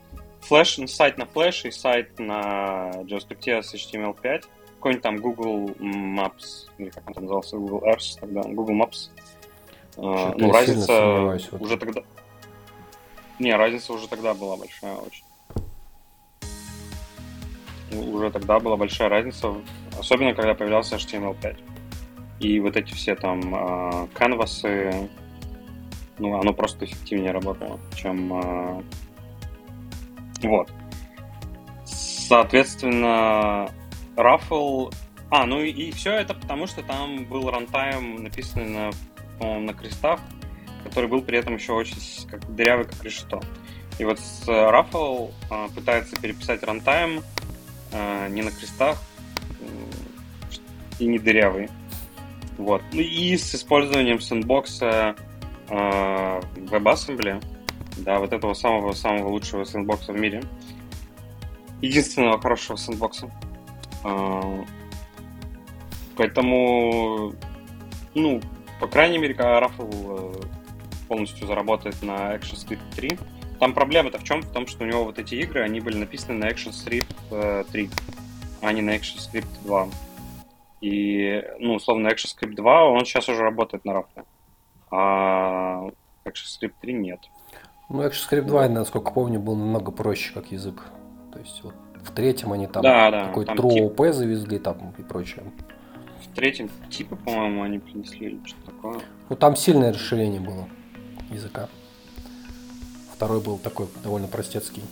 Flash, 0.48 0.86
сайт 0.88 1.18
на 1.18 1.22
Flash 1.22 1.68
и 1.68 1.70
сайт 1.70 2.18
на 2.18 2.90
JavaScript 3.04 3.62
с 3.62 3.74
HTML5, 3.74 4.44
какой-нибудь 4.82 5.02
там 5.02 5.16
Google 5.18 5.66
Maps, 5.78 6.68
или 6.78 6.90
как 6.90 7.06
он 7.06 7.14
там 7.14 7.24
назывался, 7.24 7.56
Google 7.56 7.82
Earth 7.86 8.18
тогда, 8.20 8.42
Google 8.42 8.74
Maps. 8.74 9.10
Uh, 9.96 10.34
ну, 10.36 10.52
разница 10.52 11.38
уже 11.60 11.76
тогда... 11.76 12.02
Не, 13.38 13.54
разница 13.54 13.92
уже 13.92 14.08
тогда 14.08 14.34
была 14.34 14.56
большая 14.56 14.96
очень. 14.96 15.24
Уже 18.12 18.30
тогда 18.32 18.58
была 18.58 18.76
большая 18.76 19.08
разница, 19.08 19.54
особенно 19.96 20.34
когда 20.34 20.54
появлялся 20.54 20.96
HTML5. 20.96 21.56
И 22.40 22.58
вот 22.58 22.76
эти 22.76 22.92
все 22.92 23.14
там 23.14 23.54
uh, 23.54 24.08
канвасы, 24.14 25.08
ну, 26.18 26.40
оно 26.40 26.52
просто 26.52 26.86
эффективнее 26.86 27.30
работало, 27.30 27.78
чем... 27.94 28.34
Э, 28.34 28.82
вот. 30.42 30.72
Соответственно, 31.84 33.70
Raffle... 34.16 34.92
А, 35.30 35.46
ну 35.46 35.60
и, 35.60 35.90
все 35.92 36.12
это 36.12 36.34
потому, 36.34 36.66
что 36.66 36.82
там 36.82 37.24
был 37.24 37.50
рантайм, 37.50 38.22
написанный 38.22 38.92
на, 39.40 39.58
на 39.58 39.72
крестах, 39.72 40.20
который 40.84 41.08
был 41.08 41.22
при 41.22 41.38
этом 41.38 41.54
еще 41.54 41.72
очень 41.72 41.96
как 42.28 42.54
дырявый, 42.54 42.84
как 42.84 43.02
решето. 43.02 43.40
И 43.98 44.04
вот 44.04 44.18
с 44.18 44.46
Raffle 44.46 45.32
э, 45.50 45.68
пытается 45.74 46.16
переписать 46.16 46.62
рантайм 46.62 47.22
э, 47.92 48.28
не 48.28 48.42
на 48.42 48.50
крестах 48.50 48.98
и 50.98 51.06
не 51.06 51.18
дырявый. 51.18 51.68
Вот. 52.58 52.82
Ну 52.92 53.00
и 53.00 53.36
с 53.36 53.54
использованием 53.54 54.20
сэндбокса 54.20 55.16
э, 55.68 56.40
WebAssembly, 56.56 57.42
да, 57.98 58.18
вот 58.18 58.32
этого 58.32 58.54
самого-самого 58.54 59.28
лучшего 59.28 59.64
сэндбокса 59.64 60.12
в 60.12 60.18
мире. 60.18 60.42
Единственного 61.80 62.40
хорошего 62.40 62.76
сэндбокса. 62.76 63.30
Э, 64.04 64.64
поэтому, 66.16 67.32
ну, 68.14 68.40
по 68.80 68.86
крайней 68.86 69.18
мере, 69.18 69.34
Raffle 69.34 70.40
э, 70.40 71.06
полностью 71.08 71.46
заработает 71.46 72.02
на 72.02 72.34
ActionScript 72.34 72.94
3, 72.96 73.18
там 73.60 73.74
проблема-то 73.74 74.18
в 74.18 74.24
чем? 74.24 74.42
В 74.42 74.50
том, 74.50 74.66
что 74.66 74.84
у 74.84 74.86
него 74.86 75.04
вот 75.04 75.18
эти 75.18 75.36
игры, 75.36 75.62
они 75.62 75.80
были 75.80 75.96
написаны 75.96 76.38
на 76.38 76.50
ActionScript 76.50 77.70
3, 77.70 77.90
а 78.60 78.72
не 78.72 78.82
на 78.82 78.96
ActionScript 78.96 79.46
2. 79.64 79.88
И, 80.80 81.44
ну, 81.60 81.74
условно, 81.74 82.08
ActionScript 82.08 82.54
2, 82.56 82.84
он 82.84 83.04
сейчас 83.04 83.28
уже 83.28 83.42
работает 83.42 83.84
на 83.84 83.92
Raffle 83.92 84.24
а 84.92 85.88
ActionScript 86.24 86.74
3 86.82 86.92
нет. 86.92 87.20
Ну, 87.88 88.02
ActionScript 88.02 88.42
2, 88.42 88.68
насколько 88.68 89.10
помню, 89.10 89.40
был 89.40 89.56
намного 89.56 89.90
проще 89.90 90.32
как 90.34 90.52
язык. 90.52 90.84
То 91.32 91.38
есть 91.38 91.62
вот 91.64 91.74
в 92.04 92.10
третьем 92.12 92.52
они 92.52 92.66
там 92.66 92.82
да, 92.82 93.10
да, 93.10 93.26
какой-то 93.26 93.52
TrueOP 93.52 94.06
тип... 94.06 94.14
завезли 94.14 94.58
там 94.58 94.94
и 94.98 95.02
прочее. 95.02 95.44
В 96.20 96.34
третьем 96.34 96.70
типа, 96.90 97.16
по-моему, 97.16 97.62
они 97.62 97.78
принесли 97.78 98.28
или 98.28 98.40
что-то 98.44 98.66
такое. 98.66 99.00
Ну, 99.28 99.36
там 99.36 99.56
сильное 99.56 99.92
расширение 99.92 100.40
было 100.40 100.68
языка. 101.30 101.68
Второй 103.14 103.40
был 103.40 103.58
такой 103.58 103.86
довольно 104.02 104.28
простецкий. 104.28 104.82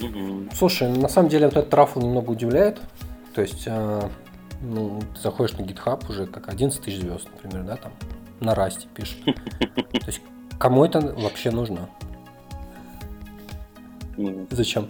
Угу. 0.00 0.50
Слушай, 0.54 0.88
на 0.88 1.08
самом 1.08 1.28
деле 1.28 1.46
вот 1.46 1.56
этот 1.56 1.70
трафл 1.70 2.00
немного 2.00 2.30
удивляет. 2.30 2.80
То 3.34 3.42
есть 3.42 3.64
а, 3.68 4.08
ну, 4.60 5.00
ты 5.14 5.20
заходишь 5.20 5.56
на 5.56 5.62
GitHub 5.62 6.08
уже 6.08 6.26
как 6.26 6.48
11 6.48 6.80
тысяч 6.80 7.00
звезд, 7.00 7.28
например, 7.30 7.64
да, 7.66 7.76
там, 7.76 7.92
на 8.40 8.54
расте 8.54 8.88
пишет. 8.94 9.24
То 9.24 10.06
есть, 10.06 10.20
кому 10.58 10.84
это 10.84 11.00
вообще 11.00 11.50
нужно? 11.50 11.88
Ну, 14.18 14.46
Зачем? 14.50 14.88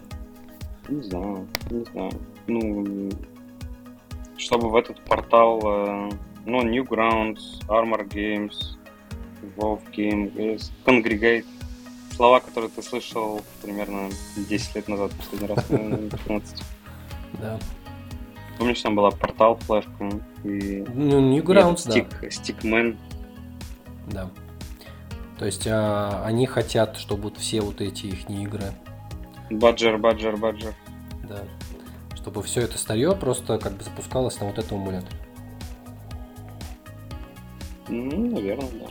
Не 0.88 1.02
знаю, 1.02 1.46
не 1.70 1.84
знаю. 1.84 2.12
Ну, 2.46 3.10
чтобы 4.38 4.70
в 4.70 4.76
этот 4.76 4.98
портал, 5.04 5.60
э, 5.62 6.10
ну, 6.46 6.64
Newgrounds, 6.64 7.60
Armor 7.68 8.08
Games, 8.08 8.54
WoW 9.58 9.80
Game, 9.94 10.58
Congregate, 10.86 11.44
слова, 12.16 12.40
которые 12.40 12.70
ты 12.70 12.82
слышал 12.82 13.42
примерно 13.62 14.08
10 14.48 14.76
лет 14.76 14.88
назад, 14.88 15.12
последний 15.12 15.48
раз, 15.48 15.64
15. 15.68 16.62
Да. 17.34 17.58
Помнишь, 18.56 18.80
там 18.80 18.96
была 18.96 19.10
портал 19.10 19.56
флешка 19.56 20.10
и... 20.42 20.86
Ну, 20.94 21.36
Newgrounds, 21.36 21.86
да. 21.86 22.30
Стикмен. 22.30 22.96
Да. 24.06 24.30
То 25.38 25.44
есть 25.44 25.68
а, 25.68 26.24
они 26.24 26.46
хотят, 26.46 26.96
чтобы 26.96 27.24
вот 27.24 27.36
все 27.36 27.60
вот 27.60 27.82
эти 27.82 28.06
их 28.06 28.30
игры... 28.30 28.72
Баджер, 29.50 29.98
баджер, 29.98 30.36
баджер. 30.36 30.74
Да. 31.24 31.44
Чтобы 32.14 32.42
все 32.42 32.62
это 32.62 32.78
старье 32.78 33.14
просто 33.16 33.58
как 33.58 33.72
бы 33.74 33.82
запускалось 33.84 34.38
на 34.40 34.46
вот 34.46 34.58
этом 34.58 34.78
эмуляторе. 34.78 35.16
Ну, 37.88 38.30
наверное, 38.34 38.68
да. 38.72 38.86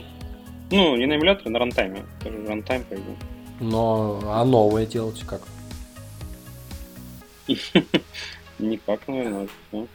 Ну, 0.70 0.96
не 0.96 1.06
на 1.06 1.16
эмуляторе, 1.16 1.50
на 1.50 1.58
рантайме. 1.58 2.04
Рантайм, 2.46 2.84
по 2.84 2.94
идее. 2.94 3.16
Но, 3.60 4.20
а 4.24 4.44
новое 4.44 4.86
делать 4.86 5.22
как? 5.24 5.42
Никак, 8.58 9.06
наверное. 9.08 9.48
Ну. 9.72 9.88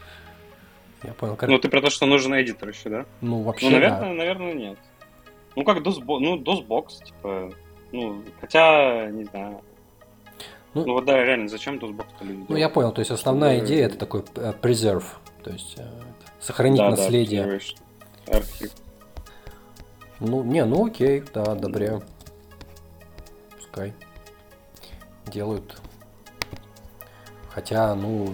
Я 1.03 1.14
понял. 1.14 1.36
Как... 1.36 1.49
Ну, 1.49 1.59
ты 1.59 1.70
про 1.70 1.82
то, 1.82 1.89
что 1.89 2.05
нужен 2.05 2.34
эдитор 2.39 2.70
еще, 2.70 2.89
да? 2.89 3.05
Ну, 3.22 3.41
вообще, 3.41 3.66
Ну, 3.66 3.72
наверное, 3.74 3.99
да. 3.99 4.07
наверное, 4.14 4.53
нет. 4.53 4.78
Ну, 5.55 5.64
как 5.64 5.80
DOSBox, 5.80 6.20
ну, 6.20 6.38
DOSBox, 6.38 7.03
типа, 7.03 7.53
ну, 7.91 8.24
хотя, 8.39 9.09
не 9.11 9.26
знаю. 9.26 9.61
Ну, 10.74 10.86
ну 10.86 10.93
вот 10.93 11.05
да, 11.05 11.24
реально, 11.24 11.47
зачем 11.49 11.76
люди 11.76 12.45
Ну, 12.49 12.55
я 12.55 12.69
понял, 12.69 12.91
то 12.91 12.99
есть 12.99 13.11
основная 13.11 13.57
Чтобы... 13.57 13.67
идея 13.67 13.86
это 13.86 13.97
такой 13.97 14.21
uh, 14.21 14.59
preserve, 14.59 15.05
то 15.43 15.51
есть 15.51 15.78
uh, 15.78 15.88
сохранить 16.39 16.80
да, 16.80 16.89
наследие. 16.89 17.59
Да, 18.26 18.38
архив. 18.38 18.71
Ну, 20.19 20.43
не, 20.43 20.65
ну 20.65 20.88
окей, 20.88 21.24
да, 21.34 21.43
одобряю. 21.43 22.01
Пускай 23.55 23.93
делают 25.34 25.76
Хотя, 27.49 27.93
ну, 27.93 28.34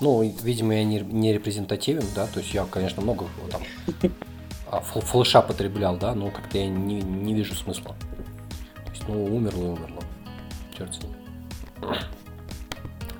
ну, 0.00 0.22
видимо, 0.42 0.74
я 0.74 0.84
не, 0.84 1.00
не 1.00 1.32
репрезентативен, 1.32 2.04
да, 2.14 2.26
то 2.26 2.40
есть 2.40 2.52
я, 2.52 2.66
конечно, 2.66 3.00
много 3.00 3.24
там 3.50 3.62
а, 4.70 4.80
флеша 4.80 5.40
потреблял, 5.40 5.96
да, 5.96 6.14
но 6.14 6.30
как-то 6.30 6.58
я 6.58 6.68
не, 6.68 7.00
не 7.00 7.32
вижу 7.32 7.54
смысла. 7.54 7.96
То 8.84 8.90
есть, 8.90 9.08
ну, 9.08 9.24
умерло 9.34 9.62
и 9.62 9.68
умерло. 9.68 10.02
Черт 10.76 10.94
с 10.94 11.02
ним. 11.02 11.17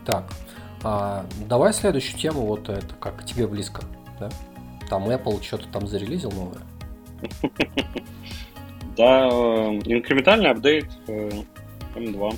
Так, 0.04 0.24
а, 0.82 1.26
давай 1.46 1.72
следующую 1.72 2.18
тему, 2.18 2.46
вот 2.46 2.68
это 2.68 2.94
как 3.00 3.24
тебе 3.24 3.46
близко, 3.46 3.82
да? 4.18 4.30
Там 4.88 5.08
Apple 5.08 5.42
что-то 5.42 5.68
там 5.68 5.86
зарелизил 5.86 6.30
новое. 6.30 6.62
Да, 8.96 9.28
э, 9.28 9.80
инкрементальный 9.84 10.50
апдейт 10.50 10.88
M2. 11.06 12.32
Э, 12.32 12.36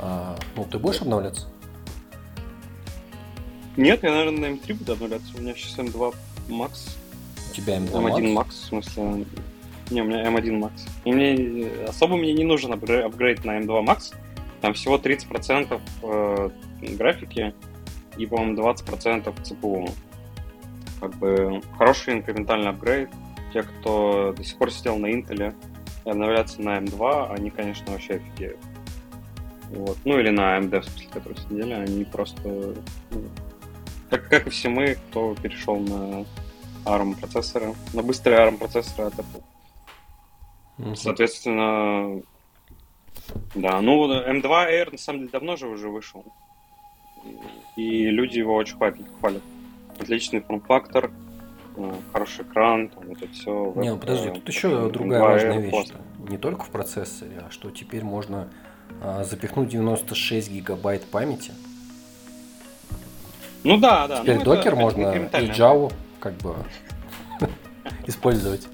а, 0.00 0.36
ну, 0.56 0.64
ты 0.64 0.80
будешь 0.80 1.00
обновляться? 1.00 1.46
Нет, 3.76 4.02
я, 4.02 4.10
наверное, 4.10 4.50
на 4.50 4.54
M3 4.56 4.74
буду 4.74 4.92
обновляться. 4.94 5.28
У 5.36 5.40
меня 5.40 5.54
сейчас 5.54 5.78
M2 5.78 6.14
Max. 6.48 6.96
У 7.50 7.54
тебя 7.54 7.76
M2 7.78 7.92
M1 7.92 8.34
Max, 8.34 8.48
в 8.48 8.52
смысле... 8.52 9.26
Не, 9.90 10.02
у 10.02 10.04
меня 10.04 10.24
M1 10.24 10.58
Max. 10.58 10.88
И 11.04 11.12
мне 11.12 11.68
особо 11.88 12.16
мне 12.16 12.32
не 12.32 12.42
нужен 12.42 12.72
апгрейд 12.72 13.44
на 13.44 13.60
M2 13.60 13.84
Max. 13.84 14.12
Там 14.64 14.72
всего 14.72 14.96
30% 14.96 15.78
э, 16.04 16.50
графики 16.96 17.52
и, 18.16 18.24
по-моему, 18.24 18.62
20% 18.62 19.42
ЦПУ. 19.42 19.90
Как 21.00 21.14
бы 21.16 21.60
хороший 21.76 22.14
инкрементальный 22.14 22.70
апгрейд. 22.70 23.10
Те, 23.52 23.62
кто 23.62 24.32
до 24.34 24.42
сих 24.42 24.56
пор 24.56 24.72
сидел 24.72 24.96
на 24.96 25.12
Intel 25.12 25.54
и 26.06 26.08
обновляться 26.08 26.62
на 26.62 26.78
M2, 26.78 27.34
они, 27.34 27.50
конечно, 27.50 27.92
вообще 27.92 28.14
офигеют. 28.14 28.56
Вот. 29.68 29.98
Ну 30.06 30.18
или 30.18 30.30
на 30.30 30.56
AMD, 30.56 30.80
в 30.80 30.84
смысле, 30.84 31.08
которые 31.12 31.38
сидели, 31.40 31.72
они 31.74 32.04
просто 32.06 32.48
ну, 32.48 33.22
как, 34.08 34.30
как 34.30 34.46
и 34.46 34.50
все 34.50 34.70
мы, 34.70 34.94
кто 34.94 35.34
перешел 35.34 35.78
на 35.78 36.24
ARM 36.86 37.20
процессоры, 37.20 37.74
на 37.92 38.02
быстрые 38.02 38.38
ARM 38.38 38.56
процессоры 38.56 39.08
от 39.08 39.14
Apple. 39.16 39.42
Угу. 40.78 40.94
Соответственно, 40.94 42.22
да, 43.54 43.80
ну 43.80 44.10
M2 44.10 44.42
Air 44.42 44.92
на 44.92 44.98
самом 44.98 45.20
деле 45.20 45.30
давно 45.30 45.56
же 45.56 45.68
уже 45.68 45.88
вышел. 45.88 46.24
И 47.76 48.06
люди 48.10 48.38
его 48.38 48.54
очень 48.54 48.76
хвалят. 48.76 49.42
Отличный 49.98 50.40
форм-фактор, 50.40 51.10
э, 51.76 51.92
хороший 52.12 52.44
экран, 52.44 52.88
там 52.88 53.12
это 53.12 53.28
все. 53.28 53.72
Не, 53.76 53.90
ну 53.90 53.98
подожди, 53.98 54.30
тут 54.30 54.48
еще 54.48 54.90
другая 54.90 55.22
важная 55.22 55.58
вещь. 55.58 55.70
Классно. 55.70 55.98
Не 56.28 56.38
только 56.38 56.64
в 56.64 56.70
процессоре, 56.70 57.44
а 57.46 57.50
что 57.50 57.70
теперь 57.70 58.02
можно 58.02 58.48
а, 59.00 59.24
запихнуть 59.24 59.68
96 59.68 60.50
гигабайт 60.50 61.04
памяти. 61.04 61.52
Ну 63.62 63.78
да, 63.78 64.06
да. 64.06 64.20
Теперь 64.20 64.38
ну, 64.38 64.44
докер 64.44 64.72
это, 64.72 64.76
можно 64.76 65.06
это 65.06 65.38
и 65.40 65.48
Java 65.48 65.92
как 66.20 66.34
бы 66.34 66.54
использовать. 68.06 68.68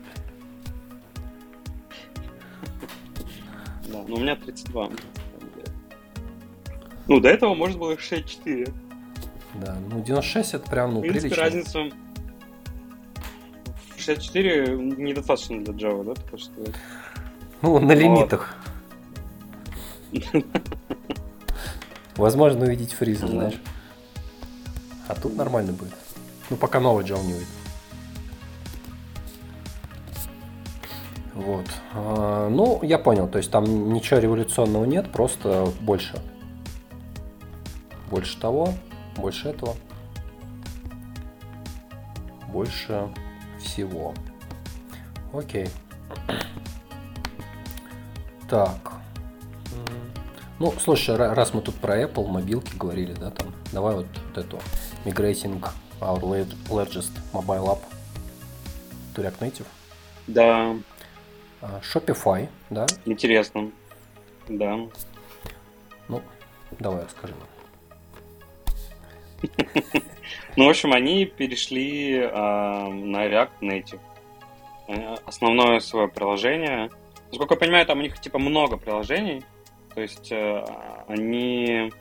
Но 4.11 4.17
у 4.17 4.21
меня 4.21 4.35
32. 4.35 4.91
Ну, 7.07 7.21
до 7.21 7.29
этого 7.29 7.55
можно 7.55 7.79
было 7.79 7.97
64. 7.97 8.73
Да, 9.55 9.77
ну 9.89 10.03
96 10.03 10.55
это 10.55 10.71
прям, 10.71 10.95
ну, 10.95 10.99
В 10.99 11.03
принципе, 11.03 11.35
прилично. 11.35 11.43
разница 11.43 11.97
64 13.97 14.77
недостаточно 14.77 15.65
для 15.65 15.75
Java, 15.75 16.05
да, 16.05 16.15
так 16.15 16.41
сказать? 16.41 16.75
Ну, 17.63 17.79
на 17.79 17.93
лимитах. 17.93 18.55
Возможно 22.17 22.65
увидеть 22.65 22.93
фризы, 22.93 23.29
знаешь. 23.29 23.61
А 25.07 25.15
тут 25.15 25.37
нормально 25.37 25.73
будет. 25.73 25.95
Ну, 26.49 26.57
пока 26.57 26.81
новый 26.81 27.05
Java 27.05 27.25
не 27.25 27.35
выйдет. 27.35 27.49
Вот. 31.41 31.67
А, 31.95 32.49
ну, 32.51 32.81
я 32.83 32.99
понял, 32.99 33.27
то 33.27 33.39
есть 33.39 33.51
там 33.51 33.93
ничего 33.95 34.21
революционного 34.21 34.85
нет, 34.85 35.11
просто 35.11 35.73
больше. 35.81 36.21
Больше 38.11 38.39
того, 38.39 38.75
больше 39.17 39.49
этого. 39.49 39.75
Больше 42.49 43.09
всего. 43.59 44.13
Окей. 45.33 45.69
Так. 48.49 48.93
Ну, 50.59 50.75
слушай, 50.79 51.17
раз 51.17 51.55
мы 51.55 51.63
тут 51.63 51.77
про 51.77 52.03
Apple, 52.03 52.27
мобилки 52.27 52.77
говорили, 52.77 53.15
да, 53.15 53.31
там, 53.31 53.55
давай 53.73 53.95
вот, 53.95 54.07
вот 54.29 54.45
эту 54.45 54.59
Migrating 55.07 55.65
Our 56.01 56.47
Largest 56.69 57.13
Mobile 57.33 57.65
App 57.65 57.79
to 59.15 59.39
Native. 59.41 59.67
Да. 60.27 60.77
А, 61.63 61.81
Shopify, 61.81 62.49
да? 62.71 62.87
Интересно. 63.05 63.71
Да. 64.49 64.79
Ну, 66.09 66.23
давай 66.79 67.05
расскажи 67.05 67.35
нам. 67.35 67.49
Ну, 70.57 70.67
в 70.67 70.69
общем, 70.69 70.93
они 70.93 71.25
перешли 71.27 72.17
э, 72.17 72.29
на 72.29 73.27
React 73.27 73.61
Native. 73.61 74.01
Э, 74.89 75.15
основное 75.25 75.79
свое 75.81 76.09
приложение. 76.09 76.91
Насколько 77.29 77.55
я 77.55 77.61
понимаю, 77.61 77.87
там 77.87 77.99
у 77.99 78.03
них 78.03 78.21
типа 78.21 78.39
много 78.39 78.77
приложений. 78.77 79.45
То 79.95 80.01
есть 80.01 80.33
э, 80.33 80.65
они... 81.07 81.93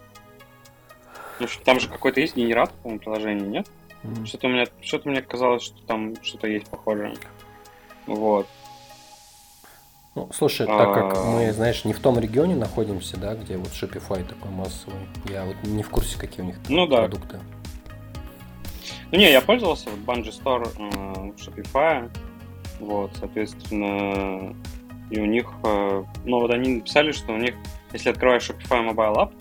Ну, 1.39 1.47
там 1.63 1.79
же 1.79 1.87
какой-то 1.87 2.19
есть 2.19 2.35
генератор, 2.35 2.75
по-моему, 2.81 2.99
приложения, 2.99 3.45
нет? 3.45 3.67
Mm-hmm. 4.03 4.25
Что-то 4.25 4.47
у 4.47 4.49
меня, 4.49 4.65
что-то 4.81 5.09
мне 5.09 5.21
казалось, 5.21 5.63
что 5.63 5.81
там 5.85 6.15
что-то 6.23 6.47
есть 6.47 6.69
похожее. 6.69 7.13
Вот. 8.07 8.47
Ну, 10.15 10.29
слушай, 10.33 10.65
так 10.65 10.93
как 10.93 11.17
а. 11.17 11.23
мы, 11.23 11.53
знаешь, 11.53 11.85
не 11.85 11.93
в 11.93 11.99
том 11.99 12.19
регионе 12.19 12.55
находимся, 12.55 13.17
да, 13.17 13.35
где 13.35 13.57
вот 13.57 13.69
Shopify 13.69 14.25
такой 14.25 14.51
массовый, 14.51 14.99
я 15.29 15.45
вот 15.45 15.55
не 15.63 15.83
в 15.83 15.89
курсе, 15.89 16.17
какие 16.17 16.41
у 16.41 16.45
них 16.45 16.55
ну, 16.67 16.87
да. 16.87 16.97
продукты. 16.97 17.39
Ну 19.11 19.17
не, 19.17 19.31
я 19.31 19.41
пользовался 19.41 19.89
вот 19.89 19.99
Bungie 19.99 20.31
Store 20.31 20.69
э, 20.77 21.31
Shopify, 21.37 22.09
вот, 22.79 23.11
соответственно, 23.19 24.55
и 25.09 25.19
у 25.19 25.25
них, 25.25 25.51
э, 25.63 26.03
ну 26.25 26.39
вот 26.39 26.51
они 26.51 26.75
написали, 26.75 27.11
что 27.11 27.33
у 27.33 27.37
них, 27.37 27.55
если 27.91 28.09
открываешь 28.09 28.49
Shopify 28.49 28.91
Mobile 28.91 29.15
App, 29.15 29.33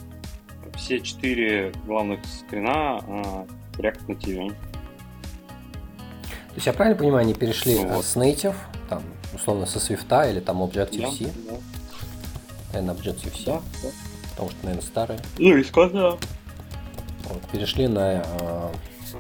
все 0.76 1.00
четыре 1.00 1.72
главных 1.86 2.24
скрина 2.24 3.00
э, 3.06 3.46
React 3.78 4.06
Native. 4.06 4.48
То 4.48 4.54
есть 6.54 6.66
я 6.66 6.72
правильно 6.72 6.98
понимаю, 6.98 7.22
они 7.22 7.34
перешли 7.34 7.78
ну, 7.78 7.88
вот. 7.88 8.04
с 8.04 8.16
Native, 8.16 8.56
условно, 9.38 9.66
со 9.66 9.78
Swift 9.78 10.30
или 10.30 10.40
там 10.40 10.62
Objective-C? 10.62 11.24
Да, 11.24 11.52
да. 11.52 11.58
Наверное, 12.72 12.94
Objective-C. 12.94 13.44
Да, 13.46 13.60
да. 13.82 13.88
Потому 14.30 14.50
что, 14.50 14.58
наверное, 14.62 14.86
старые. 14.86 15.20
Ну, 15.38 15.56
и 15.56 15.64
да. 15.92 16.10
Вот, 17.24 17.42
перешли 17.52 17.88
на 17.88 18.22
э, 18.24 18.72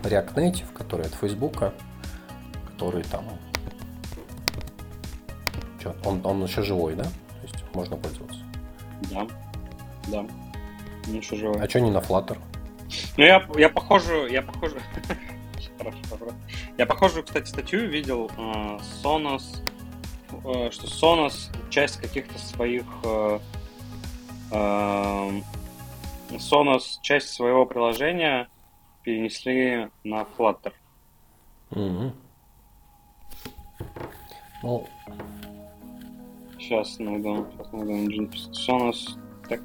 React 0.02 0.34
Native, 0.34 0.72
который 0.72 1.06
от 1.06 1.14
Facebook, 1.14 1.72
который 2.66 3.02
там 3.04 3.24
Че, 5.82 5.94
он, 6.04 6.20
он 6.24 6.42
еще 6.42 6.62
живой, 6.62 6.94
да? 6.94 7.04
То 7.04 7.42
есть 7.42 7.64
можно 7.74 7.96
пользоваться. 7.96 8.40
Да, 9.10 9.26
да. 10.08 10.18
Он 11.06 11.14
еще 11.14 11.36
живой. 11.36 11.60
А 11.60 11.68
что 11.68 11.80
не 11.80 11.90
на 11.90 11.98
Flutter? 11.98 12.38
Ну, 13.16 13.24
я, 13.24 13.46
я 13.56 13.68
похожу, 13.68 14.26
я 14.26 14.42
похожу... 14.42 14.76
Хорошо, 15.78 16.34
Я 16.76 16.86
похожую, 16.86 17.24
кстати, 17.24 17.48
статью 17.48 17.88
видел 17.88 18.30
э, 18.36 18.78
Sonos, 19.02 19.62
что 20.70 20.86
Sonos 20.86 21.50
часть 21.70 22.00
каких-то 22.00 22.38
своих 22.38 22.84
э, 23.04 23.38
э, 24.52 25.40
Sonos 26.30 26.98
часть 27.02 27.30
своего 27.30 27.66
приложения 27.66 28.48
перенесли 29.02 29.88
на 30.04 30.22
Flutter. 30.22 30.72
Угу. 31.70 32.12
Ну, 34.62 34.86
Сейчас 36.58 36.98
найду. 36.98 37.46
Сейчас 37.52 37.72
найду. 37.72 38.84
Нас 38.86 39.16
так 39.48 39.60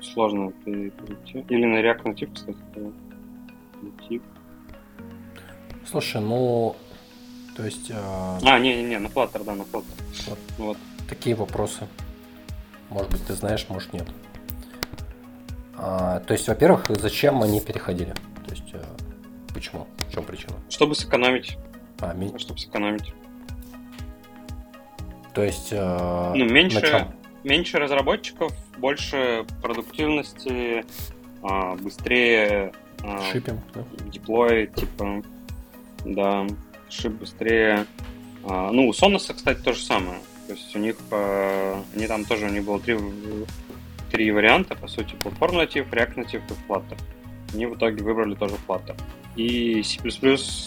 сложно 0.00 0.52
перейти. 0.52 1.44
Или 1.48 1.66
на 1.66 1.80
React 1.80 2.02
Native, 2.04 2.34
кстати. 2.34 2.58
Native. 3.82 4.22
Слушай, 5.84 6.20
ну, 6.22 6.76
то 7.56 7.64
есть... 7.64 7.90
Э... 7.90 7.94
А, 7.96 8.58
не-не-не, 8.58 8.98
на 8.98 9.06
Flutter, 9.08 9.44
да, 9.44 9.54
на 9.54 9.62
Flutter. 9.62 9.84
Вот. 10.26 10.38
вот. 10.58 10.78
Такие 11.08 11.34
вопросы. 11.34 11.86
Может 12.88 13.10
быть, 13.10 13.26
ты 13.26 13.34
знаешь, 13.34 13.66
может, 13.68 13.92
нет. 13.92 14.06
А, 15.76 16.20
то 16.20 16.32
есть, 16.32 16.48
во-первых, 16.48 16.86
зачем 16.88 17.42
они 17.42 17.60
переходили? 17.60 18.14
То 18.46 18.50
есть, 18.50 18.74
э, 18.74 18.82
почему? 19.54 19.86
В 20.08 20.12
чем 20.12 20.24
причина? 20.24 20.54
Чтобы 20.68 20.94
сэкономить. 20.94 21.56
А, 22.00 22.12
ми... 22.14 22.36
Чтобы 22.38 22.58
сэкономить. 22.58 23.12
То 25.34 25.42
есть... 25.42 25.68
Э, 25.70 26.32
ну, 26.34 26.44
меньше, 26.44 27.08
меньше 27.44 27.78
разработчиков, 27.78 28.52
больше 28.78 29.46
продуктивности, 29.62 30.84
э, 31.42 31.76
быстрее... 31.76 32.72
Э, 33.02 33.32
Шиппинг, 33.32 33.60
да? 33.74 33.84
Деплой, 34.10 34.66
типа... 34.66 35.22
Да, 36.04 36.46
шип 36.92 37.12
быстрее. 37.12 37.86
Э, 38.44 38.70
ну, 38.72 38.88
у 38.88 38.92
Sonos, 38.92 39.32
кстати, 39.34 39.60
то 39.60 39.72
же 39.72 39.82
самое. 39.82 40.18
То 40.46 40.54
есть 40.54 40.74
у 40.74 40.78
них... 40.78 40.96
Э, 41.10 41.82
они 41.94 42.06
там 42.06 42.24
тоже, 42.24 42.46
у 42.46 42.50
них 42.50 42.64
было 42.64 42.80
три, 42.80 42.96
три 44.10 44.30
варианта, 44.30 44.74
по 44.74 44.88
сути, 44.88 45.14
Platform 45.14 45.62
Native, 45.62 45.90
React 45.90 46.14
Native 46.16 46.42
и 46.48 46.68
Flutter. 46.68 46.98
Они 47.54 47.66
в 47.66 47.76
итоге 47.76 48.02
выбрали 48.02 48.34
тоже 48.34 48.54
Flutter. 48.66 48.96
И 49.36 49.82
C++ 49.82 49.98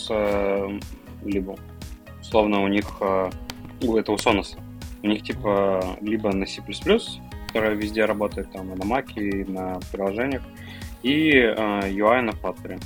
э, 0.10 0.80
либо. 1.26 1.58
Условно, 2.22 2.64
у 2.64 2.68
них 2.68 3.02
ну, 3.82 3.98
это 3.98 4.12
у 4.12 4.16
Sonos. 4.16 4.58
У 5.02 5.08
них 5.08 5.24
типа 5.24 5.98
либо 6.02 6.34
на 6.34 6.46
C++, 6.46 6.62
которая 7.48 7.74
везде 7.74 8.06
работает, 8.06 8.52
там 8.54 8.74
и 8.74 8.78
на 8.78 8.84
Mac, 8.84 9.14
и 9.16 9.44
на 9.44 9.80
приложениях, 9.92 10.42
и 11.04 11.32
UI 11.32 12.22
на 12.22 12.32
Flutter. 12.32 12.82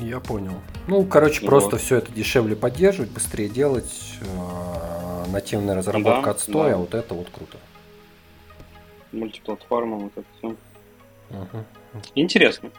Я 0.00 0.20
понял. 0.20 0.54
Ну, 0.88 1.04
короче, 1.04 1.40
вот. 1.40 1.48
просто 1.48 1.78
все 1.78 1.96
это 1.96 2.12
дешевле 2.12 2.56
поддерживать, 2.56 3.10
быстрее 3.10 3.48
делать. 3.48 4.14
Э, 4.20 5.30
нативная 5.30 5.74
разработка 5.74 6.24
да, 6.24 6.30
отстой, 6.30 6.70
да. 6.70 6.74
а 6.76 6.78
вот 6.78 6.94
это 6.94 7.14
вот 7.14 7.28
круто. 7.30 7.58
Мультиплатформа, 9.12 9.96
вот 9.96 10.12
это 10.16 10.26
все. 10.38 10.48
Угу. 11.30 11.64
Интересно. 12.14 12.70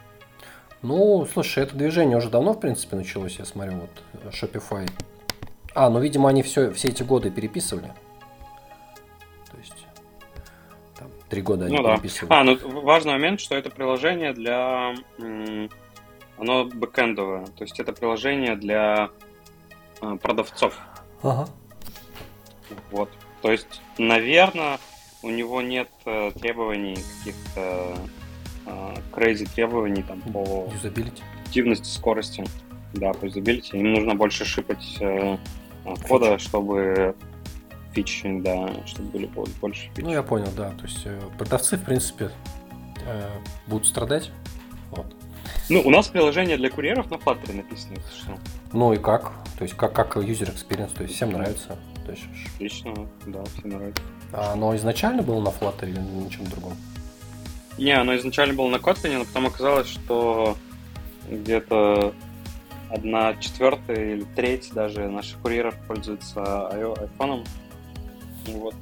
Ну, 0.81 1.25
слушай, 1.31 1.63
это 1.63 1.75
движение 1.75 2.17
уже 2.17 2.29
давно, 2.29 2.53
в 2.53 2.59
принципе, 2.59 2.95
началось, 2.95 3.37
я 3.39 3.45
смотрю, 3.45 3.73
вот 3.77 4.33
Shopify. 4.33 4.87
А, 5.73 5.89
ну, 5.89 5.99
видимо, 5.99 6.29
они 6.29 6.43
все, 6.43 6.71
все 6.71 6.89
эти 6.89 7.03
годы 7.03 7.31
переписывали. 7.31 7.91
То 9.51 9.57
есть, 9.57 9.85
там, 10.97 11.09
три 11.29 11.41
года 11.41 11.65
они 11.65 11.77
ну, 11.77 11.83
переписывали. 11.83 12.29
Да. 12.29 12.39
А, 12.41 12.43
ну, 12.43 12.81
важный 12.81 13.13
момент, 13.13 13.39
что 13.39 13.55
это 13.55 13.69
приложение 13.71 14.33
для 14.33 14.93
оно 16.37 16.65
бэкэндовое, 16.65 17.45
то 17.47 17.63
есть 17.63 17.79
это 17.79 17.93
приложение 17.93 18.55
для 18.55 19.09
э, 20.01 20.17
продавцов. 20.21 20.77
Ага. 21.23 21.47
Вот. 22.91 23.09
То 23.41 23.51
есть, 23.51 23.81
наверное, 23.97 24.79
у 25.23 25.29
него 25.29 25.61
нет 25.61 25.89
э, 26.05 26.31
требований 26.39 26.95
каких-то 27.19 27.97
э, 28.65 28.95
crazy 29.11 29.49
требований 29.53 30.03
там 30.03 30.21
по 30.21 30.69
Юзабилити. 30.73 31.23
активности, 31.45 31.87
скорости. 31.89 32.45
Да, 32.93 33.13
по 33.13 33.25
юзабилити. 33.25 33.77
Им 33.77 33.93
нужно 33.93 34.15
больше 34.15 34.45
шипать 34.45 34.97
э, 34.99 35.37
кода, 36.07 36.37
чтобы 36.37 37.15
фичи, 37.93 38.39
да, 38.41 38.69
чтобы 38.85 39.09
были 39.09 39.25
больше 39.61 39.89
фич. 39.95 40.05
Ну, 40.05 40.11
я 40.11 40.23
понял, 40.23 40.51
да. 40.55 40.71
То 40.71 40.83
есть 40.83 41.07
продавцы, 41.37 41.77
в 41.77 41.83
принципе, 41.83 42.31
э, 43.05 43.29
будут 43.67 43.87
страдать. 43.87 44.31
Вот. 44.91 45.16
Ну, 45.69 45.81
у 45.81 45.89
нас 45.89 46.07
приложение 46.07 46.57
для 46.57 46.69
курьеров 46.69 47.09
на 47.11 47.15
Flutter 47.15 47.55
написано, 47.55 47.97
что. 48.17 48.37
Ну 48.73 48.93
и 48.93 48.97
как? 48.97 49.33
То 49.57 49.63
есть 49.63 49.75
как, 49.75 49.93
как 49.93 50.17
user 50.17 50.53
experience, 50.53 50.95
то 50.95 51.03
есть 51.03 51.15
всем 51.15 51.31
нравится. 51.31 51.77
То 52.05 52.11
есть, 52.11 52.23
Отлично, 52.55 52.93
да, 53.25 53.43
всем 53.57 53.71
нравится. 53.71 54.01
а 54.31 54.53
оно 54.53 54.75
изначально 54.77 55.23
было 55.23 55.41
на 55.41 55.49
Flutter 55.49 55.89
или 55.89 55.99
на 55.99 56.29
чем 56.29 56.45
другом? 56.45 56.73
Не, 57.77 57.91
оно 57.91 58.15
изначально 58.15 58.53
было 58.53 58.69
на 58.69 58.77
Kotlin, 58.77 59.19
но 59.19 59.25
потом 59.25 59.47
оказалось, 59.47 59.87
что 59.87 60.57
где-то 61.29 62.13
одна 62.89 63.35
четвертая 63.35 64.13
или 64.13 64.25
треть 64.35 64.71
даже 64.73 65.07
наших 65.09 65.39
курьеров 65.39 65.75
пользуются 65.87 66.69
айфоном. 66.69 67.43
Вот. 68.47 68.73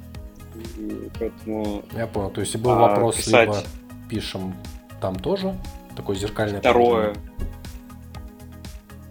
И 0.78 1.10
поэтому... 1.18 1.82
Я 1.94 2.06
понял. 2.06 2.30
То 2.30 2.40
есть 2.40 2.56
был 2.56 2.72
а, 2.72 2.76
вопрос, 2.76 3.16
писать... 3.16 3.48
либо 3.48 3.62
пишем 4.08 4.54
там 5.00 5.16
тоже, 5.16 5.54
такой 5.96 6.16
зеркальный. 6.16 6.60
Второе. 6.60 7.14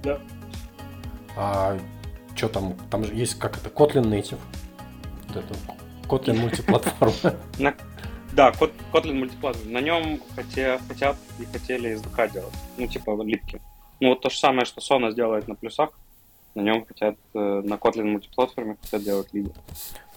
Да. 0.04 0.20
А 1.36 1.78
что 2.36 2.50
там? 2.50 2.76
Там 2.90 3.04
же 3.04 3.14
есть 3.14 3.38
как 3.40 3.58
это 3.58 3.70
Kotlin 3.70 4.04
Native. 4.04 4.40
Вот 5.28 5.38
это 5.38 5.56
Kotlin 6.08 6.40
мультиплатформа. 6.40 7.36
Да, 8.34 8.52
Kotlin 8.92 9.14
мультиплатформа. 9.14 9.72
На 9.72 9.82
нем 9.82 10.20
хотят 10.36 10.82
и 11.40 11.46
хотели 11.46 11.96
SDK 11.96 12.34
делать. 12.34 12.54
Ну, 12.78 12.86
типа 12.86 13.22
липки. 13.24 13.62
Ну, 14.02 14.10
вот 14.10 14.22
то 14.22 14.30
же 14.30 14.38
самое, 14.38 14.66
что 14.66 14.82
Sona 14.82 15.12
сделает 15.12 15.48
на 15.48 15.56
плюсах, 15.56 15.92
на 16.54 16.62
нем 16.62 16.86
хотят, 16.86 17.16
э, 17.34 17.62
на 17.64 17.76
Kotlin 17.76 18.04
мультиплатформе 18.04 18.78
хотят 18.82 19.04
делать 19.04 19.34
либи. 19.34 19.52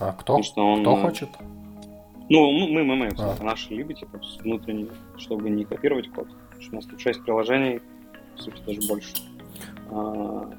А 0.01 0.13
кто? 0.13 0.43
что 0.43 0.67
он, 0.67 0.81
кто 0.81 0.97
хочет? 0.97 1.29
Ну, 2.29 2.51
мы, 2.51 2.85
мы, 2.85 2.97
мы, 2.97 3.09
а. 3.17 3.37
наши 3.41 3.73
либи, 3.73 3.95
типа, 3.95 4.21
внутренние, 4.41 4.91
чтобы 5.17 5.49
не 5.49 5.65
копировать 5.65 6.11
код. 6.11 6.29
Что 6.29 6.48
у 6.73 6.77
нас 6.77 6.85
тут 6.87 7.01
6 7.01 7.23
приложений, 7.23 7.81
по 8.37 8.43
сути, 8.43 8.61
даже 8.67 8.89
больше. 8.89 9.15
А, 9.91 10.51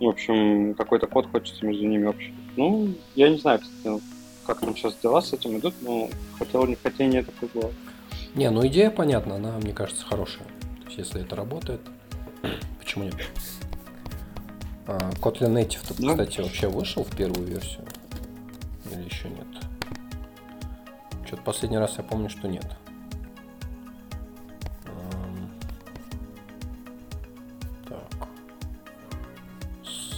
в 0.00 0.04
общем, 0.04 0.74
какой-то 0.74 1.06
код 1.06 1.26
хочется 1.30 1.64
между 1.64 1.86
ними 1.86 2.06
общий. 2.06 2.34
Ну, 2.56 2.94
я 3.14 3.28
не 3.28 3.38
знаю, 3.38 3.60
кстати, 3.60 4.00
как 4.46 4.60
там 4.60 4.74
сейчас 4.76 4.96
дела 4.96 5.20
с 5.20 5.32
этим 5.32 5.58
идут, 5.58 5.74
но 5.82 6.08
хотел 6.38 6.66
не 6.66 6.74
хотение 6.74 7.22
такое 7.22 7.48
было. 7.54 7.70
Не, 8.34 8.50
ну 8.50 8.66
идея 8.66 8.90
понятна, 8.90 9.36
она, 9.36 9.58
мне 9.58 9.72
кажется, 9.72 10.04
хорошая. 10.06 10.46
То 10.80 10.86
есть, 10.86 10.98
если 10.98 11.22
это 11.22 11.36
работает, 11.36 11.80
почему 12.80 13.04
нет? 13.04 13.14
А, 14.86 14.98
Kotlin 15.20 15.54
Native 15.54 15.86
тут, 15.86 15.98
ну, 15.98 16.12
кстати, 16.12 16.40
вообще 16.40 16.68
вышел 16.68 17.04
в 17.04 17.14
первую 17.16 17.46
версию? 17.46 17.84
Или 18.90 19.04
еще 19.04 19.28
нет? 19.28 19.46
Что-то 21.26 21.42
последний 21.42 21.78
раз 21.78 21.94
я 21.98 22.02
помню, 22.02 22.28
что 22.28 22.48
нет. 22.48 22.66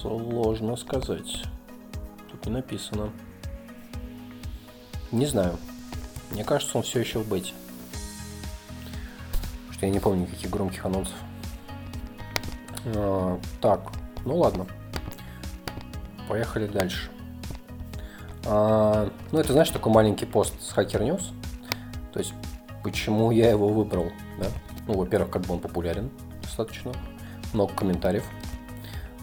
Сложно 0.02 0.74
сказать. 0.74 1.44
Тут 2.28 2.46
не 2.46 2.52
написано. 2.52 3.12
Не 5.12 5.26
знаю. 5.26 5.56
Мне 6.32 6.42
кажется, 6.42 6.76
он 6.76 6.82
все 6.82 6.98
еще 6.98 7.20
в 7.20 7.28
бете. 7.28 7.52
Что 9.70 9.86
я 9.86 9.92
не 9.92 10.00
помню 10.00 10.22
никаких 10.22 10.50
громких 10.50 10.84
анонсов. 10.84 11.14
А, 12.96 13.38
так, 13.60 13.92
ну 14.24 14.38
ладно. 14.38 14.66
Поехали 16.28 16.66
дальше. 16.66 17.08
А, 18.44 19.08
ну, 19.30 19.38
это, 19.38 19.52
знаешь, 19.52 19.70
такой 19.70 19.92
маленький 19.92 20.26
пост 20.26 20.60
с 20.60 20.76
Hacker 20.76 21.00
News. 21.00 21.22
То 22.12 22.18
есть, 22.18 22.34
почему 22.82 23.30
я 23.30 23.50
его 23.50 23.68
выбрал, 23.68 24.10
да? 24.40 24.48
Ну, 24.88 24.94
во-первых, 24.94 25.30
как 25.30 25.42
бы 25.42 25.54
он 25.54 25.60
популярен 25.60 26.10
достаточно. 26.42 26.90
Много 27.52 27.72
комментариев. 27.74 28.24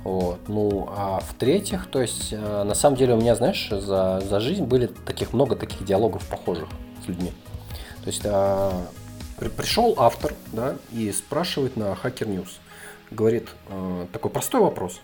Вот. 0.03 0.39
Ну, 0.47 0.87
а 0.95 1.19
в-третьих, 1.19 1.87
то 1.87 2.01
есть, 2.01 2.31
э, 2.31 2.63
на 2.63 2.73
самом 2.73 2.95
деле 2.97 3.15
у 3.15 3.17
меня, 3.17 3.35
знаешь, 3.35 3.69
за, 3.69 4.21
за 4.21 4.39
жизнь 4.39 4.63
были 4.63 4.87
таких 4.87 5.33
много 5.33 5.55
таких 5.55 5.83
диалогов 5.85 6.25
похожих 6.27 6.69
с 7.03 7.07
людьми. 7.07 7.31
То 8.03 8.07
есть, 8.07 8.21
э, 8.23 8.71
при, 9.37 9.49
пришел 9.49 9.95
автор, 9.97 10.33
да, 10.53 10.75
и 10.91 11.11
спрашивает 11.11 11.75
на 11.75 11.93
Hacker 11.93 12.27
News. 12.27 12.49
Говорит, 13.11 13.49
э, 13.69 14.07
такой 14.13 14.31
простой 14.31 14.61
вопрос. 14.61 15.01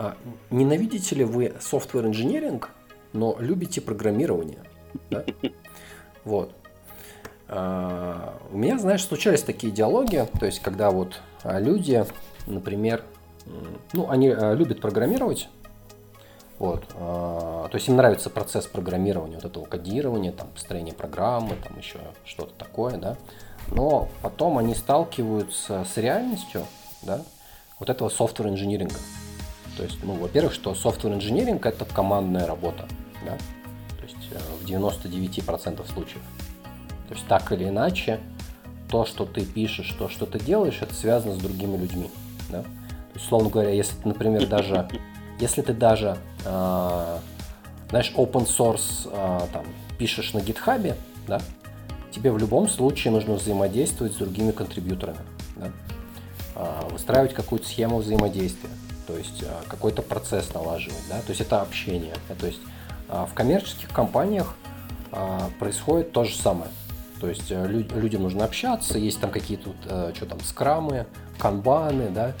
А, 0.00 0.16
ненавидите 0.50 1.16
ли 1.16 1.24
вы 1.24 1.46
software 1.58 2.08
engineering, 2.08 2.64
но 3.12 3.36
любите 3.40 3.80
программирование? 3.80 4.62
Да? 5.10 5.24
Вот. 6.24 6.54
А, 7.48 8.38
у 8.52 8.56
меня, 8.58 8.78
знаешь, 8.78 9.04
случались 9.04 9.42
такие 9.42 9.72
диалоги, 9.72 10.28
то 10.38 10.46
есть, 10.46 10.60
когда 10.60 10.90
вот 10.90 11.20
а, 11.42 11.58
люди, 11.58 12.04
например, 12.46 13.02
ну, 13.92 14.10
они 14.10 14.28
э, 14.28 14.54
любят 14.54 14.80
программировать, 14.80 15.48
вот. 16.58 16.84
А, 16.94 17.68
то 17.68 17.76
есть 17.76 17.88
им 17.88 17.96
нравится 17.96 18.30
процесс 18.30 18.66
программирования, 18.66 19.36
вот 19.36 19.44
этого 19.44 19.64
кодирования, 19.64 20.32
там, 20.32 20.48
построения 20.48 20.92
программы, 20.92 21.56
там 21.56 21.78
еще 21.78 21.98
что-то 22.24 22.52
такое, 22.54 22.96
да. 22.96 23.16
Но 23.68 24.08
потом 24.22 24.58
они 24.58 24.74
сталкиваются 24.74 25.84
с 25.84 25.96
реальностью, 25.96 26.64
да, 27.02 27.22
вот 27.78 27.90
этого 27.90 28.08
software 28.08 28.48
инжиниринга. 28.48 28.96
То 29.76 29.84
есть, 29.84 30.02
ну, 30.02 30.14
во-первых, 30.14 30.52
что 30.52 30.72
software 30.72 31.14
инжиниринг 31.14 31.64
это 31.64 31.84
командная 31.84 32.46
работа, 32.46 32.88
да, 33.24 33.36
то 33.98 34.04
есть 34.04 34.16
э, 34.32 34.38
в 34.60 34.66
99% 34.66 35.92
случаев. 35.92 36.22
То 37.08 37.14
есть 37.14 37.26
так 37.28 37.52
или 37.52 37.68
иначе, 37.68 38.18
то, 38.90 39.04
что 39.04 39.26
ты 39.26 39.44
пишешь, 39.44 39.94
то, 39.98 40.08
что 40.08 40.26
ты 40.26 40.40
делаешь, 40.40 40.78
это 40.80 40.94
связано 40.94 41.34
с 41.34 41.38
другими 41.38 41.76
людьми, 41.76 42.10
да 42.50 42.64
условно 43.18 43.50
говоря, 43.50 43.70
если 43.70 43.94
ты, 43.96 44.08
например, 44.08 44.46
даже, 44.46 44.88
если 45.38 45.62
ты 45.62 45.72
даже, 45.72 46.16
э, 46.44 47.18
знаешь, 47.90 48.12
open 48.16 48.46
source 48.46 49.08
э, 49.10 49.40
там, 49.52 49.64
пишешь 49.98 50.32
на 50.32 50.38
GitHub, 50.38 50.94
да, 51.26 51.40
тебе 52.10 52.30
в 52.32 52.38
любом 52.38 52.68
случае 52.68 53.12
нужно 53.12 53.34
взаимодействовать 53.34 54.14
с 54.14 54.16
другими 54.16 54.52
контрибьюторами, 54.52 55.18
да, 55.56 55.70
э, 56.56 56.88
выстраивать 56.92 57.34
какую-то 57.34 57.66
схему 57.66 57.98
взаимодействия, 57.98 58.70
то 59.06 59.16
есть 59.16 59.42
э, 59.42 59.46
какой-то 59.68 60.02
процесс 60.02 60.52
налаживать, 60.54 61.02
да, 61.08 61.20
то 61.20 61.30
есть 61.30 61.40
это 61.40 61.60
общение, 61.60 62.14
да, 62.28 62.34
то 62.34 62.46
есть 62.46 62.60
э, 63.08 63.26
в 63.30 63.34
коммерческих 63.34 63.88
компаниях 63.90 64.54
э, 65.12 65.38
происходит 65.58 66.12
то 66.12 66.24
же 66.24 66.36
самое. 66.36 66.70
То 67.20 67.28
есть 67.28 67.50
э, 67.50 67.66
людям 67.66 68.22
нужно 68.22 68.44
общаться, 68.44 68.96
есть 68.96 69.20
там 69.20 69.30
какие-то, 69.30 69.72
э, 69.86 70.12
что 70.14 70.26
там, 70.26 70.40
скрамы, 70.40 71.06
канбаны, 71.36 72.10
да, 72.10 72.34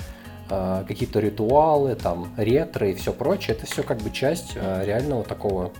Э, 0.50 0.84
какие-то 0.88 1.20
ритуалы, 1.20 1.94
там, 1.94 2.32
ретро 2.38 2.88
и 2.88 2.94
все 2.94 3.12
прочее, 3.12 3.54
это 3.54 3.66
все 3.66 3.82
как 3.82 3.98
бы 3.98 4.10
часть 4.10 4.52
э, 4.54 4.84
реального 4.86 5.22
такого 5.22 5.72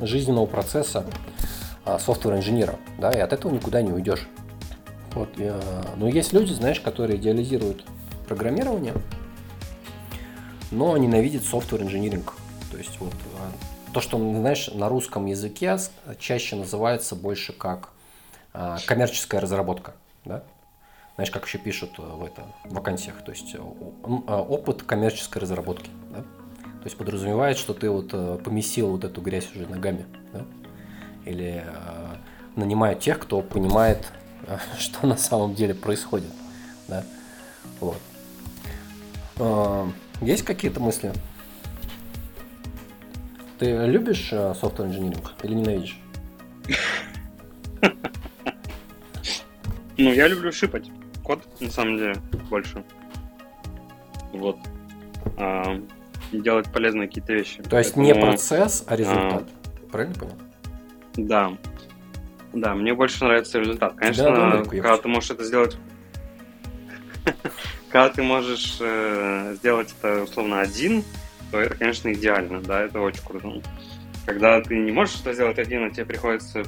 жизненного 0.00 0.46
процесса 0.46 1.04
software-инженера, 1.84 2.76
да, 2.98 3.10
и 3.12 3.18
от 3.18 3.32
этого 3.32 3.52
никуда 3.52 3.82
не 3.82 3.92
уйдешь. 3.92 4.26
Вот, 5.12 5.28
но 5.96 6.08
есть 6.08 6.32
люди, 6.32 6.52
знаешь, 6.52 6.78
которые 6.80 7.18
идеализируют 7.18 7.84
программирование, 8.28 8.94
но 10.70 10.96
ненавидят 10.96 11.44
software 11.44 11.80
engineering. 11.80 12.34
То 12.70 12.78
есть 12.78 12.98
вот 13.00 13.12
э, 13.12 13.92
то, 13.92 14.00
что, 14.00 14.18
знаешь, 14.18 14.70
на 14.72 14.88
русском 14.88 15.26
языке 15.26 15.78
чаще 16.18 16.56
называется 16.56 17.14
больше 17.14 17.52
как 17.52 17.90
коммерческая 18.86 19.40
разработка, 19.40 19.94
да, 20.24 20.42
знаешь, 21.20 21.32
как 21.32 21.44
еще 21.44 21.58
пишут 21.58 21.90
э, 21.98 22.02
в 22.02 22.24
это, 22.24 22.46
в 22.64 22.72
вакансиях, 22.72 23.22
то 23.22 23.30
есть 23.30 23.54
э, 23.54 23.58
э, 23.58 24.32
опыт 24.32 24.84
коммерческой 24.84 25.40
разработки, 25.40 25.90
да? 26.10 26.22
То 26.22 26.84
есть 26.86 26.96
подразумевает, 26.96 27.58
что 27.58 27.74
ты 27.74 27.90
вот 27.90 28.42
помесил 28.42 28.92
вот 28.92 29.04
эту 29.04 29.20
грязь 29.20 29.46
уже 29.54 29.66
ногами, 29.66 30.06
да? 30.32 30.46
Или 31.26 31.62
э, 31.66 32.16
нанимает 32.56 33.00
тех, 33.00 33.18
кто 33.18 33.42
понимает, 33.42 34.10
что 34.78 35.06
на 35.06 35.18
самом 35.18 35.54
деле 35.54 35.74
происходит, 35.74 36.32
да? 36.88 37.04
Вот. 37.80 37.98
Есть 40.22 40.44
какие-то 40.44 40.80
мысли? 40.80 41.12
Ты 43.58 43.66
любишь 43.84 44.32
software 44.32 44.86
инжиниринг 44.86 45.34
или 45.42 45.52
ненавидишь? 45.52 46.00
Ну, 49.98 50.14
я 50.14 50.28
люблю 50.28 50.50
шипать. 50.50 50.90
Код, 51.22 51.42
на 51.60 51.70
самом 51.70 51.96
деле, 51.96 52.16
больше. 52.48 52.84
Вот. 54.32 54.58
А, 55.36 55.80
делать 56.32 56.70
полезные 56.72 57.08
какие-то 57.08 57.32
вещи. 57.32 57.62
То 57.62 57.78
есть 57.78 57.94
Поэтому, 57.94 58.04
не 58.04 58.14
процесс, 58.14 58.84
а 58.86 58.96
результат. 58.96 59.44
А, 59.44 59.86
Правильно 59.90 60.14
понял? 60.14 60.38
Да. 61.16 61.52
Да, 62.52 62.74
мне 62.74 62.94
больше 62.94 63.24
нравится 63.24 63.58
результат. 63.58 63.94
Конечно, 63.94 64.64
когда 64.68 64.96
ты 64.96 65.08
можешь 65.08 65.30
это 65.30 65.44
сделать... 65.44 65.76
Когда 67.90 68.08
ты 68.08 68.22
можешь 68.22 68.76
э, 68.78 69.54
сделать 69.56 69.92
это 69.98 70.22
условно 70.22 70.60
один, 70.60 71.02
то 71.50 71.58
это, 71.58 71.74
конечно, 71.74 72.12
идеально, 72.12 72.60
да, 72.60 72.82
это 72.82 73.00
очень 73.00 73.22
круто. 73.24 73.60
Когда 74.26 74.60
ты 74.60 74.76
не 74.76 74.92
можешь 74.92 75.20
это 75.20 75.32
сделать 75.32 75.58
один, 75.58 75.84
а 75.84 75.90
тебе 75.90 76.04
приходится 76.04 76.62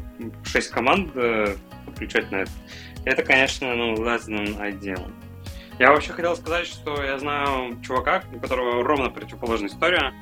6 0.45 0.71
команд 0.71 1.13
э, 1.15 1.55
подключать 1.87 2.31
на 2.33 2.37
это, 2.39 2.51
это, 3.05 3.23
конечно, 3.23 3.75
ну, 3.75 3.95
than 3.95 4.59
ideal. 4.59 5.11
Я 5.79 5.91
вообще 5.91 6.13
хотел 6.13 6.37
сказать, 6.37 6.67
что 6.67 7.03
я 7.03 7.19
знаю 7.19 7.81
чувака, 7.83 8.23
у 8.33 8.39
которого 8.39 8.85
ровно 8.85 9.11
противоположная 9.11 9.69
история. 9.69 10.13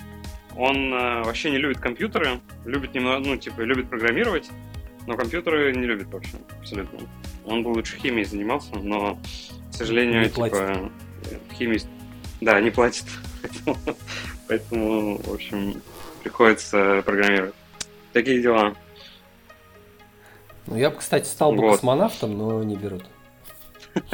Он 0.57 0.93
э, 0.93 1.23
вообще 1.23 1.51
не 1.51 1.59
любит 1.59 1.79
компьютеры, 1.79 2.41
любит 2.65 2.95
немного, 2.95 3.27
ну, 3.27 3.37
типа, 3.37 3.61
любит 3.61 3.89
программировать, 3.89 4.51
но 5.07 5.17
компьютеры 5.17 5.73
не 5.75 5.87
любит 5.87 6.09
вообще, 6.09 6.33
абсолютно. 6.59 7.01
Он 7.45 7.63
бы 7.63 7.69
лучше 7.69 7.97
химией 7.97 8.25
занимался, 8.25 8.75
но, 8.77 9.19
к 9.71 9.75
сожалению, 9.75 10.23
не 10.23 10.29
типа, 10.29 10.49
платит. 10.49 10.91
химист, 11.53 11.89
да, 12.41 12.61
не 12.61 12.71
платит. 12.71 13.05
Поэтому, 14.49 15.19
в 15.19 15.35
общем, 15.35 15.81
приходится 16.23 17.03
программировать. 17.05 17.55
Такие 18.13 18.43
дела. 18.43 18.75
Ну, 20.71 20.77
я 20.77 20.91
бы, 20.91 20.97
кстати, 20.97 21.27
стал 21.27 21.53
бы 21.53 21.63
вот. 21.63 21.73
космонавтом, 21.73 22.39
но 22.39 22.63
не 22.63 22.77
берут. 22.77 23.05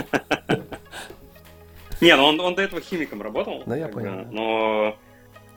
Не, 2.01 2.15
ну 2.15 2.25
он, 2.25 2.41
он 2.41 2.55
до 2.55 2.63
этого 2.63 2.81
химиком 2.81 3.23
работал. 3.23 3.63
Да, 3.67 3.77
я 3.77 3.89
понял. 3.89 4.27
Но, 4.31 4.97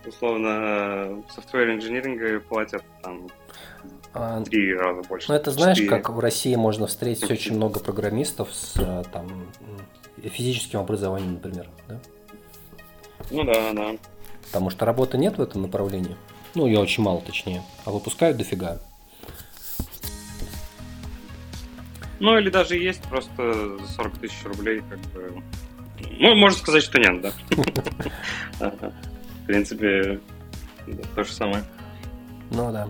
условно, 0.05 1.23
software 1.35 1.77
engineering 1.77 2.39
платят 2.41 2.83
там 3.01 3.27
а, 4.13 4.41
три 4.43 4.73
раза 4.73 5.01
больше. 5.07 5.29
Ну, 5.29 5.35
это 5.35 5.51
знаешь, 5.51 5.77
4. 5.77 5.89
как 5.89 6.09
в 6.09 6.19
России 6.19 6.55
можно 6.55 6.87
встретить 6.87 7.29
очень 7.29 7.55
много 7.57 7.79
программистов 7.79 8.53
с 8.53 9.05
там, 9.11 9.47
физическим 10.21 10.79
образованием, 10.79 11.33
например, 11.33 11.67
да? 11.87 11.99
Ну 13.31 13.43
да, 13.43 13.73
да. 13.73 13.95
Потому 14.45 14.69
что 14.69 14.85
работы 14.85 15.17
нет 15.17 15.37
в 15.37 15.41
этом 15.41 15.61
направлении. 15.61 16.15
Ну, 16.55 16.65
ее 16.65 16.79
очень 16.79 17.03
мало, 17.03 17.21
точнее. 17.21 17.61
А 17.85 17.91
выпускают 17.91 18.37
дофига. 18.37 18.79
Ну, 22.19 22.37
или 22.37 22.49
даже 22.49 22.77
есть 22.77 23.01
просто 23.03 23.77
за 23.77 23.87
40 23.87 24.17
тысяч 24.19 24.43
рублей, 24.43 24.81
как 24.89 24.99
бы... 25.13 25.41
Ну, 26.19 26.35
можно 26.35 26.59
сказать, 26.59 26.83
что 26.83 26.99
нет, 26.99 27.21
да. 27.21 27.31
В 29.43 29.45
принципе, 29.47 30.19
то 31.15 31.23
же 31.23 31.31
самое. 31.31 31.63
Ну, 32.51 32.71
да. 32.71 32.89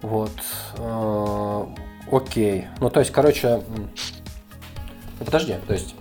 Вот. 0.00 0.32
А, 0.78 1.68
окей. 2.10 2.66
Ну, 2.80 2.90
то 2.90 3.00
есть, 3.00 3.12
короче... 3.12 3.62
Ну, 5.18 5.24
подожди, 5.24 5.54
то 5.66 5.72
есть... 5.72 5.94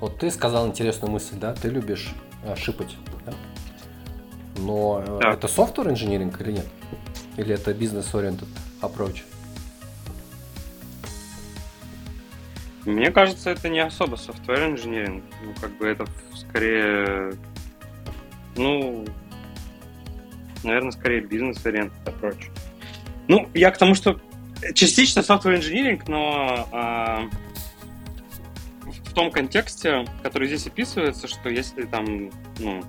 Вот 0.00 0.18
ты 0.18 0.32
сказал 0.32 0.66
интересную 0.66 1.12
мысль, 1.12 1.36
да? 1.36 1.54
Ты 1.54 1.68
любишь 1.68 2.10
а, 2.44 2.56
шипать, 2.56 2.96
да? 3.24 3.32
Но 4.56 5.02
э, 5.22 5.28
это 5.32 5.46
software 5.46 5.90
инжиниринг 5.90 6.40
или 6.40 6.52
нет? 6.52 6.66
Или 7.36 7.54
это 7.54 7.72
бизнес-oriented 7.72 8.48
approach? 8.80 9.22
Мне 12.84 13.12
кажется, 13.12 13.50
это 13.50 13.68
не 13.68 13.78
особо 13.78 14.16
software 14.16 14.70
инжиниринг. 14.70 15.22
Ну, 15.42 15.54
как 15.60 15.76
бы 15.78 15.86
это 15.86 16.04
скорее, 16.34 17.32
ну, 18.56 19.04
наверное, 20.64 20.90
скорее 20.90 21.20
бизнес-ориент 21.20 21.92
approach. 22.04 22.50
Ну, 23.28 23.48
я 23.54 23.70
к 23.70 23.78
тому, 23.78 23.94
что 23.94 24.20
частично 24.74 25.20
software 25.20 25.56
инжиниринг, 25.56 26.08
но 26.08 26.68
а, 26.72 27.28
в 28.84 29.12
том 29.14 29.30
контексте, 29.30 30.04
который 30.22 30.48
здесь 30.48 30.66
описывается, 30.66 31.28
что 31.28 31.48
если 31.48 31.82
там, 31.82 32.30
ну, 32.58 32.82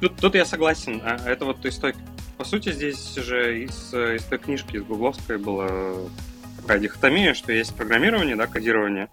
тут, 0.00 0.16
тут 0.16 0.34
я 0.34 0.44
согласен. 0.44 1.00
А, 1.02 1.16
это 1.26 1.46
вот, 1.46 1.64
есть, 1.64 1.80
той, 1.80 1.94
по 2.36 2.44
сути, 2.44 2.72
здесь 2.72 3.14
же 3.14 3.64
из, 3.64 3.94
из 3.94 4.22
той 4.24 4.38
книжки, 4.38 4.76
из 4.76 4.82
гугловской 4.82 5.38
была 5.38 5.70
такая 6.64 6.78
дихотомия, 6.78 7.34
что 7.34 7.52
есть 7.52 7.74
программирование, 7.76 8.36
да, 8.36 8.46
кодирование, 8.46 9.10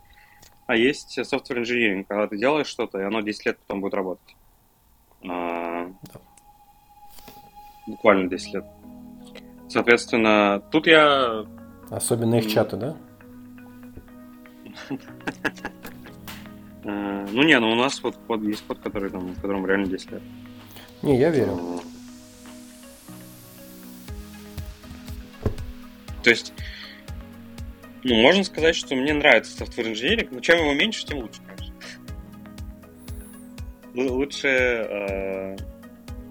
а 0.67 0.75
есть 0.77 1.19
software 1.19 1.61
engineering, 1.61 2.05
когда 2.07 2.27
ты 2.27 2.37
делаешь 2.37 2.67
что-то, 2.67 2.99
и 2.99 3.03
оно 3.03 3.19
10 3.19 3.45
лет 3.45 3.57
потом 3.59 3.81
будет 3.81 3.93
работать. 3.93 4.35
А, 5.29 5.91
буквально 7.87 8.29
10 8.29 8.53
лет. 8.53 8.65
Соответственно, 9.67 10.63
тут 10.71 10.87
я... 10.87 11.45
Особенно 11.89 12.35
их 12.35 12.49
чаты, 12.49 12.77
да? 12.77 12.97
А, 16.85 17.27
ну 17.31 17.43
не, 17.43 17.59
ну 17.59 17.71
у 17.71 17.75
нас 17.75 18.01
вот 18.01 18.15
код, 18.27 18.41
есть 18.43 18.65
код, 18.65 18.79
который 18.79 19.09
там, 19.09 19.27
в 19.27 19.41
котором 19.41 19.65
реально 19.65 19.87
10 19.87 20.11
лет. 20.11 20.21
Не, 21.01 21.17
я 21.17 21.29
верю. 21.29 21.81
То 26.23 26.29
есть 26.29 26.53
ну, 28.03 28.15
можно 28.15 28.43
сказать, 28.43 28.75
что 28.75 28.95
мне 28.95 29.13
нравится 29.13 29.63
software 29.63 29.91
engineering, 29.91 30.29
но 30.31 30.39
чем 30.39 30.59
его 30.59 30.73
меньше, 30.73 31.05
тем 31.05 31.19
лучше, 31.19 31.41
конечно. 31.47 31.75
Лучше... 33.93 34.47
Э, 34.47 35.57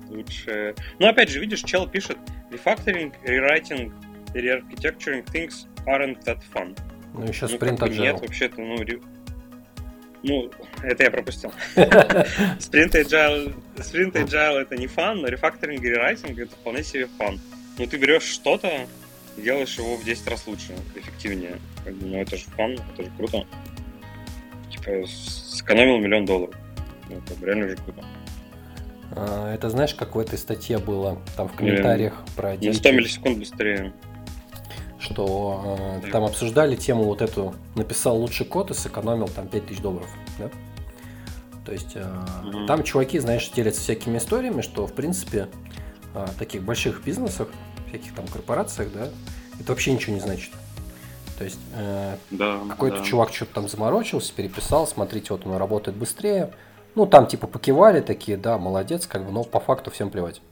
лучше... 0.09 0.75
Ну, 0.99 1.07
опять 1.09 1.29
же, 1.29 1.41
видишь, 1.41 1.62
чел 1.62 1.87
пишет 1.87 2.18
Refactoring, 2.51 3.14
rewriting, 3.25 3.93
re-architecturing 4.35 5.25
things 5.27 5.66
aren't 5.87 6.21
that 6.25 6.41
fun. 6.53 6.77
Ну, 7.14 7.27
еще 7.27 7.47
ну, 7.47 7.57
Sprint 7.57 7.79
Agile. 7.79 8.01
Нет, 8.01 8.21
вообще-то, 8.21 8.61
ну, 8.61 8.83
ре... 8.83 9.01
ну, 10.23 10.51
это 10.83 11.05
я 11.05 11.11
пропустил. 11.11 11.53
Sprint 11.77 12.93
Agile, 12.93 13.55
Sprint 13.77 14.12
Agile 14.12 14.62
это 14.62 14.77
не 14.77 14.89
фан, 14.89 15.21
но 15.21 15.29
рефакторинг 15.29 15.83
и 15.85 15.89
рерайтинг 15.89 16.39
это 16.39 16.55
вполне 16.57 16.83
себе 16.83 17.07
фан. 17.18 17.39
Ну, 17.79 17.87
ты 17.87 17.97
берешь 17.97 18.25
что-то, 18.25 18.87
делаешь 19.37 19.78
его 19.78 19.97
в 19.97 20.05
10 20.05 20.28
раз 20.28 20.47
лучше, 20.47 20.74
эффективнее. 20.95 21.59
Ну, 21.87 22.20
это 22.20 22.37
же 22.37 22.45
фан, 22.57 22.78
это 22.93 23.05
же 23.05 23.11
круто. 23.16 23.47
Типа, 24.70 25.07
сэкономил 25.07 25.99
миллион 25.99 26.24
долларов. 26.24 26.55
Ну, 27.09 27.16
это 27.16 27.45
реально 27.45 27.68
же 27.68 27.76
круто. 27.76 28.05
А, 29.12 29.53
это 29.53 29.70
знаешь, 29.70 29.95
как 29.95 30.14
в 30.14 30.18
этой 30.18 30.39
статье 30.39 30.78
было, 30.78 31.20
там 31.37 31.49
в 31.49 31.55
комментариях 31.55 32.12
yeah. 32.12 32.37
про... 32.37 32.55
На 32.57 32.72
100 32.72 32.93
миллисекунд 32.93 33.39
быстрее. 33.39 33.93
Что 34.99 36.01
э, 36.05 36.11
там 36.11 36.24
обсуждали 36.24 36.76
тему 36.76 37.05
вот 37.05 37.22
эту, 37.22 37.55
написал 37.74 38.18
лучший 38.18 38.47
код 38.47 38.70
и 38.70 38.74
сэкономил 38.74 39.28
там 39.28 39.49
5000 39.49 39.81
долларов, 39.81 40.09
да? 40.39 40.51
То 41.64 41.72
есть 41.72 41.93
э, 41.95 42.01
mm-hmm. 42.01 42.66
там 42.66 42.85
чуваки, 42.85 43.18
знаешь, 43.18 43.49
делятся 43.51 43.81
всякими 43.81 44.18
историями, 44.18 44.61
что 44.61 44.87
в 44.87 44.93
принципе 44.93 45.49
э, 46.14 46.26
таких 46.39 46.62
больших 46.62 47.03
бизнесах 47.03 47.49
всяких 47.91 48.14
там 48.14 48.26
корпорациях, 48.26 48.93
да, 48.93 49.11
это 49.61 49.72
вообще 49.72 49.93
ничего 49.93 50.14
не 50.14 50.20
значит. 50.20 50.53
То 51.38 51.45
есть 51.45 51.61
э, 51.74 52.16
да, 52.30 52.61
какой-то 52.68 52.99
да. 52.99 53.05
чувак 53.05 53.32
что-то 53.32 53.55
там 53.55 53.68
заморочился, 53.68 54.32
переписал, 54.34 54.86
смотрите, 54.86 55.28
вот 55.30 55.47
он 55.47 55.57
работает 55.57 55.97
быстрее. 55.97 56.53
Ну, 56.95 57.07
там 57.07 57.26
типа 57.26 57.47
покивали 57.47 58.01
такие, 58.01 58.36
да, 58.36 58.59
молодец, 58.59 59.07
как 59.07 59.24
бы, 59.24 59.32
но 59.32 59.45
по 59.45 59.61
факту 59.61 59.91
всем 59.91 60.11
плевать. 60.11 60.43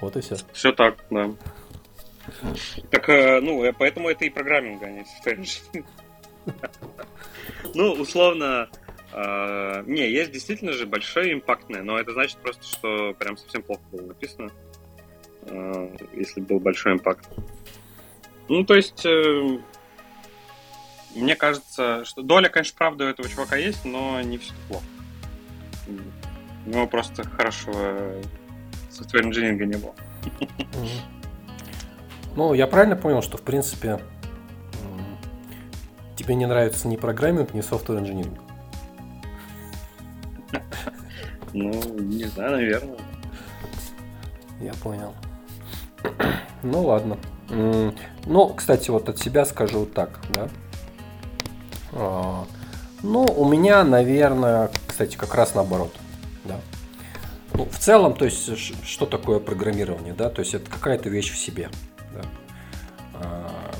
Вот 0.00 0.16
и 0.16 0.20
все. 0.20 0.36
Все 0.52 0.72
так, 0.72 0.96
да. 1.10 1.30
Так, 2.90 3.08
э, 3.08 3.40
ну, 3.40 3.64
э, 3.64 3.72
поэтому 3.72 4.08
это 4.08 4.24
и 4.24 4.30
программинг, 4.30 4.82
а 4.82 4.90
не 4.90 5.04
Ну, 7.74 7.92
условно, 7.92 8.68
э, 9.12 9.82
не, 9.86 10.08
есть 10.08 10.32
действительно 10.32 10.72
же 10.72 10.86
большое 10.86 11.32
импактное, 11.32 11.82
но 11.82 11.98
это 11.98 12.12
значит 12.12 12.38
просто, 12.38 12.64
что 12.64 13.14
прям 13.14 13.36
совсем 13.36 13.62
плохо 13.62 13.82
было 13.90 14.02
написано. 14.02 14.50
Э, 15.48 15.96
если 16.12 16.40
был 16.40 16.58
большой 16.60 16.94
импакт. 16.94 17.28
Ну, 18.48 18.64
то 18.64 18.74
есть, 18.74 19.04
э, 19.04 19.58
мне 21.14 21.36
кажется, 21.36 22.04
что 22.04 22.22
доля, 22.22 22.48
конечно, 22.48 22.74
правда 22.76 23.04
у 23.04 23.08
этого 23.08 23.28
чувака 23.28 23.56
есть, 23.56 23.84
но 23.84 24.20
не 24.22 24.38
все 24.38 24.52
плохо. 24.68 24.84
У 26.66 26.70
него 26.70 26.86
просто 26.86 27.24
хорошего 27.24 28.20
software 28.90 29.24
инжиниринга 29.24 29.66
не 29.66 29.76
было. 29.76 29.94
Ну, 32.34 32.52
я 32.52 32.66
правильно 32.66 32.96
понял, 32.96 33.22
что, 33.22 33.38
в 33.38 33.42
принципе, 33.42 33.98
тебе 36.16 36.34
не 36.34 36.46
нравится 36.46 36.86
ни 36.86 36.96
программинг, 36.96 37.54
ни 37.54 37.62
software 37.62 38.00
инжиниринг? 38.00 38.38
Ну, 41.52 41.72
не 41.98 42.24
знаю, 42.24 42.52
наверное. 42.52 42.98
Я 44.60 44.74
понял. 44.74 45.14
Ну 46.62 46.82
ладно. 46.82 47.18
Ну, 47.48 48.48
кстати, 48.48 48.90
вот 48.90 49.08
от 49.08 49.18
себя 49.18 49.44
скажу 49.44 49.86
так, 49.86 50.20
да. 50.34 50.48
А, 51.92 52.44
ну, 53.02 53.22
у 53.24 53.48
меня, 53.48 53.84
наверное, 53.84 54.70
кстати, 54.86 55.16
как 55.16 55.34
раз 55.34 55.54
наоборот. 55.54 55.94
Да. 56.44 56.60
Ну, 57.54 57.64
в 57.64 57.78
целом, 57.78 58.14
то 58.14 58.24
есть, 58.24 58.50
что 58.84 59.06
такое 59.06 59.38
программирование, 59.38 60.12
да? 60.12 60.28
То 60.28 60.40
есть, 60.40 60.54
это 60.54 60.68
какая-то 60.68 61.08
вещь 61.08 61.32
в 61.32 61.38
себе. 61.38 61.70
Да? 62.12 62.22
А, 63.14 63.74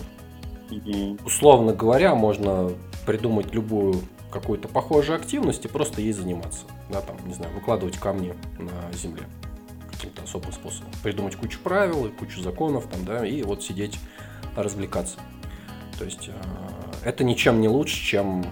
условно 1.24 1.72
говоря, 1.72 2.14
можно 2.14 2.70
придумать 3.04 3.52
любую 3.52 4.00
какую-то 4.30 4.68
похожую 4.68 5.18
активность 5.18 5.64
и 5.64 5.68
просто 5.68 6.00
ей 6.00 6.12
заниматься. 6.12 6.66
Да, 6.90 7.00
там, 7.00 7.16
не 7.26 7.34
знаю, 7.34 7.52
выкладывать 7.52 7.98
камни 7.98 8.34
на 8.58 8.92
земле 8.96 9.24
каким-то 10.06 10.22
особым 10.22 10.52
способом. 10.52 10.90
Придумать 11.02 11.36
кучу 11.36 11.58
правил 11.60 12.06
и 12.06 12.10
кучу 12.10 12.40
законов, 12.40 12.86
там, 12.86 13.04
да, 13.04 13.26
и 13.26 13.42
вот 13.42 13.62
сидеть 13.62 13.98
развлекаться. 14.54 15.18
То 15.98 16.04
есть 16.04 16.28
э, 16.28 16.32
это 17.04 17.24
ничем 17.24 17.60
не 17.60 17.68
лучше, 17.68 17.96
чем 17.96 18.44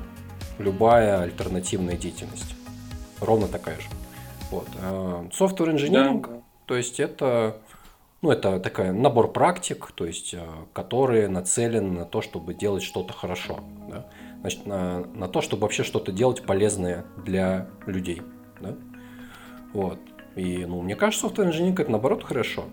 любая 0.59 1.23
альтернативная 1.23 1.97
деятельность. 1.97 2.55
Ровно 3.21 3.49
такая 3.49 3.77
же. 3.77 3.89
Вот. 4.51 4.69
А 4.81 5.27
software 5.31 5.75
engineering, 5.75 6.27
да. 6.27 6.43
то 6.67 6.77
есть 6.77 7.01
это, 7.01 7.59
ну, 8.23 8.31
это 8.31 8.59
такой 8.61 8.93
набор 8.93 9.33
практик, 9.33 9.93
то 9.95 10.07
есть, 10.07 10.35
э, 10.35 10.45
которые 10.73 11.29
нацелены 11.29 12.01
на 12.01 12.05
то, 12.05 12.21
чтобы 12.21 12.55
делать 12.55 12.83
что-то 12.83 13.13
хорошо. 13.13 13.61
Да? 13.89 14.07
Значит, 14.41 14.67
на, 14.67 15.01
на 15.15 15.29
то, 15.29 15.41
чтобы 15.41 15.63
вообще 15.63 15.85
что-то 15.85 16.13
делать 16.13 16.43
полезное 16.43 17.05
для 17.25 17.69
людей. 17.87 18.23
Да? 18.61 18.75
Вот. 19.73 19.99
И, 20.37 20.65
ну, 20.67 20.83
мне 20.83 20.97
кажется, 20.97 21.27
software 21.27 21.51
engineering 21.51 21.81
это 21.81 21.91
наоборот 21.91 22.25
хорошо. 22.25 22.65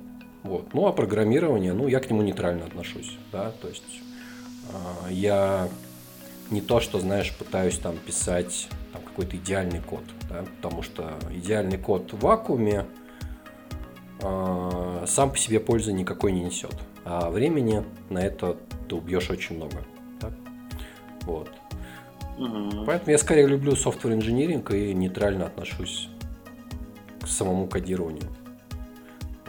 Вот. 0.44 0.74
Ну, 0.74 0.88
а 0.88 0.94
программирование, 0.94 1.74
ну, 1.74 1.88
я 1.88 2.00
к 2.00 2.10
нему 2.10 2.22
нейтрально 2.22 2.66
отношусь. 2.66 3.18
Да? 3.32 3.52
То 3.62 3.68
есть 3.68 4.02
э, 4.70 5.12
я 5.14 5.70
не 6.50 6.62
то, 6.62 6.80
что, 6.80 7.00
знаешь, 7.00 7.36
пытаюсь 7.38 7.78
там 7.78 7.98
писать 7.98 8.68
там, 8.92 9.02
какой-то 9.04 9.38
идеальный 9.38 9.82
код, 9.82 10.04
да? 10.30 10.44
потому 10.58 10.82
что 10.82 11.14
идеальный 11.32 11.78
код 11.78 12.12
в 12.14 12.20
вакууме 12.20 12.86
э, 14.22 15.04
сам 15.08 15.32
по 15.32 15.38
себе 15.38 15.60
пользы 15.60 15.94
никакой 15.94 16.32
не 16.32 16.42
несет, 16.42 16.76
а 17.06 17.30
времени 17.30 17.84
на 18.10 18.20
это 18.20 18.58
ты 18.90 18.96
убьешь 18.96 19.30
очень 19.30 19.58
много. 19.58 19.78
Да? 20.20 20.32
Вот. 21.22 21.50
Угу. 22.40 22.86
Поэтому 22.88 23.12
я 23.12 23.20
скорее 23.20 23.46
люблю 23.46 23.74
software 23.74 24.18
engineering 24.18 24.76
и 24.76 24.94
нейтрально 24.96 25.46
отношусь 25.46 26.10
к 27.22 27.28
самому 27.28 27.68
кодированию. 27.68 28.30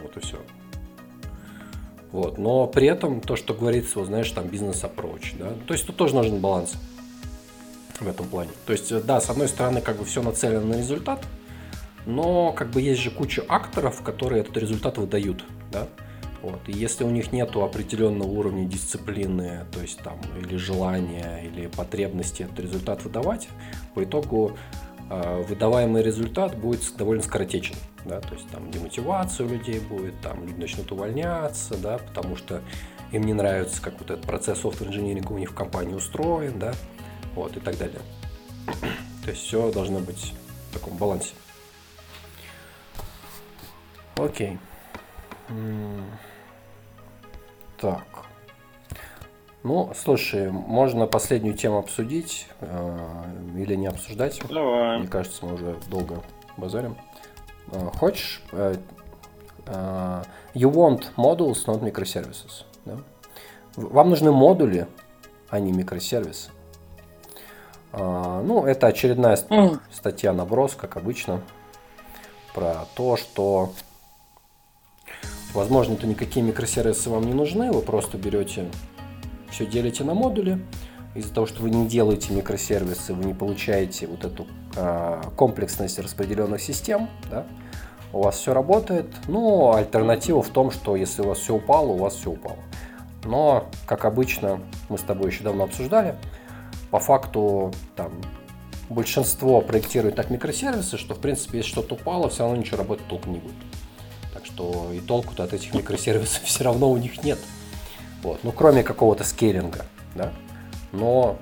Вот 0.01 0.15
и 0.17 0.19
все. 0.19 0.37
Вот. 2.11 2.37
Но 2.37 2.67
при 2.67 2.87
этом 2.87 3.21
то, 3.21 3.35
что 3.35 3.53
говорится, 3.53 3.99
вот, 3.99 4.07
знаешь, 4.07 4.29
там 4.31 4.47
бизнес-approach, 4.47 5.35
да, 5.39 5.51
то 5.67 5.73
есть 5.73 5.87
тут 5.87 5.97
тоже 5.97 6.13
нужен 6.15 6.39
баланс 6.39 6.75
в 7.99 8.07
этом 8.07 8.27
плане. 8.27 8.51
То 8.65 8.73
есть, 8.73 9.05
да, 9.05 9.19
с 9.19 9.29
одной 9.29 9.47
стороны, 9.47 9.81
как 9.81 9.97
бы 9.97 10.05
все 10.05 10.21
нацелено 10.21 10.65
на 10.65 10.77
результат, 10.77 11.25
но 12.05 12.51
как 12.51 12.69
бы 12.69 12.81
есть 12.81 13.01
же 13.01 13.09
куча 13.09 13.43
акторов, 13.47 14.01
которые 14.03 14.41
этот 14.41 14.57
результат 14.57 14.97
выдают, 14.97 15.43
да. 15.71 15.87
Вот. 16.43 16.59
И 16.67 16.73
если 16.73 17.05
у 17.05 17.09
них 17.09 17.31
нет 17.31 17.55
определенного 17.55 18.27
уровня 18.27 18.65
дисциплины, 18.65 19.65
то 19.71 19.79
есть 19.79 19.99
там 19.99 20.19
или 20.37 20.57
желания, 20.57 21.41
или 21.45 21.67
потребности 21.67 22.43
этот 22.43 22.59
результат 22.59 23.03
выдавать, 23.05 23.47
по 23.95 24.03
итогу 24.03 24.51
э, 24.51 24.82
выдаваемый 25.09 26.01
результат 26.01 26.57
будет 26.57 26.81
довольно 26.97 27.23
скоротечен. 27.23 27.75
Да? 28.05 28.19
То 28.19 28.33
есть 28.35 28.49
там 28.49 28.69
демотивация 28.71 29.45
у 29.45 29.49
людей 29.49 29.79
будет, 29.79 30.19
там 30.21 30.45
люди 30.45 30.59
начнут 30.59 30.91
увольняться, 30.91 31.77
да, 31.77 31.97
потому 31.97 32.35
что 32.35 32.61
им 33.11 33.23
не 33.23 33.33
нравится, 33.33 33.81
как 33.81 33.99
вот 33.99 34.09
этот 34.09 34.25
процесс 34.25 34.63
software 34.63 34.87
инжиниринга 34.87 35.31
у 35.31 35.37
них 35.37 35.51
в 35.51 35.53
компании 35.53 35.93
устроен, 35.93 36.59
да, 36.59 36.73
вот, 37.35 37.55
и 37.55 37.59
так 37.59 37.77
далее. 37.77 38.01
То 39.23 39.31
есть 39.31 39.43
все 39.43 39.71
должно 39.71 39.99
быть 39.99 40.33
в 40.69 40.73
таком 40.73 40.97
балансе. 40.97 41.33
Окей. 44.15 44.57
Так. 47.77 48.22
Ну, 49.63 49.93
слушай, 49.95 50.51
можно 50.51 51.07
последнюю 51.07 51.55
тему 51.55 51.77
обсудить 51.77 52.47
э, 52.59 53.23
или 53.57 53.75
не 53.75 53.87
обсуждать? 53.87 54.41
Давай. 54.49 54.99
Мне 54.99 55.07
кажется, 55.07 55.45
мы 55.45 55.53
уже 55.53 55.77
долго 55.89 56.21
базарим. 56.57 56.97
Э, 57.71 57.89
хочешь? 57.97 58.41
Э, 58.51 58.75
э, 59.65 60.23
you 60.53 60.69
want 60.69 61.13
modules, 61.15 61.65
not 61.65 61.81
microservices. 61.81 62.65
Да? 62.83 62.97
Вам 63.77 64.09
нужны 64.09 64.33
модули, 64.33 64.87
а 65.49 65.59
не 65.59 65.71
микросервисы. 65.71 66.51
А, 67.93 68.41
ну, 68.41 68.65
это 68.65 68.87
очередная 68.87 69.37
mm. 69.37 69.79
статья 69.91 70.33
наброс, 70.33 70.75
как 70.75 70.97
обычно, 70.97 71.41
про 72.53 72.85
то, 72.95 73.17
что, 73.17 73.71
возможно, 75.53 75.95
то 75.95 76.07
никакие 76.07 76.43
микросервисы 76.43 77.09
вам 77.09 77.23
не 77.25 77.33
нужны, 77.33 77.71
вы 77.71 77.81
просто 77.81 78.17
берете, 78.17 78.69
все 79.53 79.65
делите 79.65 80.03
на 80.03 80.13
модули, 80.13 80.59
из-за 81.15 81.33
того, 81.33 81.45
что 81.45 81.61
вы 81.61 81.69
не 81.69 81.87
делаете 81.87 82.33
микросервисы, 82.33 83.13
вы 83.13 83.23
не 83.25 83.33
получаете 83.33 84.07
вот 84.07 84.25
эту 84.25 84.47
а, 84.75 85.21
комплексность 85.35 85.99
распределенных 85.99 86.59
систем, 86.59 87.09
да, 87.29 87.45
у 88.11 88.23
вас 88.23 88.37
все 88.37 88.53
работает, 88.53 89.07
но 89.27 89.75
альтернатива 89.75 90.41
в 90.41 90.49
том, 90.49 90.71
что 90.71 90.95
если 90.95 91.21
у 91.21 91.29
вас 91.29 91.39
все 91.39 91.55
упало, 91.55 91.87
у 91.87 91.97
вас 91.97 92.15
все 92.15 92.31
упало. 92.31 92.57
Но, 93.23 93.69
как 93.85 94.05
обычно, 94.05 94.59
мы 94.89 94.97
с 94.97 95.01
тобой 95.01 95.29
еще 95.29 95.43
давно 95.43 95.65
обсуждали, 95.65 96.15
по 96.89 96.99
факту 96.99 97.71
там 97.95 98.11
большинство 98.89 99.61
проектирует 99.61 100.15
так 100.15 100.29
микросервисы, 100.29 100.97
что 100.97 101.15
в 101.15 101.19
принципе, 101.19 101.59
если 101.59 101.71
что-то 101.71 101.95
упало, 101.95 102.29
все 102.29 102.43
равно 102.43 102.57
ничего 102.57 102.77
работать 102.77 103.07
толком 103.07 103.33
не 103.33 103.39
будет. 103.39 103.55
Так 104.33 104.45
что 104.45 104.91
и 104.91 104.99
толку-то 104.99 105.43
от 105.43 105.53
этих 105.53 105.73
микросервисов 105.73 106.43
все 106.43 106.63
равно 106.63 106.89
у 106.89 106.97
них 106.97 107.23
нет. 107.23 107.39
Вот. 108.23 108.39
Ну, 108.43 108.51
кроме 108.51 108.83
какого-то 108.83 109.23
скейлинга, 109.25 109.85
да. 110.15 110.31
Но, 110.93 111.37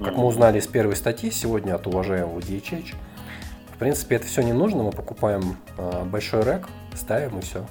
как 0.00 0.16
мы 0.16 0.24
узнали 0.24 0.58
из 0.58 0.66
первой 0.66 0.96
статьи 0.96 1.30
сегодня 1.30 1.74
от 1.74 1.86
уважаемого 1.86 2.38
DHH, 2.38 2.94
в 3.74 3.78
принципе, 3.78 4.16
это 4.16 4.26
все 4.26 4.42
не 4.42 4.52
нужно. 4.52 4.84
Мы 4.84 4.92
покупаем 4.92 5.56
э, 5.76 6.04
большой 6.04 6.44
рек, 6.44 6.68
ставим 6.94 7.40
и 7.40 7.42
все. 7.42 7.66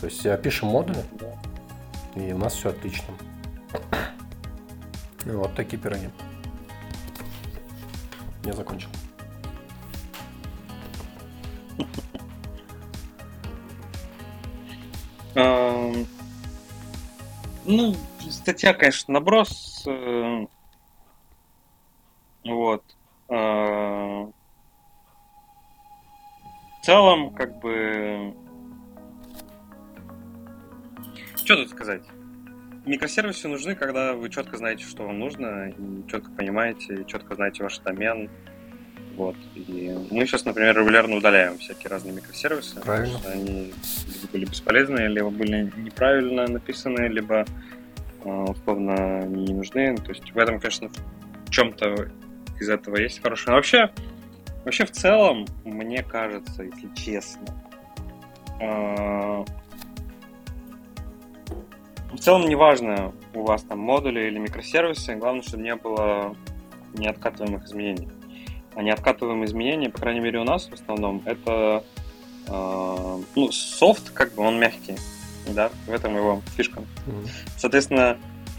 То 0.00 0.06
есть 0.06 0.24
э, 0.24 0.38
пишем 0.42 0.68
модули, 0.68 1.02
и 2.14 2.32
у 2.32 2.38
нас 2.38 2.54
все 2.54 2.70
отлично. 2.70 3.12
Вот 5.24 5.54
такие 5.54 5.80
пироги. 5.80 6.08
Я 8.44 8.52
закончил. 8.52 8.90
Ну, 17.66 17.94
статья, 18.28 18.74
конечно, 18.74 19.14
наброс. 19.14 19.84
Э, 19.86 20.46
вот. 22.44 22.84
Э, 23.28 23.34
в 23.34 24.32
целом, 26.82 27.34
как 27.34 27.58
бы... 27.60 28.34
Что 31.36 31.56
тут 31.56 31.70
сказать? 31.70 32.02
Микросервисы 32.84 33.48
нужны, 33.48 33.74
когда 33.74 34.12
вы 34.12 34.28
четко 34.28 34.58
знаете, 34.58 34.84
что 34.84 35.04
вам 35.04 35.18
нужно, 35.18 35.70
и 35.70 36.06
четко 36.06 36.30
понимаете, 36.32 37.04
четко 37.06 37.34
знаете 37.34 37.62
ваш 37.62 37.78
домен. 37.78 38.28
Вот. 39.16 39.36
И 39.54 39.96
мы 40.10 40.26
сейчас, 40.26 40.44
например, 40.44 40.76
регулярно 40.76 41.16
удаляем 41.16 41.58
всякие 41.58 41.88
разные 41.88 42.14
микросервисы. 42.14 42.80
Правильно. 42.80 43.18
Потому 43.18 43.32
что 43.32 43.32
они 43.32 43.72
либо 44.06 44.32
были 44.32 44.44
бесполезные, 44.46 45.08
либо 45.08 45.30
были 45.30 45.72
неправильно 45.76 46.46
написаны, 46.46 47.06
либо 47.06 47.44
а, 48.24 48.44
условно 48.44 49.24
не 49.26 49.54
нужны. 49.54 49.96
То 49.96 50.10
есть 50.10 50.32
в 50.32 50.38
этом, 50.38 50.58
конечно, 50.58 50.90
в 51.46 51.50
чем-то 51.50 52.08
из 52.58 52.68
этого 52.68 52.96
есть 52.96 53.22
хорошее. 53.22 53.50
Но 53.50 53.56
вообще, 53.56 53.90
вообще 54.64 54.84
в 54.84 54.90
целом, 54.90 55.46
мне 55.64 56.02
кажется, 56.02 56.64
если 56.64 56.88
честно, 56.94 57.46
а, 58.60 59.44
в 62.12 62.18
целом, 62.18 62.48
неважно, 62.48 63.12
у 63.34 63.42
вас 63.42 63.62
там 63.62 63.80
модули 63.80 64.28
или 64.28 64.38
микросервисы, 64.38 65.16
главное, 65.16 65.42
чтобы 65.42 65.62
не 65.64 65.74
было 65.74 66.36
неоткатываемых 66.94 67.64
изменений. 67.64 68.08
А 68.76 68.82
неоткатываемые 68.82 69.46
изменения, 69.46 69.88
по 69.88 69.98
крайней 69.98 70.20
мере, 70.20 70.40
у 70.40 70.44
нас 70.44 70.68
в 70.68 70.72
основном, 70.72 71.22
это 71.24 71.84
э, 72.48 73.22
ну, 73.34 73.52
софт, 73.52 74.10
как 74.10 74.34
бы 74.34 74.42
он 74.42 74.58
мягкий, 74.58 74.96
да, 75.48 75.70
в 75.86 75.92
этом 75.92 76.16
его 76.16 76.42
фишка. 76.56 76.80
Mm-hmm. 76.80 77.28
Соответственно, 77.56 78.18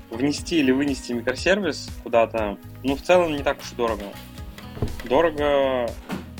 внести 0.10 0.60
или 0.60 0.72
вынести 0.72 1.12
микросервис 1.12 1.90
куда-то, 2.04 2.58
ну, 2.84 2.96
в 2.96 3.02
целом 3.02 3.36
не 3.36 3.44
так 3.44 3.60
уж 3.60 3.72
и 3.74 3.76
дорого. 3.76 4.06
Дорого, 5.04 5.90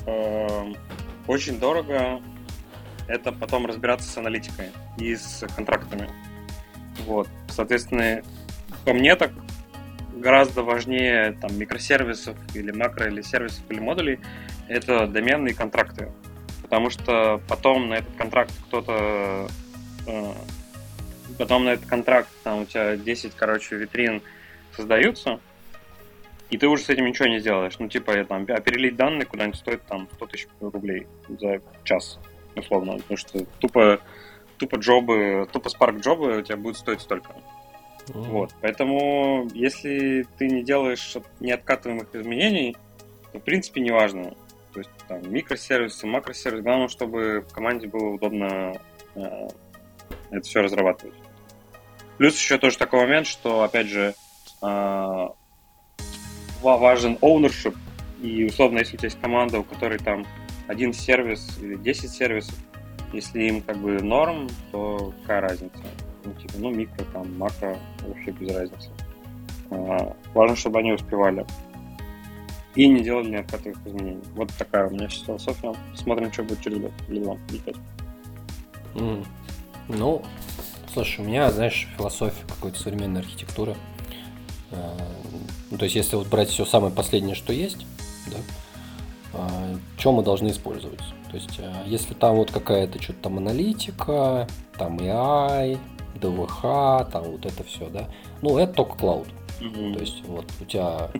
э, 0.06 0.72
очень 1.26 1.58
дорого, 1.58 2.20
это 3.08 3.32
потом 3.32 3.66
разбираться 3.66 4.08
с 4.08 4.16
аналитикой 4.16 4.70
и 4.98 5.14
с 5.14 5.46
контрактами. 5.54 6.08
Вот. 7.06 7.28
Соответственно, 7.48 8.22
по 8.84 8.92
мне 8.92 9.16
так 9.16 9.32
гораздо 10.16 10.62
важнее 10.62 11.32
там 11.40 11.56
микросервисов 11.58 12.36
или 12.54 12.72
макро 12.72 13.06
или 13.06 13.22
сервисов 13.22 13.62
или 13.68 13.80
модулей 13.80 14.18
это 14.68 15.06
доменные 15.06 15.54
контракты. 15.54 16.10
Потому 16.62 16.90
что 16.90 17.40
потом 17.48 17.88
на 17.88 17.94
этот 17.94 18.16
контракт 18.16 18.52
кто-то 18.66 19.48
э, 20.06 20.32
потом 21.38 21.64
на 21.64 21.70
этот 21.70 21.86
контракт 21.86 22.28
там 22.42 22.62
у 22.62 22.64
тебя 22.64 22.96
10, 22.96 23.34
короче, 23.34 23.76
витрин 23.76 24.22
создаются, 24.74 25.40
и 26.50 26.58
ты 26.58 26.68
уже 26.68 26.84
с 26.84 26.88
этим 26.88 27.06
ничего 27.06 27.28
не 27.28 27.40
сделаешь. 27.40 27.78
Ну, 27.78 27.88
типа, 27.88 28.24
там, 28.24 28.46
а 28.48 28.60
перелить 28.60 28.96
данные 28.96 29.26
куда-нибудь 29.26 29.58
стоит 29.58 29.82
там 29.86 30.08
100 30.14 30.26
тысяч 30.26 30.48
рублей 30.60 31.06
за 31.28 31.60
час, 31.84 32.18
условно. 32.54 32.94
Потому 32.98 33.16
что 33.16 33.44
тупо, 33.58 34.00
тупо 34.56 34.76
джобы, 34.76 35.48
тупо 35.52 35.68
Spark 35.68 36.00
джобы 36.00 36.38
у 36.38 36.42
тебя 36.42 36.56
будут 36.56 36.78
стоить 36.78 37.00
столько. 37.00 37.34
Mm-hmm. 38.08 38.22
Вот. 38.30 38.54
Поэтому, 38.60 39.48
если 39.54 40.26
ты 40.38 40.46
не 40.48 40.62
делаешь 40.62 41.16
неоткатываемых 41.40 42.14
изменений, 42.14 42.76
то, 43.32 43.38
в 43.38 43.42
принципе, 43.42 43.80
не 43.80 43.90
важно. 43.90 44.34
То 44.72 44.80
есть, 44.80 44.90
там, 45.08 45.32
микросервисы, 45.32 46.06
макросервисы. 46.06 46.62
Главное, 46.62 46.88
чтобы 46.88 47.40
в 47.48 47.52
команде 47.52 47.88
было 47.88 48.14
удобно 48.14 48.80
э, 49.14 49.48
это 50.30 50.42
все 50.42 50.60
разрабатывать. 50.60 51.14
Плюс 52.18 52.36
еще 52.36 52.58
тоже 52.58 52.78
такой 52.78 53.00
момент, 53.00 53.26
что, 53.26 53.62
опять 53.62 53.88
же, 53.88 54.14
э, 54.62 55.28
важен 56.62 57.18
ownership, 57.20 57.76
и 58.22 58.44
условно, 58.44 58.78
если 58.78 58.96
у 58.96 58.98
тебя 58.98 59.08
есть 59.08 59.20
команда, 59.20 59.60
у 59.60 59.64
которой 59.64 59.98
там 59.98 60.26
один 60.66 60.92
сервис 60.92 61.58
или 61.60 61.76
10 61.76 62.10
сервисов, 62.10 62.54
если 63.12 63.42
им 63.44 63.62
как 63.62 63.76
бы 63.76 64.02
норм, 64.02 64.48
то 64.72 65.12
какая 65.22 65.42
разница? 65.42 65.84
Ну, 66.26 66.32
типа, 66.34 66.54
ну, 66.58 66.70
микро, 66.70 67.04
там, 67.12 67.38
макро, 67.38 67.78
вообще 68.02 68.32
без 68.32 68.54
разницы. 68.54 68.90
А, 69.70 70.16
важно, 70.34 70.56
чтобы 70.56 70.80
они 70.80 70.92
успевали. 70.92 71.46
И 72.74 72.88
не 72.88 73.02
делали 73.02 73.30
необходимых 73.30 73.78
изменений. 73.86 74.22
Вот 74.34 74.52
такая 74.58 74.88
у 74.88 74.90
меня 74.90 75.08
сейчас 75.08 75.24
философия. 75.24 75.74
Смотрим, 75.94 76.32
что 76.32 76.42
будет 76.42 76.60
через 76.60 76.78
год 76.78 76.92
или 77.08 77.22
два, 77.22 77.38
или. 77.50 77.76
Mm. 78.94 79.26
Ну, 79.88 80.22
слушай, 80.92 81.20
у 81.20 81.28
меня, 81.28 81.50
знаешь, 81.52 81.88
философия 81.96 82.44
какой-то 82.48 82.78
современной 82.78 83.20
архитектуры. 83.20 83.76
А, 84.72 84.96
ну, 85.70 85.78
то 85.78 85.84
есть, 85.84 85.94
если 85.94 86.16
вот 86.16 86.26
брать 86.26 86.48
все 86.48 86.64
самое 86.64 86.92
последнее, 86.92 87.36
что 87.36 87.52
есть, 87.52 87.86
да, 88.26 88.38
а, 89.32 89.76
что 89.96 90.12
мы 90.12 90.22
должны 90.22 90.48
использовать? 90.48 91.00
То 91.30 91.36
есть, 91.36 91.60
если 91.86 92.14
там 92.14 92.36
вот 92.36 92.50
какая-то 92.50 93.00
что-то 93.00 93.20
там 93.22 93.38
аналитика, 93.38 94.48
там 94.76 94.98
AI, 94.98 95.78
ДВХ, 96.16 96.62
там 97.10 97.24
вот 97.24 97.46
это 97.46 97.64
все, 97.64 97.88
да, 97.88 98.08
ну, 98.42 98.58
это 98.58 98.72
только 98.72 98.96
клауд. 98.96 99.28
Mm-hmm. 99.60 99.94
То 99.94 100.00
есть, 100.00 100.24
вот 100.26 100.44
у 100.60 100.64
тебя 100.64 101.10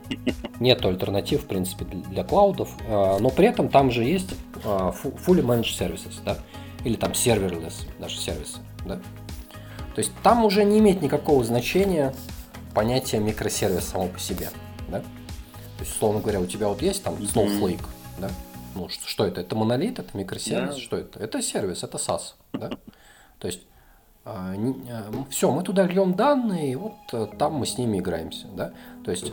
нет 0.60 0.85
альтернатив, 0.85 1.44
в 1.44 1.47
принципе, 1.47 1.85
для 1.85 2.23
клаудов, 2.24 2.68
но 2.89 3.31
при 3.31 3.47
этом 3.47 3.68
там 3.68 3.90
же 3.90 4.05
есть 4.05 4.35
fully 4.62 5.43
managed 5.43 5.78
services, 5.78 6.20
да, 6.24 6.39
или 6.85 6.97
там 6.97 7.12
serverless 7.12 7.89
даже 7.98 8.18
сервисы, 8.18 8.59
да. 8.85 8.97
То 9.94 10.01
есть 10.01 10.12
там 10.23 10.44
уже 10.44 10.64
не 10.64 10.81
имеет 10.81 11.01
никакого 11.01 11.43
значения, 11.44 12.14
понятие 12.74 13.23
микросервис 13.23 13.85
само 13.85 14.09
по 14.09 14.18
себе, 14.18 14.51
да? 14.89 15.01
То 15.01 15.81
есть, 15.81 15.93
условно 15.93 16.20
говоря, 16.20 16.40
у 16.40 16.47
тебя 16.47 16.68
вот 16.68 16.82
есть 16.82 17.02
там 17.02 17.14
Snowflake, 17.14 17.81
mm-hmm. 17.81 18.20
да? 18.20 18.31
Ну, 18.74 18.90
что, 18.90 19.09
что 19.09 19.24
это? 19.24 19.40
Это 19.40 19.56
монолит, 19.56 19.98
это 19.98 20.14
микросервис, 20.14 20.77
yeah. 20.77 20.81
что 20.81 20.98
это? 20.98 21.18
Это 21.18 21.40
сервис, 21.40 21.82
это 21.82 21.97
SaaS, 21.97 22.35
да? 22.52 22.68
То 23.39 23.47
есть, 23.47 23.62
а, 23.62 23.66
а, 23.66 23.76
все, 25.31 25.51
мы 25.51 25.62
туда 25.62 25.86
льем 25.86 26.15
данные, 26.15 26.73
и 26.73 26.77
вот 26.77 26.94
а, 27.12 27.27
там 27.27 27.55
мы 27.55 27.66
с 27.66 27.78
ними 27.78 27.98
играемся, 27.98 28.47
да? 28.48 28.73
То 29.05 29.11
есть, 29.11 29.32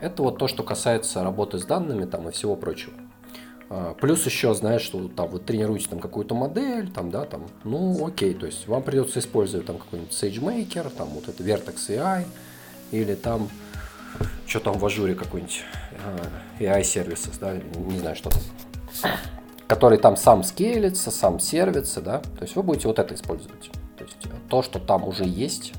это 0.00 0.22
вот 0.22 0.38
то, 0.38 0.48
что 0.48 0.62
касается 0.62 1.22
работы 1.22 1.58
с 1.58 1.64
данными 1.64 2.04
там 2.04 2.28
и 2.28 2.32
всего 2.32 2.56
прочего. 2.56 2.94
А, 3.70 3.94
плюс 3.94 4.24
еще, 4.26 4.54
знаешь, 4.54 4.82
что 4.82 5.08
там 5.08 5.28
вы 5.28 5.38
тренируете 5.38 5.88
там 5.88 6.00
какую-то 6.00 6.34
модель, 6.34 6.90
там, 6.90 7.10
да, 7.10 7.24
там, 7.24 7.46
ну, 7.64 8.06
окей, 8.06 8.34
то 8.34 8.46
есть 8.46 8.66
вам 8.66 8.82
придется 8.82 9.18
использовать 9.18 9.66
там 9.66 9.78
какой-нибудь 9.78 10.12
SageMaker, 10.12 10.90
там 10.90 11.08
вот 11.08 11.28
это 11.28 11.42
Vertex 11.42 11.76
AI, 11.88 12.24
или 12.90 13.14
там, 13.14 13.48
что 14.46 14.60
там 14.60 14.78
в 14.78 14.86
ажуре 14.86 15.14
какой-нибудь 15.14 15.62
uh, 16.58 16.74
AI 16.74 16.82
сервисы, 16.82 17.30
да, 17.40 17.54
не 17.56 17.98
знаю, 17.98 18.16
что 18.16 18.30
там, 18.30 19.12
который 19.66 19.98
там 19.98 20.16
сам 20.16 20.42
скейлится, 20.42 21.10
сам 21.10 21.38
сервится, 21.38 22.00
да, 22.00 22.20
то 22.20 22.42
есть 22.42 22.56
вы 22.56 22.62
будете 22.62 22.88
вот 22.88 22.98
это 22.98 23.14
использовать. 23.14 23.70
То 24.10 24.28
есть 24.28 24.48
то, 24.48 24.62
что 24.62 24.78
там 24.78 25.06
уже 25.06 25.24
есть, 25.24 25.72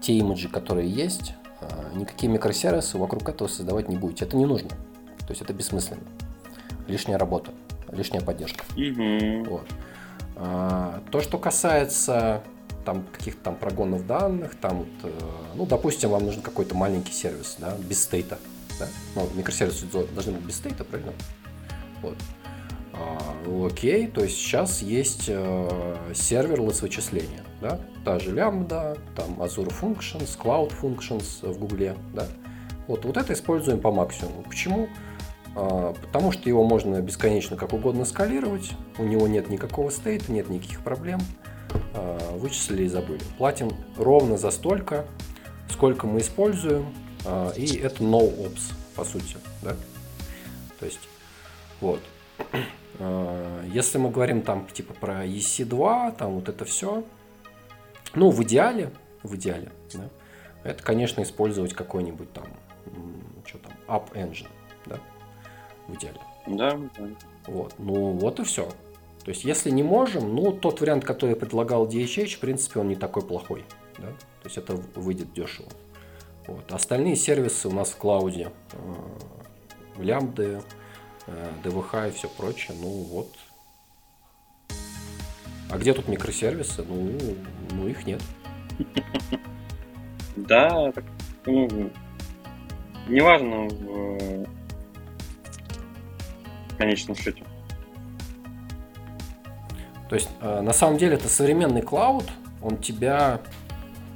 те 0.00 0.14
имиджи, 0.14 0.48
которые 0.48 0.88
есть, 0.88 1.34
uh, 1.60 1.98
никакие 1.98 2.30
микросервисы 2.30 2.98
вокруг 2.98 3.28
этого 3.28 3.48
создавать 3.48 3.88
не 3.88 3.96
будете. 3.96 4.24
Это 4.24 4.36
не 4.36 4.46
нужно. 4.46 4.70
То 5.20 5.30
есть 5.30 5.42
это 5.42 5.52
бессмысленно. 5.52 6.02
Лишняя 6.86 7.18
работа, 7.18 7.52
лишняя 7.90 8.22
поддержка. 8.22 8.64
Mm-hmm. 8.76 9.48
Вот. 9.48 9.66
А, 10.36 11.02
то, 11.10 11.20
что 11.20 11.38
касается 11.38 12.42
там 12.84 13.04
каких-то 13.12 13.42
там 13.44 13.56
прогонов 13.56 14.06
данных, 14.06 14.54
там, 14.56 14.78
вот, 14.78 14.88
э, 15.04 15.10
ну, 15.54 15.64
допустим, 15.64 16.10
вам 16.10 16.26
нужен 16.26 16.42
какой-то 16.42 16.74
маленький 16.74 17.12
сервис, 17.12 17.56
да, 17.58 17.74
без 17.78 18.02
стейта, 18.02 18.38
да? 18.78 18.88
ну, 19.14 19.28
микросервисы 19.34 19.86
должны 19.86 20.32
быть 20.32 20.44
без 20.44 20.56
стейта, 20.56 20.84
правильно? 20.84 21.12
Вот. 22.02 22.16
А, 22.92 23.66
окей, 23.66 24.06
то 24.06 24.22
есть 24.22 24.36
сейчас 24.36 24.82
есть 24.82 25.24
э, 25.28 25.96
серверлess 26.12 26.82
вычисления, 26.82 27.42
да, 27.64 27.80
та 28.04 28.18
же 28.18 28.30
лямбда, 28.30 28.98
там 29.16 29.40
Azure 29.40 29.72
Functions, 29.80 30.38
Cloud 30.38 30.72
Functions 30.82 31.50
в 31.50 31.58
Гугле, 31.58 31.96
да, 32.12 32.26
вот, 32.86 33.06
вот 33.06 33.16
это 33.16 33.32
используем 33.32 33.80
по 33.80 33.90
максимуму. 33.90 34.42
Почему? 34.42 34.88
А, 35.56 35.94
потому 35.94 36.30
что 36.30 36.46
его 36.46 36.62
можно 36.62 37.00
бесконечно 37.00 37.56
как 37.56 37.72
угодно 37.72 38.04
скалировать, 38.04 38.72
у 38.98 39.04
него 39.04 39.26
нет 39.28 39.48
никакого 39.48 39.88
стейта, 39.88 40.30
нет 40.30 40.50
никаких 40.50 40.82
проблем, 40.82 41.20
а, 41.94 42.36
вычислили 42.36 42.84
и 42.84 42.88
забыли. 42.88 43.22
Платим 43.38 43.70
ровно 43.96 44.36
за 44.36 44.50
столько, 44.50 45.06
сколько 45.70 46.06
мы 46.06 46.20
используем, 46.20 46.94
а, 47.24 47.50
и 47.56 47.78
это 47.78 48.04
no 48.04 48.20
ops, 48.20 48.74
по 48.94 49.04
сути. 49.04 49.38
Да? 49.62 49.74
То 50.78 50.84
есть, 50.84 51.08
вот. 51.80 52.00
Если 53.72 53.98
мы 53.98 54.10
говорим 54.10 54.42
там 54.42 54.68
типа 54.72 54.94
про 54.94 55.26
EC2, 55.26 56.16
там 56.16 56.34
вот 56.34 56.48
это 56.48 56.64
все, 56.64 57.02
ну, 58.14 58.30
в 58.30 58.42
идеале, 58.42 58.90
в 59.22 59.34
идеале, 59.36 59.72
да, 59.92 60.08
это, 60.62 60.82
конечно, 60.82 61.22
использовать 61.22 61.74
какой-нибудь 61.74 62.32
там, 62.32 62.46
что 63.44 63.58
там, 63.58 63.72
App 63.86 64.12
Engine, 64.12 64.48
да, 64.86 64.98
в 65.88 65.94
идеале. 65.94 66.20
Да, 66.46 66.78
да. 66.98 67.08
Вот, 67.46 67.74
ну 67.78 68.12
вот 68.12 68.40
и 68.40 68.44
все. 68.44 68.68
То 69.24 69.30
есть, 69.30 69.44
если 69.44 69.70
не 69.70 69.82
можем, 69.82 70.34
ну, 70.34 70.52
тот 70.52 70.80
вариант, 70.82 71.04
который 71.04 71.34
предлагал 71.34 71.88
DHH, 71.88 72.36
в 72.36 72.40
принципе, 72.40 72.80
он 72.80 72.88
не 72.88 72.94
такой 72.94 73.22
плохой. 73.22 73.64
Да? 73.96 74.08
То 74.08 74.44
есть, 74.44 74.58
это 74.58 74.74
выйдет 74.94 75.32
дешево. 75.32 75.68
Вот. 76.46 76.70
Остальные 76.70 77.16
сервисы 77.16 77.68
у 77.68 77.72
нас 77.72 77.90
в 77.90 77.96
клауде, 77.96 78.52
э, 78.72 80.02
лямбды, 80.02 80.60
э, 81.26 81.50
ДВХ 81.62 82.08
и 82.08 82.10
все 82.10 82.28
прочее, 82.28 82.76
ну 82.78 82.88
вот. 82.88 83.28
А 85.74 85.76
где 85.76 85.92
тут 85.92 86.06
микросервисы? 86.06 86.84
Ну, 86.86 87.18
ну 87.72 87.88
их 87.88 88.06
нет. 88.06 88.22
Да, 90.36 90.90
так, 90.90 91.04
ну, 91.46 91.90
неважно 93.08 93.68
в 96.68 96.76
конечном 96.76 97.14
счете. 97.14 97.44
То 100.08 100.16
есть, 100.16 100.28
э, 100.40 100.60
на 100.60 100.72
самом 100.72 100.98
деле, 100.98 101.14
это 101.14 101.28
современный 101.28 101.82
клауд, 101.82 102.24
он 102.60 102.78
тебя 102.78 103.40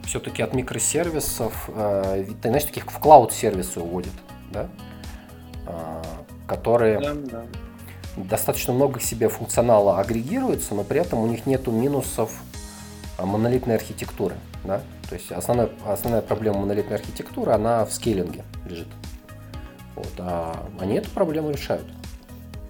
все-таки 0.04 0.42
от 0.42 0.54
микросервисов, 0.54 1.70
э, 1.72 2.24
ты 2.42 2.48
знаешь, 2.48 2.64
таких 2.64 2.90
в 2.90 2.98
клауд-сервисы 2.98 3.80
уводит, 3.80 4.14
да? 4.50 4.68
Э, 5.68 6.02
которые 6.48 6.98
да, 6.98 7.14
да. 7.14 7.44
Достаточно 8.24 8.72
много 8.72 9.00
себе 9.00 9.28
функционала 9.28 10.00
агрегируются, 10.00 10.74
но 10.74 10.84
при 10.84 11.00
этом 11.00 11.20
у 11.20 11.26
них 11.26 11.46
нету 11.46 11.70
минусов 11.70 12.32
монолитной 13.18 13.76
архитектуры, 13.76 14.36
да? 14.64 14.82
То 15.08 15.14
есть 15.14 15.32
основная, 15.32 15.70
основная 15.86 16.22
проблема 16.22 16.58
монолитной 16.60 16.96
архитектуры, 16.96 17.52
она 17.52 17.84
в 17.84 17.92
скейлинге 17.92 18.44
лежит. 18.66 18.88
Вот, 19.94 20.12
а 20.18 20.68
они 20.78 20.96
эту 20.96 21.10
проблему 21.10 21.50
решают. 21.50 21.86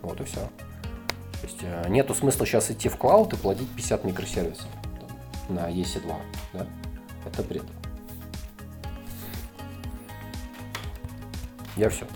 Вот 0.02 0.20
и 0.20 0.24
все. 0.24 0.40
То 0.40 1.46
есть 1.46 1.58
э, 1.62 1.88
нету 1.88 2.14
смысла 2.14 2.46
сейчас 2.46 2.70
идти 2.70 2.88
в 2.88 2.96
клауд 2.96 3.32
и 3.32 3.36
платить 3.36 3.68
50 3.70 4.04
микросервисов 4.04 4.66
на 5.48 5.70
EC2. 5.70 6.14
Да? 6.54 6.66
Это 7.26 7.42
бред. 7.42 7.64
Я 11.76 11.90
все. 11.90 12.06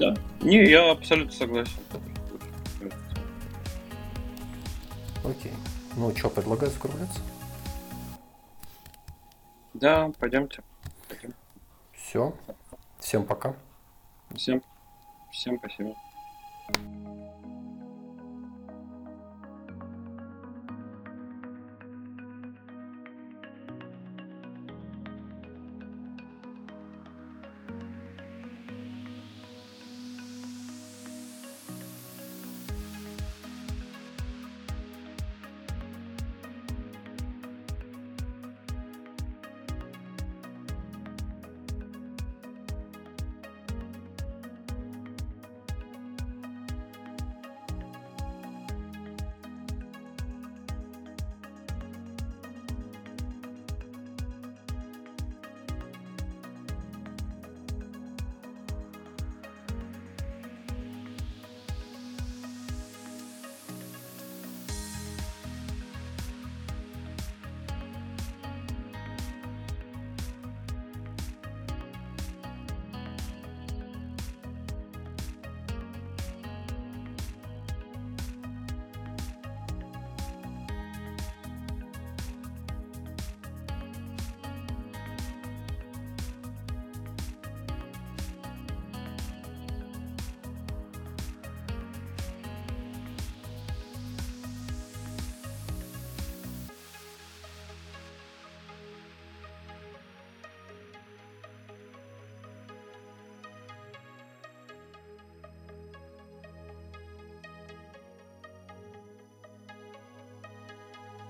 Да. 0.00 0.16
Не, 0.40 0.64
я 0.64 0.90
абсолютно 0.92 1.30
согласен. 1.30 1.78
Окей. 5.22 5.52
Ну 5.94 6.16
что, 6.16 6.30
предлагаю 6.30 6.72
закругляться? 6.72 7.20
Да, 9.74 10.10
пойдемте. 10.18 10.62
Пойдем. 11.06 11.34
Все. 11.92 12.34
Всем 12.98 13.26
пока. 13.26 13.54
Всем, 14.34 14.62
всем 15.32 15.58
спасибо. 15.58 15.94